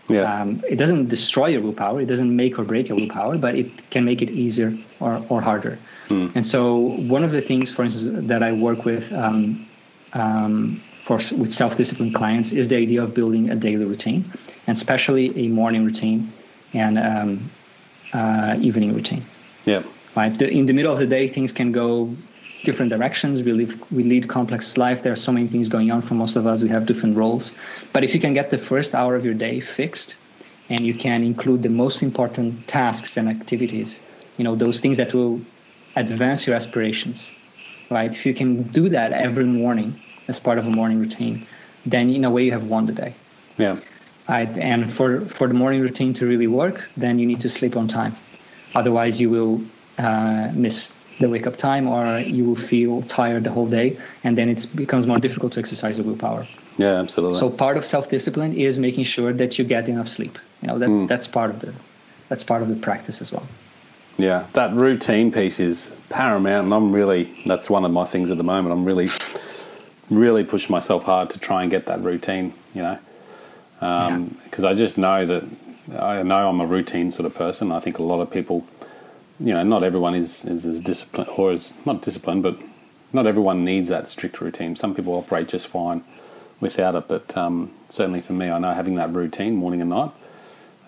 Yeah. 0.08 0.40
Um, 0.40 0.62
it 0.68 0.76
doesn't 0.76 1.08
destroy 1.08 1.46
your 1.46 1.62
willpower. 1.62 2.00
It 2.00 2.06
doesn't 2.06 2.34
make 2.34 2.58
or 2.58 2.64
break 2.64 2.88
your 2.88 2.98
willpower, 2.98 3.38
but 3.38 3.54
it 3.54 3.90
can 3.90 4.04
make 4.04 4.20
it 4.20 4.30
easier 4.30 4.76
or, 5.00 5.24
or 5.28 5.40
harder. 5.40 5.78
Mm. 6.08 6.36
And 6.36 6.46
so, 6.46 6.90
one 7.08 7.24
of 7.24 7.32
the 7.32 7.40
things, 7.40 7.72
for 7.72 7.84
instance, 7.84 8.26
that 8.28 8.42
I 8.42 8.52
work 8.52 8.84
with 8.84 9.10
um, 9.14 9.66
um, 10.12 10.80
for 11.04 11.16
with 11.16 11.52
self-disciplined 11.52 12.14
clients 12.14 12.52
is 12.52 12.68
the 12.68 12.76
idea 12.76 13.02
of 13.02 13.14
building 13.14 13.50
a 13.50 13.56
daily 13.56 13.84
routine, 13.84 14.30
and 14.66 14.76
especially 14.76 15.46
a 15.46 15.48
morning 15.48 15.84
routine 15.84 16.32
and 16.74 16.98
um, 16.98 17.50
uh, 18.12 18.56
evening 18.60 18.94
routine. 18.94 19.24
Yeah. 19.64 19.82
Right. 20.14 20.36
The, 20.36 20.48
in 20.48 20.66
the 20.66 20.72
middle 20.72 20.92
of 20.92 20.98
the 20.98 21.06
day, 21.06 21.28
things 21.28 21.52
can 21.52 21.72
go 21.72 22.14
different 22.62 22.90
directions. 22.90 23.42
We 23.42 23.52
live 23.52 23.92
we 23.92 24.02
lead 24.02 24.28
complex 24.28 24.76
life. 24.76 25.02
There 25.02 25.12
are 25.12 25.22
so 25.28 25.32
many 25.32 25.48
things 25.48 25.68
going 25.68 25.90
on 25.90 26.02
for 26.02 26.14
most 26.14 26.36
of 26.36 26.46
us. 26.46 26.62
We 26.62 26.68
have 26.68 26.86
different 26.86 27.16
roles. 27.16 27.52
But 27.92 28.04
if 28.04 28.14
you 28.14 28.20
can 28.20 28.34
get 28.34 28.50
the 28.50 28.58
first 28.58 28.94
hour 28.94 29.16
of 29.16 29.24
your 29.24 29.34
day 29.34 29.60
fixed, 29.60 30.16
and 30.70 30.86
you 30.86 30.94
can 30.94 31.22
include 31.22 31.62
the 31.62 31.68
most 31.68 32.02
important 32.02 32.66
tasks 32.68 33.16
and 33.16 33.28
activities, 33.28 34.00
you 34.38 34.44
know 34.44 34.54
those 34.54 34.80
things 34.80 34.96
that 34.96 35.12
will 35.12 35.40
advance 35.96 36.46
your 36.46 36.56
aspirations, 36.56 37.30
right? 37.90 38.10
If 38.10 38.26
you 38.26 38.34
can 38.34 38.62
do 38.64 38.88
that 38.88 39.12
every 39.12 39.44
morning 39.44 39.98
as 40.28 40.40
part 40.40 40.58
of 40.58 40.66
a 40.66 40.70
morning 40.70 40.98
routine, 41.00 41.46
then 41.86 42.10
in 42.10 42.24
a 42.24 42.30
way 42.30 42.44
you 42.44 42.52
have 42.52 42.64
won 42.64 42.86
the 42.86 42.92
day. 42.92 43.14
Yeah. 43.58 43.78
Right? 44.28 44.48
And 44.56 44.92
for 44.92 45.20
for 45.26 45.46
the 45.48 45.54
morning 45.54 45.80
routine 45.82 46.14
to 46.14 46.26
really 46.26 46.46
work, 46.46 46.82
then 46.96 47.18
you 47.18 47.26
need 47.26 47.40
to 47.42 47.50
sleep 47.50 47.76
on 47.76 47.88
time. 47.88 48.14
Otherwise, 48.74 49.20
you 49.20 49.30
will 49.30 49.60
uh, 49.98 50.50
miss 50.54 50.90
the 51.18 51.28
wake 51.28 51.46
up 51.46 51.56
time 51.56 51.86
or 51.86 52.18
you 52.18 52.44
will 52.44 52.56
feel 52.56 53.02
tired 53.02 53.44
the 53.44 53.50
whole 53.50 53.66
day 53.66 53.96
and 54.24 54.36
then 54.36 54.48
it 54.48 54.66
becomes 54.74 55.06
more 55.06 55.18
difficult 55.18 55.52
to 55.52 55.60
exercise 55.60 55.96
the 55.96 56.02
willpower. 56.02 56.46
Yeah 56.76 57.00
absolutely. 57.00 57.38
So 57.38 57.50
part 57.50 57.76
of 57.76 57.84
self-discipline 57.84 58.54
is 58.54 58.78
making 58.78 59.04
sure 59.04 59.32
that 59.32 59.58
you 59.58 59.64
get 59.64 59.88
enough 59.88 60.08
sleep. 60.08 60.38
You 60.62 60.68
know 60.68 60.78
that 60.78 60.88
mm. 60.88 61.08
that's 61.08 61.26
part 61.26 61.50
of 61.50 61.60
the 61.60 61.74
that's 62.28 62.42
part 62.42 62.62
of 62.62 62.68
the 62.68 62.76
practice 62.76 63.20
as 63.20 63.32
well. 63.32 63.46
Yeah 64.18 64.46
that 64.54 64.74
routine 64.74 65.30
piece 65.30 65.60
is 65.60 65.96
paramount 66.08 66.64
and 66.64 66.74
i'm 66.74 66.94
really 66.94 67.24
that's 67.46 67.68
one 67.68 67.84
of 67.84 67.90
my 67.90 68.04
things 68.04 68.30
at 68.30 68.38
the 68.38 68.44
moment. 68.44 68.72
I'm 68.72 68.84
really 68.84 69.10
really 70.10 70.44
pushing 70.44 70.72
myself 70.72 71.04
hard 71.04 71.30
to 71.30 71.38
try 71.38 71.62
and 71.62 71.70
get 71.70 71.86
that 71.86 72.02
routine 72.02 72.52
you 72.74 72.82
know? 72.82 72.98
Because 73.78 74.10
um, 74.10 74.38
yeah. 74.58 74.68
i 74.68 74.74
just 74.74 74.98
know 74.98 75.24
that 75.24 75.44
i 75.98 76.22
know 76.22 76.48
i'm 76.48 76.60
a 76.60 76.66
routine 76.66 77.10
sort 77.10 77.26
of 77.26 77.34
person. 77.34 77.70
I 77.70 77.80
think 77.80 77.98
a 77.98 78.02
lot 78.02 78.20
of 78.20 78.30
people 78.30 78.66
you 79.40 79.52
know, 79.52 79.62
not 79.62 79.82
everyone 79.82 80.14
is, 80.14 80.44
is 80.44 80.64
as 80.64 80.80
disciplined, 80.80 81.28
or 81.36 81.52
is 81.52 81.74
not 81.84 82.02
disciplined, 82.02 82.42
but 82.42 82.58
not 83.12 83.26
everyone 83.26 83.64
needs 83.64 83.88
that 83.88 84.08
strict 84.08 84.40
routine. 84.40 84.76
Some 84.76 84.94
people 84.94 85.14
operate 85.14 85.48
just 85.48 85.66
fine 85.68 86.04
without 86.60 86.94
it, 86.94 87.08
but 87.08 87.36
um, 87.36 87.70
certainly 87.88 88.20
for 88.20 88.32
me, 88.32 88.50
I 88.50 88.58
know 88.58 88.72
having 88.72 88.94
that 88.96 89.12
routine 89.12 89.56
morning 89.56 89.80
and 89.80 89.90
night, 89.90 90.10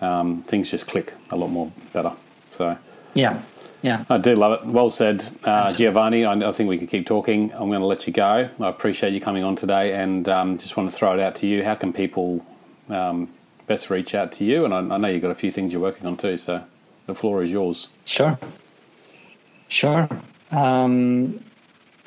um, 0.01 0.43
things 0.43 0.71
just 0.71 0.87
click 0.87 1.13
a 1.29 1.35
lot 1.35 1.49
more 1.49 1.71
better. 1.91 2.13
So, 2.47 2.77
yeah, 3.13 3.41
yeah, 3.81 4.05
I 4.09 4.17
do 4.17 4.35
love 4.35 4.61
it. 4.61 4.67
Well 4.67 4.89
said, 4.89 5.25
uh, 5.43 5.73
Giovanni. 5.73 6.25
I, 6.25 6.33
I, 6.33 6.51
think 6.51 6.69
we 6.69 6.77
could 6.77 6.89
keep 6.89 7.05
talking. 7.05 7.51
I'm 7.53 7.69
going 7.69 7.81
to 7.81 7.87
let 7.87 8.07
you 8.07 8.13
go. 8.13 8.49
I 8.59 8.67
appreciate 8.67 9.13
you 9.13 9.21
coming 9.21 9.43
on 9.43 9.55
today, 9.55 9.93
and 9.93 10.27
um, 10.29 10.57
just 10.57 10.77
want 10.77 10.89
to 10.89 10.95
throw 10.95 11.13
it 11.13 11.19
out 11.19 11.35
to 11.35 11.47
you. 11.47 11.63
How 11.63 11.75
can 11.75 11.91
people 11.91 12.45
um, 12.89 13.29
best 13.67 13.89
reach 13.89 14.15
out 14.15 14.31
to 14.33 14.45
you? 14.45 14.65
And 14.65 14.73
I, 14.73 14.95
I 14.95 14.97
know 14.97 15.07
you've 15.07 15.21
got 15.21 15.31
a 15.31 15.35
few 15.35 15.51
things 15.51 15.73
you're 15.73 15.81
working 15.81 16.07
on 16.07 16.15
too, 16.15 16.37
so. 16.37 16.63
The 17.07 17.15
floor 17.15 17.41
is 17.41 17.51
yours. 17.51 17.87
Sure. 18.05 18.37
Sure. 19.69 20.07
Um, 20.51 21.43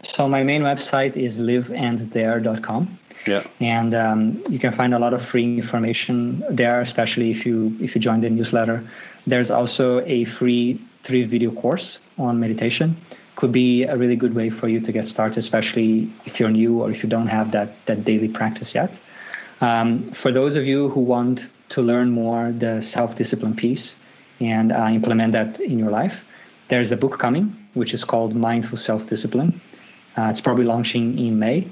so 0.02 0.28
my 0.28 0.42
main 0.42 0.62
website 0.62 1.16
is 1.16 1.38
liveanddare.com. 1.38 2.98
Yeah. 3.26 3.46
And 3.60 3.94
um, 3.94 4.42
you 4.48 4.58
can 4.58 4.72
find 4.72 4.94
a 4.94 4.98
lot 4.98 5.12
of 5.12 5.26
free 5.26 5.58
information 5.58 6.42
there, 6.48 6.80
especially 6.80 7.30
if 7.30 7.44
you 7.44 7.76
if 7.80 7.94
you 7.94 8.00
join 8.00 8.20
the 8.22 8.30
newsletter. 8.30 8.82
There's 9.26 9.50
also 9.50 10.00
a 10.06 10.24
free 10.24 10.80
three 11.02 11.24
video 11.24 11.50
course 11.50 11.98
on 12.18 12.40
meditation 12.40 12.96
could 13.36 13.52
be 13.52 13.84
a 13.84 13.96
really 13.96 14.16
good 14.16 14.34
way 14.34 14.50
for 14.50 14.68
you 14.68 14.80
to 14.80 14.92
get 14.92 15.08
started, 15.08 15.38
especially 15.38 16.12
if 16.26 16.38
you're 16.38 16.50
new 16.50 16.82
or 16.82 16.90
if 16.90 17.02
you 17.02 17.08
don't 17.08 17.28
have 17.28 17.52
that 17.52 17.70
that 17.86 18.04
daily 18.04 18.28
practice 18.28 18.74
yet. 18.74 18.90
Um, 19.60 20.10
for 20.12 20.30
those 20.32 20.56
of 20.56 20.64
you 20.64 20.88
who 20.90 21.00
want 21.00 21.48
to 21.70 21.82
learn 21.82 22.10
more 22.10 22.52
the 22.52 22.80
self-discipline 22.80 23.54
piece 23.54 23.96
and 24.40 24.72
uh, 24.72 24.88
implement 24.90 25.32
that 25.32 25.60
in 25.60 25.78
your 25.78 25.90
life, 25.90 26.24
there's 26.68 26.92
a 26.92 26.96
book 26.96 27.18
coming 27.18 27.56
which 27.74 27.94
is 27.94 28.04
called 28.04 28.34
Mindful 28.34 28.78
Self-Discipline. 28.78 29.60
Uh, 30.16 30.28
it's 30.30 30.40
probably 30.40 30.64
launching 30.64 31.18
in 31.18 31.38
May. 31.38 31.68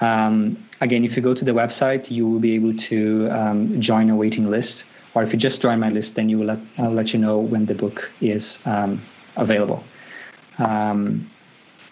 Um, 0.00 0.62
again, 0.80 1.04
if 1.04 1.16
you 1.16 1.22
go 1.22 1.34
to 1.34 1.44
the 1.44 1.52
website, 1.52 2.10
you 2.10 2.26
will 2.28 2.38
be 2.38 2.54
able 2.54 2.74
to 2.74 3.28
um, 3.30 3.80
join 3.80 4.10
a 4.10 4.16
waiting 4.16 4.50
list. 4.50 4.84
Or 5.14 5.22
if 5.22 5.32
you 5.32 5.38
just 5.38 5.62
join 5.62 5.80
my 5.80 5.88
list, 5.88 6.14
then 6.14 6.28
you 6.28 6.38
will 6.38 6.46
let, 6.46 6.58
I'll 6.78 6.92
let 6.92 7.12
you 7.12 7.18
know 7.18 7.38
when 7.38 7.66
the 7.66 7.74
book 7.74 8.10
is 8.20 8.60
um, 8.66 9.00
available. 9.36 9.82
Um, 10.58 11.30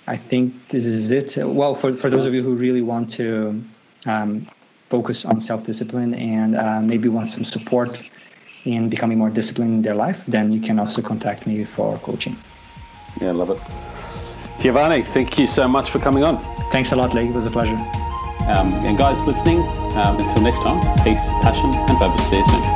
I 0.07 0.17
think 0.17 0.69
this 0.69 0.85
is 0.85 1.11
it. 1.11 1.37
Well, 1.37 1.75
for, 1.75 1.95
for 1.95 2.11
those 2.11 2.27
of 2.27 2.35
you 2.35 2.43
who 2.43 2.55
really 2.55 2.83
want 2.83 3.11
to 3.15 3.63
um, 4.05 4.47
focus 4.89 5.25
on 5.25 5.41
self 5.41 5.65
discipline 5.65 6.15
and 6.15 6.57
uh, 6.57 6.81
maybe 6.81 7.09
want 7.09 7.31
some 7.31 7.45
support 7.45 7.99
in 8.67 8.89
becoming 8.89 9.19
more 9.19 9.31
disciplined 9.31 9.75
in 9.75 9.83
their 9.83 9.95
life, 9.95 10.21
then 10.27 10.53
you 10.53 10.61
can 10.61 10.79
also 10.79 11.01
contact 11.03 11.47
me 11.47 11.65
for 11.65 11.99
coaching. 11.99 12.37
Yeah, 13.21 13.33
love 13.33 13.51
it. 13.51 13.61
Giovanni, 14.61 15.03
thank 15.03 15.39
you 15.39 15.47
so 15.47 15.69
much 15.69 15.91
for 15.91 15.99
coming 15.99 16.25
on. 16.25 16.39
Thanks 16.71 16.93
a 16.93 16.97
lot, 16.97 17.15
Leigh. 17.15 17.29
It 17.29 17.35
was 17.35 17.47
a 17.47 17.51
pleasure. 17.51 17.77
Um, 18.49 18.73
and 18.85 18.97
guys 18.97 19.25
listening, 19.27 19.61
um, 19.97 20.21
until 20.21 20.43
next 20.43 20.63
time, 20.63 20.81
peace, 21.03 21.27
passion, 21.43 21.71
and 21.71 21.99
purpose. 21.99 22.29
See 22.29 22.39
you 22.39 22.45
soon. 22.45 22.76